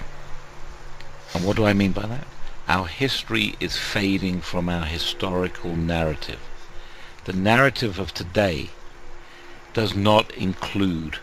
And 1.34 1.44
what 1.44 1.56
do 1.56 1.64
I 1.64 1.72
mean 1.72 1.92
by 1.92 2.06
that? 2.06 2.26
Our 2.66 2.86
history 2.86 3.54
is 3.60 3.76
fading 3.76 4.40
from 4.40 4.68
our 4.68 4.84
historical 4.84 5.74
narrative. 5.76 6.40
The 7.24 7.32
narrative 7.32 7.98
of 7.98 8.12
today 8.12 8.70
does 9.78 9.94
not 9.94 10.28
include 10.32 11.20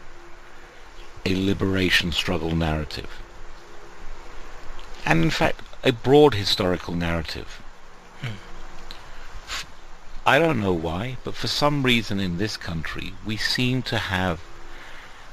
a 1.26 1.36
liberation 1.36 2.10
struggle 2.14 2.56
narrative. 2.56 3.22
And 5.06 5.22
in 5.22 5.30
fact, 5.30 5.60
a 5.84 5.92
broad 5.92 6.34
historical 6.34 6.94
narrative. 6.94 7.62
I 10.26 10.40
don't 10.40 10.62
know 10.62 10.72
why, 10.72 11.18
but 11.26 11.36
for 11.36 11.48
some 11.48 11.84
reason 11.84 12.22
in 12.22 12.38
this 12.38 12.56
country, 12.56 13.12
we 13.26 13.36
seem 13.36 13.82
to 13.92 13.98
have 13.98 14.40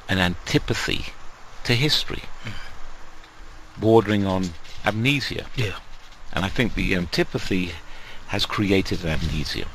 an 0.09 0.19
antipathy 0.19 1.05
to 1.63 1.77
history, 1.77 2.25
bordering 3.79 4.27
on 4.27 4.51
amnesia. 4.85 5.47
Yeah. 5.55 5.77
And 6.33 6.45
I 6.45 6.49
think 6.49 6.75
the 6.75 6.97
antipathy 6.97 7.71
has 8.35 8.47
created 8.47 9.05
amnesia. 9.05 9.69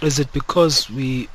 Is 0.00 0.20
it 0.20 0.32
because 0.32 0.88
we? 0.88 1.28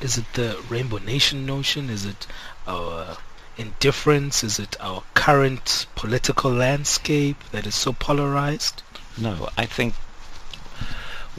Is 0.00 0.16
it 0.16 0.32
the 0.32 0.58
Rainbow 0.68 0.98
Nation 0.98 1.44
notion? 1.44 1.90
Is 1.90 2.06
it 2.06 2.26
our 2.66 3.18
indifference? 3.58 4.42
Is 4.42 4.58
it 4.58 4.76
our 4.80 5.02
current 5.14 5.86
political 5.94 6.50
landscape 6.50 7.36
that 7.52 7.66
is 7.66 7.74
so 7.74 7.92
polarized? 7.92 8.82
No, 9.18 9.50
I 9.58 9.66
think 9.66 9.94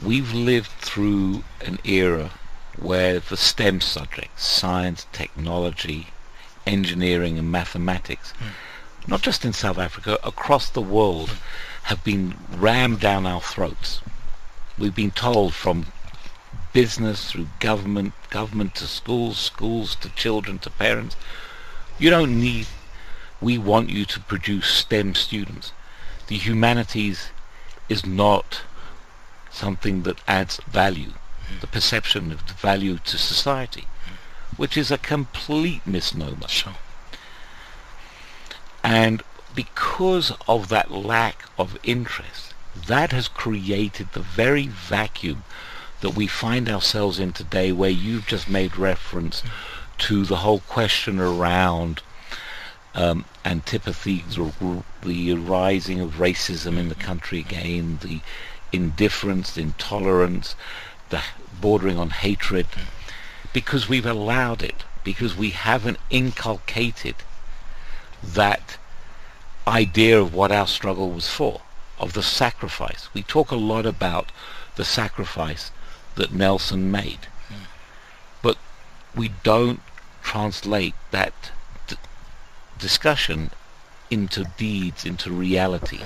we've 0.00 0.32
lived 0.32 0.70
through 0.80 1.42
an 1.60 1.78
era 1.84 2.30
where 2.78 3.18
the 3.18 3.36
STEM 3.36 3.80
subjects, 3.80 4.46
science, 4.46 5.06
technology, 5.12 6.08
engineering 6.66 7.38
and 7.38 7.50
mathematics, 7.50 8.30
hmm. 8.32 9.10
not 9.10 9.22
just 9.22 9.44
in 9.44 9.52
South 9.52 9.78
Africa, 9.78 10.18
across 10.22 10.70
the 10.70 10.80
world, 10.80 11.30
have 11.84 12.04
been 12.04 12.34
rammed 12.50 13.00
down 13.00 13.26
our 13.26 13.40
throats. 13.40 14.00
We've 14.78 14.94
been 14.94 15.10
told 15.10 15.52
from 15.52 15.86
business 16.72 17.30
through 17.30 17.48
government, 17.60 18.14
government 18.30 18.74
to 18.76 18.86
schools, 18.86 19.38
schools 19.38 19.94
to 19.96 20.08
children 20.10 20.58
to 20.60 20.70
parents, 20.70 21.16
you 21.98 22.10
don't 22.10 22.40
need, 22.40 22.66
we 23.40 23.58
want 23.58 23.90
you 23.90 24.04
to 24.04 24.20
produce 24.20 24.66
STEM 24.66 25.14
students. 25.14 25.72
The 26.28 26.36
humanities 26.36 27.30
is 27.88 28.06
not 28.06 28.62
something 29.50 30.02
that 30.02 30.20
adds 30.26 30.58
value, 30.66 31.12
the 31.60 31.66
perception 31.66 32.32
of 32.32 32.46
the 32.46 32.54
value 32.54 32.98
to 32.98 33.18
society, 33.18 33.86
which 34.56 34.76
is 34.76 34.90
a 34.90 34.98
complete 34.98 35.86
misnomer. 35.86 36.48
Sure. 36.48 36.74
And 38.82 39.22
because 39.54 40.32
of 40.48 40.68
that 40.68 40.90
lack 40.90 41.44
of 41.58 41.78
interest, 41.82 42.54
that 42.86 43.12
has 43.12 43.28
created 43.28 44.08
the 44.12 44.20
very 44.20 44.66
vacuum 44.66 45.44
that 46.02 46.14
we 46.14 46.26
find 46.26 46.68
ourselves 46.68 47.18
in 47.18 47.32
today 47.32 47.72
where 47.72 47.90
you've 47.90 48.26
just 48.26 48.48
made 48.48 48.76
reference 48.76 49.42
to 49.98 50.24
the 50.24 50.36
whole 50.36 50.58
question 50.60 51.20
around 51.20 52.02
um, 52.94 53.24
antipathies 53.44 54.36
or 54.36 54.52
the 55.02 55.34
rising 55.34 56.00
of 56.00 56.14
racism 56.14 56.76
in 56.76 56.88
the 56.88 56.96
country 56.96 57.38
again, 57.38 57.98
the 58.02 58.20
indifference, 58.72 59.54
the 59.54 59.60
intolerance, 59.60 60.56
the 61.10 61.22
bordering 61.60 61.98
on 61.98 62.10
hatred, 62.10 62.66
because 63.52 63.88
we've 63.88 64.06
allowed 64.06 64.62
it, 64.62 64.84
because 65.04 65.36
we 65.36 65.50
haven't 65.50 65.98
inculcated 66.10 67.14
that 68.22 68.76
idea 69.68 70.20
of 70.20 70.34
what 70.34 70.50
our 70.50 70.66
struggle 70.66 71.10
was 71.10 71.28
for, 71.28 71.60
of 72.00 72.12
the 72.12 72.22
sacrifice. 72.22 73.08
We 73.14 73.22
talk 73.22 73.52
a 73.52 73.56
lot 73.56 73.86
about 73.86 74.32
the 74.74 74.84
sacrifice 74.84 75.70
that 76.16 76.32
Nelson 76.32 76.90
made, 76.90 77.26
but 78.42 78.56
we 79.14 79.30
don't 79.42 79.80
translate 80.22 80.94
that 81.10 81.32
d- 81.86 81.96
discussion 82.78 83.50
into 84.10 84.44
deeds, 84.56 85.04
into 85.04 85.30
reality. 85.32 86.00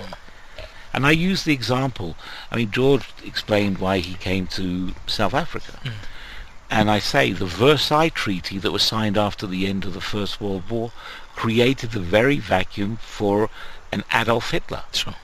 And 0.94 1.07
I 1.07 1.11
use 1.11 1.44
the 1.44 1.52
example, 1.52 2.16
I 2.50 2.57
mean, 2.57 2.70
George 2.70 3.04
explained 3.24 3.78
why 3.78 3.98
he 3.98 4.14
came 4.14 4.46
to 4.48 4.94
South 5.07 5.34
Africa. 5.34 5.78
And 6.70 6.90
I 6.90 6.98
say 6.98 7.32
the 7.32 7.46
Versailles 7.46 8.09
Treaty 8.09 8.59
that 8.59 8.72
was 8.72 8.82
signed 8.82 9.18
after 9.18 9.46
the 9.46 9.66
end 9.66 9.84
of 9.84 9.94
the 9.94 10.00
First 10.00 10.40
World 10.40 10.68
War 10.70 10.92
created 11.34 11.90
the 11.90 12.00
very 12.00 12.38
vacuum 12.38 12.96
for 12.96 13.50
an 13.92 14.04
Adolf 14.12 14.50
Hitler. 14.50 14.84
Sure. 14.92 15.14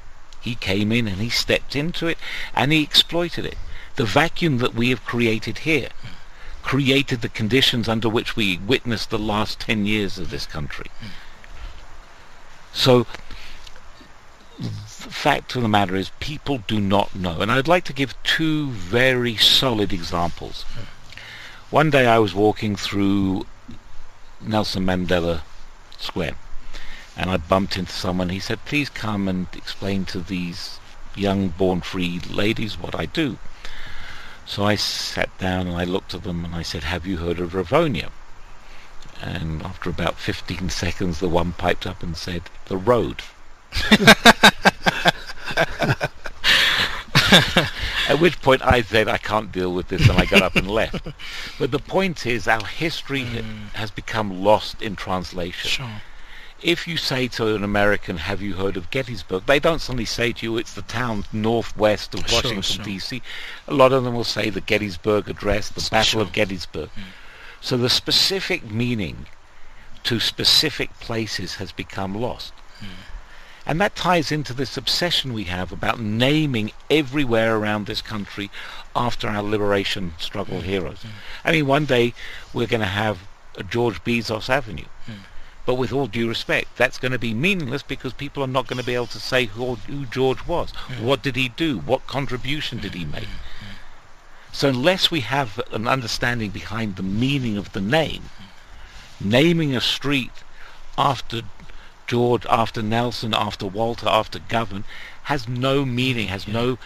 He 0.40 0.54
came 0.54 0.92
in 0.92 1.08
and 1.08 1.20
he 1.20 1.30
stepped 1.30 1.74
into 1.74 2.06
it 2.06 2.18
and 2.54 2.72
he 2.72 2.82
exploited 2.82 3.46
it. 3.46 3.56
The 3.96 4.04
vacuum 4.04 4.58
that 4.58 4.74
we 4.74 4.90
have 4.90 5.04
created 5.04 5.58
here 5.58 5.90
created 6.62 7.20
the 7.20 7.28
conditions 7.28 7.88
under 7.88 8.08
which 8.08 8.36
we 8.36 8.58
witnessed 8.58 9.10
the 9.10 9.18
last 9.18 9.60
10 9.60 9.84
years 9.84 10.18
of 10.18 10.30
this 10.30 10.46
country. 10.46 10.86
So 12.72 13.06
the 14.58 14.68
fact 14.68 15.54
of 15.56 15.62
the 15.62 15.68
matter 15.68 15.96
is 15.96 16.10
people 16.20 16.58
do 16.66 16.80
not 16.80 17.14
know. 17.14 17.40
And 17.40 17.50
I'd 17.50 17.68
like 17.68 17.84
to 17.84 17.92
give 17.92 18.20
two 18.22 18.70
very 18.70 19.36
solid 19.36 19.92
examples. 19.92 20.62
One 21.70 21.90
day 21.90 22.06
I 22.06 22.18
was 22.18 22.34
walking 22.34 22.76
through 22.76 23.46
Nelson 24.40 24.86
Mandela 24.86 25.42
Square 25.98 26.36
and 27.16 27.30
I 27.30 27.36
bumped 27.36 27.76
into 27.76 27.92
someone. 27.92 28.30
He 28.30 28.40
said, 28.40 28.64
please 28.64 28.88
come 28.88 29.28
and 29.28 29.46
explain 29.54 30.04
to 30.06 30.20
these 30.20 30.78
young 31.14 31.48
born 31.48 31.80
free 31.80 32.20
ladies 32.30 32.78
what 32.78 32.94
I 32.94 33.06
do. 33.06 33.38
So 34.46 34.64
I 34.64 34.74
sat 34.74 35.36
down 35.38 35.66
and 35.66 35.76
I 35.76 35.84
looked 35.84 36.14
at 36.14 36.24
them 36.24 36.44
and 36.44 36.54
I 36.54 36.62
said, 36.62 36.84
have 36.84 37.06
you 37.06 37.18
heard 37.18 37.40
of 37.40 37.52
Rivonia? 37.52 38.10
And 39.20 39.62
after 39.62 39.88
about 39.88 40.18
15 40.18 40.68
seconds 40.82 41.20
the 41.20 41.28
one 41.28 41.52
piped 41.52 41.86
up 41.86 42.02
and 42.02 42.16
said, 42.16 42.42
the 42.66 42.76
road. 42.76 43.22
At 48.08 48.20
which 48.20 48.42
point 48.42 48.62
I 48.62 48.82
said, 48.82 49.08
I 49.08 49.16
can't 49.16 49.50
deal 49.50 49.72
with 49.72 49.88
this, 49.88 50.06
and 50.08 50.18
I 50.18 50.26
got 50.26 50.42
up 50.42 50.56
and 50.56 50.70
left. 50.70 51.06
But 51.58 51.70
the 51.70 51.78
point 51.78 52.26
is, 52.26 52.46
our 52.46 52.64
history 52.66 53.24
hmm. 53.24 53.68
has 53.74 53.90
become 53.90 54.42
lost 54.42 54.82
in 54.82 54.96
translation. 54.96 55.70
Sure. 55.70 56.02
If 56.62 56.86
you 56.86 56.96
say 56.96 57.26
to 57.28 57.56
an 57.56 57.64
American, 57.64 58.18
have 58.18 58.40
you 58.40 58.54
heard 58.54 58.76
of 58.76 58.90
Gettysburg, 58.90 59.46
they 59.46 59.58
don't 59.58 59.80
suddenly 59.80 60.04
say 60.04 60.32
to 60.32 60.46
you, 60.46 60.56
it's 60.56 60.74
the 60.74 60.82
town 60.82 61.24
northwest 61.32 62.14
of 62.14 62.22
Washington, 62.32 62.62
sure. 62.62 62.84
D.C. 62.84 63.22
A 63.66 63.74
lot 63.74 63.92
of 63.92 64.04
them 64.04 64.14
will 64.14 64.22
say 64.22 64.48
the 64.48 64.60
Gettysburg 64.60 65.28
Address, 65.28 65.70
the 65.70 65.88
Battle 65.90 66.04
Sure. 66.04 66.22
of 66.22 66.32
Gettysburg. 66.32 66.88
Hmm. 66.90 67.00
So 67.60 67.76
the 67.76 67.90
specific 67.90 68.70
meaning 68.70 69.26
to 70.04 70.20
specific 70.20 70.90
places 71.00 71.56
has 71.56 71.72
become 71.72 72.14
lost. 72.14 72.52
Hmm. 72.78 72.86
And 73.66 73.80
that 73.80 73.96
ties 73.96 74.30
into 74.30 74.52
this 74.52 74.76
obsession 74.76 75.32
we 75.32 75.44
have 75.44 75.72
about 75.72 76.00
naming 76.00 76.72
everywhere 76.90 77.56
around 77.56 77.86
this 77.86 78.02
country 78.02 78.50
after 78.94 79.28
our 79.28 79.42
liberation 79.42 80.14
struggle 80.18 80.60
hmm. 80.60 80.66
heroes. 80.66 81.04
I 81.44 81.50
mean, 81.50 81.66
one 81.66 81.86
day 81.86 82.14
we're 82.52 82.68
going 82.68 82.80
to 82.80 82.86
have 82.86 83.18
a 83.56 83.64
George 83.64 84.02
Bizos 84.04 84.48
Avenue. 84.48 84.86
But 85.64 85.74
with 85.74 85.92
all 85.92 86.08
due 86.08 86.28
respect, 86.28 86.76
that's 86.76 86.98
going 86.98 87.12
to 87.12 87.18
be 87.18 87.34
meaningless 87.34 87.82
because 87.82 88.12
people 88.12 88.42
are 88.42 88.48
not 88.48 88.66
going 88.66 88.80
to 88.80 88.86
be 88.86 88.94
able 88.94 89.06
to 89.08 89.20
say 89.20 89.46
who, 89.46 89.76
who 89.76 90.06
George 90.06 90.46
was. 90.46 90.72
Mm. 90.72 91.02
What 91.02 91.22
did 91.22 91.36
he 91.36 91.50
do? 91.50 91.78
What 91.78 92.06
contribution 92.06 92.78
did 92.78 92.94
he 92.94 93.04
make? 93.04 93.24
Mm, 93.24 93.26
mm, 93.26 93.74
so 94.52 94.68
unless 94.68 95.10
we 95.10 95.20
have 95.20 95.60
an 95.70 95.86
understanding 95.86 96.50
behind 96.50 96.96
the 96.96 97.02
meaning 97.02 97.56
of 97.56 97.72
the 97.72 97.80
name, 97.80 98.24
naming 99.20 99.74
a 99.74 99.80
street 99.80 100.32
after 100.98 101.42
George, 102.06 102.44
after 102.46 102.82
Nelson, 102.82 103.32
after 103.32 103.66
Walter, 103.66 104.08
after 104.08 104.40
Govan, 104.40 104.84
has 105.24 105.48
no 105.48 105.84
meaning, 105.84 106.28
has 106.28 106.48
no 106.48 106.76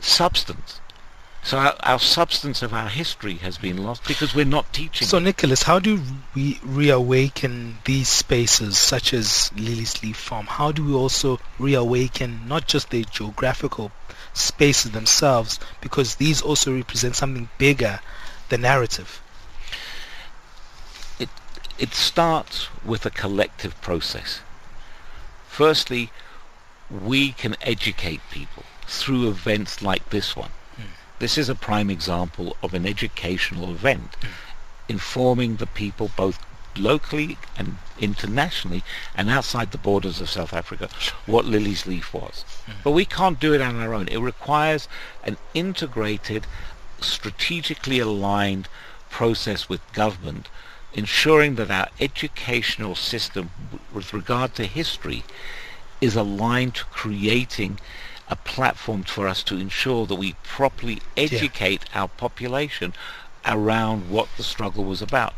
substance. 0.00 0.80
So 1.42 1.56
our, 1.58 1.74
our 1.82 1.98
substance 1.98 2.62
of 2.62 2.74
our 2.74 2.88
history 2.88 3.34
has 3.36 3.56
been 3.56 3.82
lost 3.82 4.06
because 4.06 4.34
we're 4.34 4.44
not 4.44 4.72
teaching. 4.72 5.08
So. 5.08 5.18
Nicholas, 5.18 5.62
how 5.62 5.78
do 5.78 6.02
we 6.34 6.60
reawaken 6.62 7.78
these 7.84 8.08
spaces 8.08 8.76
such 8.76 9.14
as 9.14 9.50
Lilliesleaf 9.56 10.16
Farm? 10.16 10.46
How 10.46 10.70
do 10.70 10.84
we 10.84 10.92
also 10.92 11.40
reawaken 11.58 12.40
not 12.46 12.66
just 12.66 12.90
the 12.90 13.04
geographical 13.04 13.90
spaces 14.34 14.92
themselves 14.92 15.58
because 15.80 16.16
these 16.16 16.42
also 16.42 16.74
represent 16.74 17.16
something 17.16 17.48
bigger, 17.56 18.00
the 18.50 18.58
narrative? 18.58 19.22
It, 21.18 21.30
it 21.78 21.94
starts 21.94 22.68
with 22.84 23.06
a 23.06 23.10
collective 23.10 23.80
process. 23.80 24.40
Firstly, 25.48 26.10
we 26.90 27.32
can 27.32 27.56
educate 27.62 28.20
people 28.30 28.64
through 28.86 29.28
events 29.28 29.80
like 29.80 30.10
this 30.10 30.36
one. 30.36 30.50
This 31.20 31.38
is 31.38 31.48
a 31.48 31.54
prime 31.54 31.90
example 31.90 32.56
of 32.62 32.74
an 32.74 32.86
educational 32.86 33.70
event, 33.70 34.16
informing 34.88 35.56
the 35.56 35.66
people 35.66 36.10
both 36.16 36.44
locally 36.76 37.38
and 37.56 37.76
internationally 37.98 38.82
and 39.14 39.30
outside 39.30 39.70
the 39.70 39.78
borders 39.78 40.20
of 40.20 40.30
South 40.30 40.52
Africa 40.52 40.88
what 41.26 41.44
Lilliesleaf 41.44 42.12
was. 42.12 42.44
Mm-hmm. 42.44 42.80
But 42.82 42.92
we 42.92 43.04
can't 43.04 43.38
do 43.38 43.54
it 43.54 43.60
on 43.60 43.76
our 43.76 43.94
own. 43.94 44.08
It 44.08 44.18
requires 44.18 44.88
an 45.22 45.36
integrated, 45.54 46.46
strategically 47.00 47.98
aligned 48.00 48.68
process 49.10 49.68
with 49.68 49.80
government 49.92 50.48
ensuring 50.92 51.54
that 51.56 51.70
our 51.70 51.88
educational 52.00 52.94
system 52.94 53.50
with 53.92 54.12
regard 54.12 54.54
to 54.56 54.64
history 54.66 55.22
is 56.00 56.16
aligned 56.16 56.74
to 56.74 56.84
creating 56.86 57.78
a 58.30 58.36
platform 58.36 59.02
for 59.02 59.26
us 59.26 59.42
to 59.42 59.56
ensure 59.56 60.06
that 60.06 60.14
we 60.14 60.34
properly 60.44 61.00
educate 61.16 61.84
yeah. 61.92 62.02
our 62.02 62.08
population 62.08 62.94
around 63.44 64.08
what 64.08 64.28
the 64.36 64.42
struggle 64.42 64.84
was 64.84 65.02
about, 65.02 65.34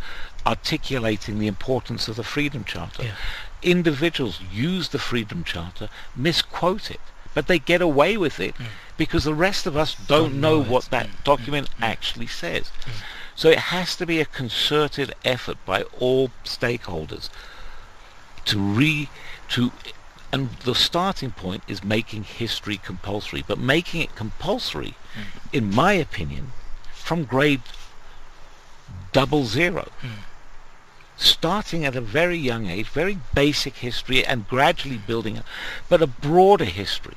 articulating 0.47 1.39
the 1.39 1.47
importance 1.47 2.07
of 2.07 2.17
the 2.17 2.25
Freedom 2.25 2.65
Charter. 2.65 3.05
Yeah. 3.05 3.15
Individuals 3.63 4.41
use 4.53 4.91
the 4.91 4.99
Freedom 4.99 5.43
Charter, 5.43 5.89
misquote 6.15 6.91
it, 6.91 7.01
but 7.33 7.47
they 7.47 7.59
get 7.59 7.81
away 7.81 8.17
with 8.17 8.39
it 8.39 8.55
mm. 8.57 8.67
because 8.97 9.25
the 9.25 9.35
rest 9.35 9.67
of 9.67 9.77
us 9.77 9.95
don't, 9.95 10.31
don't 10.31 10.41
know, 10.41 10.63
know 10.63 10.71
what 10.71 10.85
that 10.87 11.07
mm. 11.07 11.25
document 11.25 11.71
mm. 11.71 11.83
actually 11.83 12.27
says. 12.27 12.71
So 13.35 13.49
it 13.49 13.59
has 13.59 13.97
to 13.97 14.05
be 14.05 14.21
a 14.21 14.27
concerted 14.27 15.15
effort 15.25 15.57
by 15.65 15.83
all 15.99 16.31
stakeholders 16.45 17.31
to 18.45 18.59
re 18.59 19.09
to 19.51 19.73
and 20.33 20.51
the 20.65 20.75
starting 20.75 21.31
point 21.31 21.63
is 21.69 21.85
making 21.85 22.25
history 22.25 22.79
compulsory, 22.79 23.45
but 23.47 23.59
making 23.59 24.01
it 24.01 24.17
compulsory, 24.17 24.95
mm. 25.15 25.25
in 25.53 25.75
my 25.75 25.93
opinion, 25.93 26.53
from 26.95 27.25
grade 27.25 27.61
double 29.13 29.45
zero. 29.45 29.91
Mm. 30.01 30.11
Starting 31.19 31.85
at 31.85 31.95
a 31.95 32.01
very 32.01 32.39
young 32.39 32.67
age, 32.67 32.89
very 32.89 33.19
basic 33.35 33.77
history, 33.77 34.25
and 34.25 34.49
gradually 34.49 34.97
building 34.97 35.39
up, 35.39 35.45
but 35.89 36.01
a 36.01 36.07
broader 36.07 36.65
history. 36.65 37.17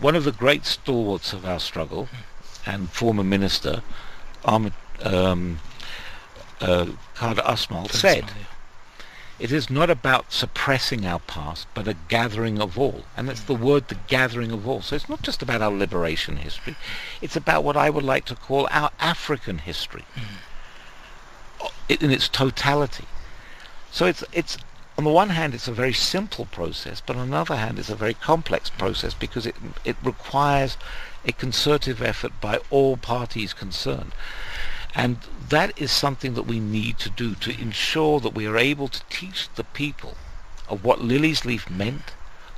One 0.00 0.16
of 0.16 0.24
the 0.24 0.32
great 0.32 0.66
stalwarts 0.66 1.32
of 1.32 1.46
our 1.46 1.60
struggle, 1.60 2.08
mm. 2.08 2.74
and 2.74 2.90
former 2.90 3.24
minister, 3.24 3.82
Ahmed 4.44 4.72
um, 5.04 5.60
uh, 6.60 6.86
Kader 7.14 7.42
Asmal, 7.42 7.88
said, 7.88 8.24
yeah 8.24 8.49
it 9.40 9.50
is 9.50 9.70
not 9.70 9.88
about 9.88 10.32
suppressing 10.32 11.06
our 11.06 11.20
past, 11.20 11.66
but 11.72 11.88
a 11.88 11.96
gathering 12.08 12.60
of 12.60 12.78
all. 12.78 13.04
And 13.16 13.26
that's 13.26 13.40
the 13.40 13.54
word, 13.54 13.88
the 13.88 13.96
gathering 14.06 14.52
of 14.52 14.68
all. 14.68 14.82
So 14.82 14.94
it's 14.94 15.08
not 15.08 15.22
just 15.22 15.42
about 15.42 15.62
our 15.62 15.72
liberation 15.72 16.36
history. 16.36 16.76
It's 17.22 17.36
about 17.36 17.64
what 17.64 17.76
I 17.76 17.88
would 17.88 18.04
like 18.04 18.26
to 18.26 18.34
call 18.34 18.68
our 18.70 18.90
African 19.00 19.58
history 19.58 20.04
mm. 20.14 22.02
in 22.02 22.10
its 22.10 22.28
totality. 22.28 23.06
So 23.90 24.04
it's, 24.04 24.22
it's, 24.30 24.58
on 24.98 25.04
the 25.04 25.10
one 25.10 25.30
hand, 25.30 25.54
it's 25.54 25.68
a 25.68 25.72
very 25.72 25.94
simple 25.94 26.44
process, 26.44 27.00
but 27.00 27.16
on 27.16 27.30
the 27.30 27.36
other 27.38 27.56
hand, 27.56 27.78
it's 27.78 27.88
a 27.88 27.96
very 27.96 28.14
complex 28.14 28.68
process 28.68 29.14
because 29.14 29.46
it, 29.46 29.56
it 29.86 29.96
requires 30.04 30.76
a 31.24 31.32
concerted 31.32 32.02
effort 32.02 32.32
by 32.42 32.58
all 32.68 32.98
parties 32.98 33.54
concerned. 33.54 34.12
And 34.94 35.18
that 35.48 35.80
is 35.80 35.92
something 35.92 36.34
that 36.34 36.46
we 36.46 36.58
need 36.60 36.98
to 36.98 37.10
do 37.10 37.34
to 37.36 37.60
ensure 37.60 38.20
that 38.20 38.34
we 38.34 38.46
are 38.46 38.58
able 38.58 38.88
to 38.88 39.02
teach 39.08 39.48
the 39.54 39.64
people 39.64 40.16
of 40.68 40.84
what 40.84 41.00
Lilliesleaf 41.00 41.70
meant, 41.70 42.12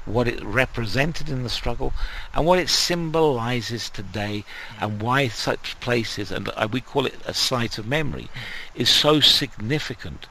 what 0.05 0.29
it 0.29 0.43
represented 0.43 1.29
in 1.29 1.43
the 1.43 1.49
struggle, 1.49 1.93
and 2.35 2.47
what 2.47 2.59
it 2.59 2.69
symbolizes 2.69 3.89
today, 3.89 4.45
and 4.81 5.01
why 5.01 5.29
such 5.29 5.79
places, 5.81 6.31
and 6.31 6.51
we 6.73 6.81
call 6.81 7.07
it 7.07 7.21
a 7.25 7.35
site 7.35 7.79
of 7.79 7.87
memory, 7.87 8.29
is 8.75 8.89
so 8.89 9.21
significant 9.21 10.27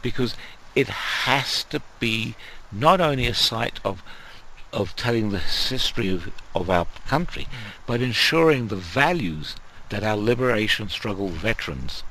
because 0.00 0.34
it 0.74 0.88
has 0.88 1.64
to 1.64 1.80
be 2.00 2.34
not 2.70 3.00
only 3.00 3.26
a 3.26 3.34
site 3.34 3.78
of 3.84 4.02
of 4.72 4.96
telling 4.96 5.30
the 5.30 5.38
history 5.38 6.08
of, 6.08 6.32
of 6.54 6.70
our 6.70 6.86
country, 7.06 7.46
but 7.86 8.00
ensuring 8.00 8.68
the 8.68 8.76
values 8.76 9.54
that 9.92 10.02
our 10.02 10.16
liberation 10.16 10.88
struggle 10.88 11.28
veterans 11.28 12.02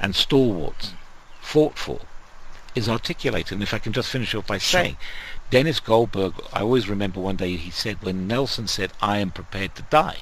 and 0.00 0.16
stalwarts 0.16 0.94
fought 1.38 1.78
for 1.78 2.00
is 2.74 2.88
articulated. 2.88 3.52
And 3.52 3.62
if 3.62 3.74
I 3.74 3.78
can 3.78 3.92
just 3.92 4.08
finish 4.08 4.34
off 4.34 4.46
by 4.46 4.56
saying, 4.56 4.96
Dennis 5.50 5.80
Goldberg, 5.80 6.32
I 6.50 6.62
always 6.62 6.88
remember 6.88 7.20
one 7.20 7.36
day 7.36 7.56
he 7.56 7.70
said, 7.70 8.02
when 8.02 8.26
Nelson 8.26 8.66
said, 8.68 8.90
I 9.02 9.18
am 9.18 9.30
prepared 9.30 9.74
to 9.74 9.82
die, 9.82 10.20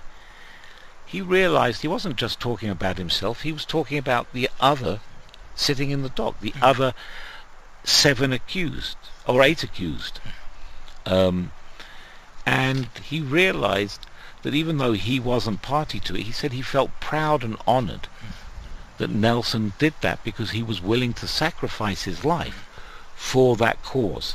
he 1.06 1.20
realized 1.22 1.82
he 1.82 1.88
wasn't 1.88 2.16
just 2.16 2.40
talking 2.40 2.68
about 2.68 2.98
himself, 2.98 3.42
he 3.42 3.52
was 3.52 3.64
talking 3.64 3.96
about 3.96 4.32
the 4.32 4.50
other 4.58 4.98
sitting 5.54 5.90
in 5.90 6.02
the 6.02 6.08
dock, 6.08 6.40
the 6.40 6.50
mm. 6.50 6.62
other 6.62 6.94
seven 7.84 8.32
accused, 8.32 8.96
or 9.24 9.40
eight 9.40 9.62
accused. 9.62 10.18
Um, 11.06 11.52
and 12.44 12.88
he 13.04 13.20
realized 13.20 14.04
that 14.42 14.54
even 14.54 14.78
though 14.78 14.92
he 14.92 15.20
wasn't 15.20 15.62
party 15.62 16.00
to 16.00 16.16
it, 16.16 16.22
he 16.22 16.32
said 16.32 16.52
he 16.52 16.62
felt 16.62 17.00
proud 17.00 17.44
and 17.44 17.56
honored 17.66 18.08
that 18.98 19.10
Nelson 19.10 19.72
did 19.78 19.94
that 20.00 20.22
because 20.24 20.50
he 20.50 20.62
was 20.62 20.82
willing 20.82 21.12
to 21.14 21.26
sacrifice 21.26 22.04
his 22.04 22.24
life 22.24 22.68
for 23.14 23.56
that 23.56 23.82
cause. 23.82 24.34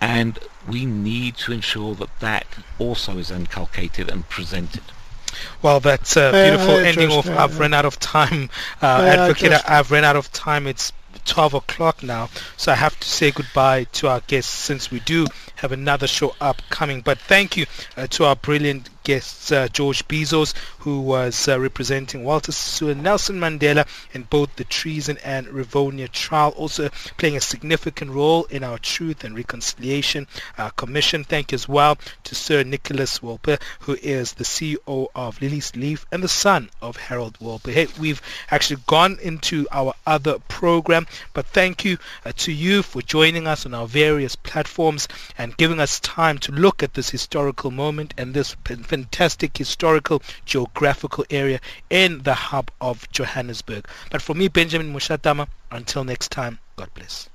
And 0.00 0.38
we 0.68 0.86
need 0.86 1.36
to 1.38 1.52
ensure 1.52 1.94
that 1.96 2.20
that 2.20 2.46
also 2.78 3.18
is 3.18 3.30
inculcated 3.30 4.08
and 4.08 4.28
presented. 4.28 4.82
Well, 5.62 5.80
that's 5.80 6.16
a 6.16 6.32
beautiful 6.32 6.76
ending 6.76 7.10
off. 7.10 7.28
I've 7.28 7.58
run 7.58 7.74
out 7.74 7.84
of 7.84 7.98
time, 8.00 8.50
uh, 8.82 8.86
Advocate. 8.86 9.52
I've 9.68 9.90
run 9.90 10.04
out 10.04 10.16
of 10.16 10.32
time. 10.32 10.66
It's 10.66 10.92
12 11.24 11.54
o'clock 11.54 12.02
now, 12.02 12.28
so 12.56 12.72
I 12.72 12.76
have 12.76 12.98
to 13.00 13.08
say 13.08 13.30
goodbye 13.30 13.84
to 13.84 14.08
our 14.08 14.20
guests 14.20 14.52
since 14.52 14.90
we 14.90 15.00
do 15.00 15.26
have 15.56 15.72
another 15.72 16.06
show 16.06 16.34
upcoming. 16.40 17.00
But 17.00 17.18
thank 17.18 17.56
you 17.56 17.66
uh, 17.96 18.06
to 18.08 18.24
our 18.24 18.36
brilliant 18.36 18.88
guests, 19.02 19.52
uh, 19.52 19.68
George 19.68 20.06
Bizos, 20.08 20.54
who 20.80 21.00
was 21.00 21.48
uh, 21.48 21.58
representing 21.58 22.24
Walter 22.24 22.52
Sisulu 22.52 22.92
and 22.92 23.02
Nelson 23.02 23.38
Mandela 23.38 23.86
in 24.12 24.22
both 24.24 24.54
the 24.56 24.64
Treason 24.64 25.18
and 25.24 25.46
Rivonia 25.48 26.10
trial, 26.10 26.50
also 26.56 26.88
playing 27.16 27.36
a 27.36 27.40
significant 27.40 28.10
role 28.10 28.44
in 28.44 28.64
our 28.64 28.78
Truth 28.78 29.24
and 29.24 29.34
Reconciliation 29.34 30.26
uh, 30.58 30.70
Commission. 30.70 31.24
Thank 31.24 31.52
you 31.52 31.56
as 31.56 31.68
well 31.68 31.98
to 32.24 32.34
Sir 32.34 32.62
Nicholas 32.62 33.18
Wolpe, 33.20 33.60
who 33.80 33.94
is 34.02 34.32
the 34.34 34.44
CEO 34.44 35.08
of 35.14 35.38
Lilliesleaf 35.40 36.04
and 36.12 36.22
the 36.22 36.28
son 36.28 36.70
of 36.80 36.96
Harold 36.96 37.38
Wolpe. 37.40 37.72
Hey, 37.72 37.88
we've 37.98 38.22
actually 38.50 38.80
gone 38.86 39.18
into 39.22 39.66
our 39.72 39.94
other 40.06 40.38
program, 40.48 41.06
but 41.34 41.46
thank 41.46 41.84
you 41.84 41.98
uh, 42.24 42.32
to 42.36 42.52
you 42.52 42.82
for 42.82 43.02
joining 43.02 43.46
us 43.46 43.66
on 43.66 43.74
our 43.74 43.86
various 43.86 44.36
platforms 44.36 45.08
and 45.38 45.56
giving 45.56 45.80
us 45.80 46.00
time 46.00 46.38
to 46.38 46.52
look 46.52 46.82
at 46.82 46.94
this 46.94 47.10
historical 47.10 47.70
moment 47.70 48.14
and 48.16 48.34
this 48.34 48.54
fantastic 49.00 49.56
historical 49.56 50.22
geographical 50.44 51.24
area 51.30 51.58
in 51.88 52.22
the 52.22 52.34
hub 52.34 52.70
of 52.80 53.10
Johannesburg. 53.10 53.86
But 54.10 54.20
for 54.20 54.34
me, 54.34 54.48
Benjamin 54.48 54.92
Mushatama, 54.92 55.48
until 55.70 56.04
next 56.04 56.30
time, 56.30 56.58
God 56.76 56.90
bless. 56.94 57.30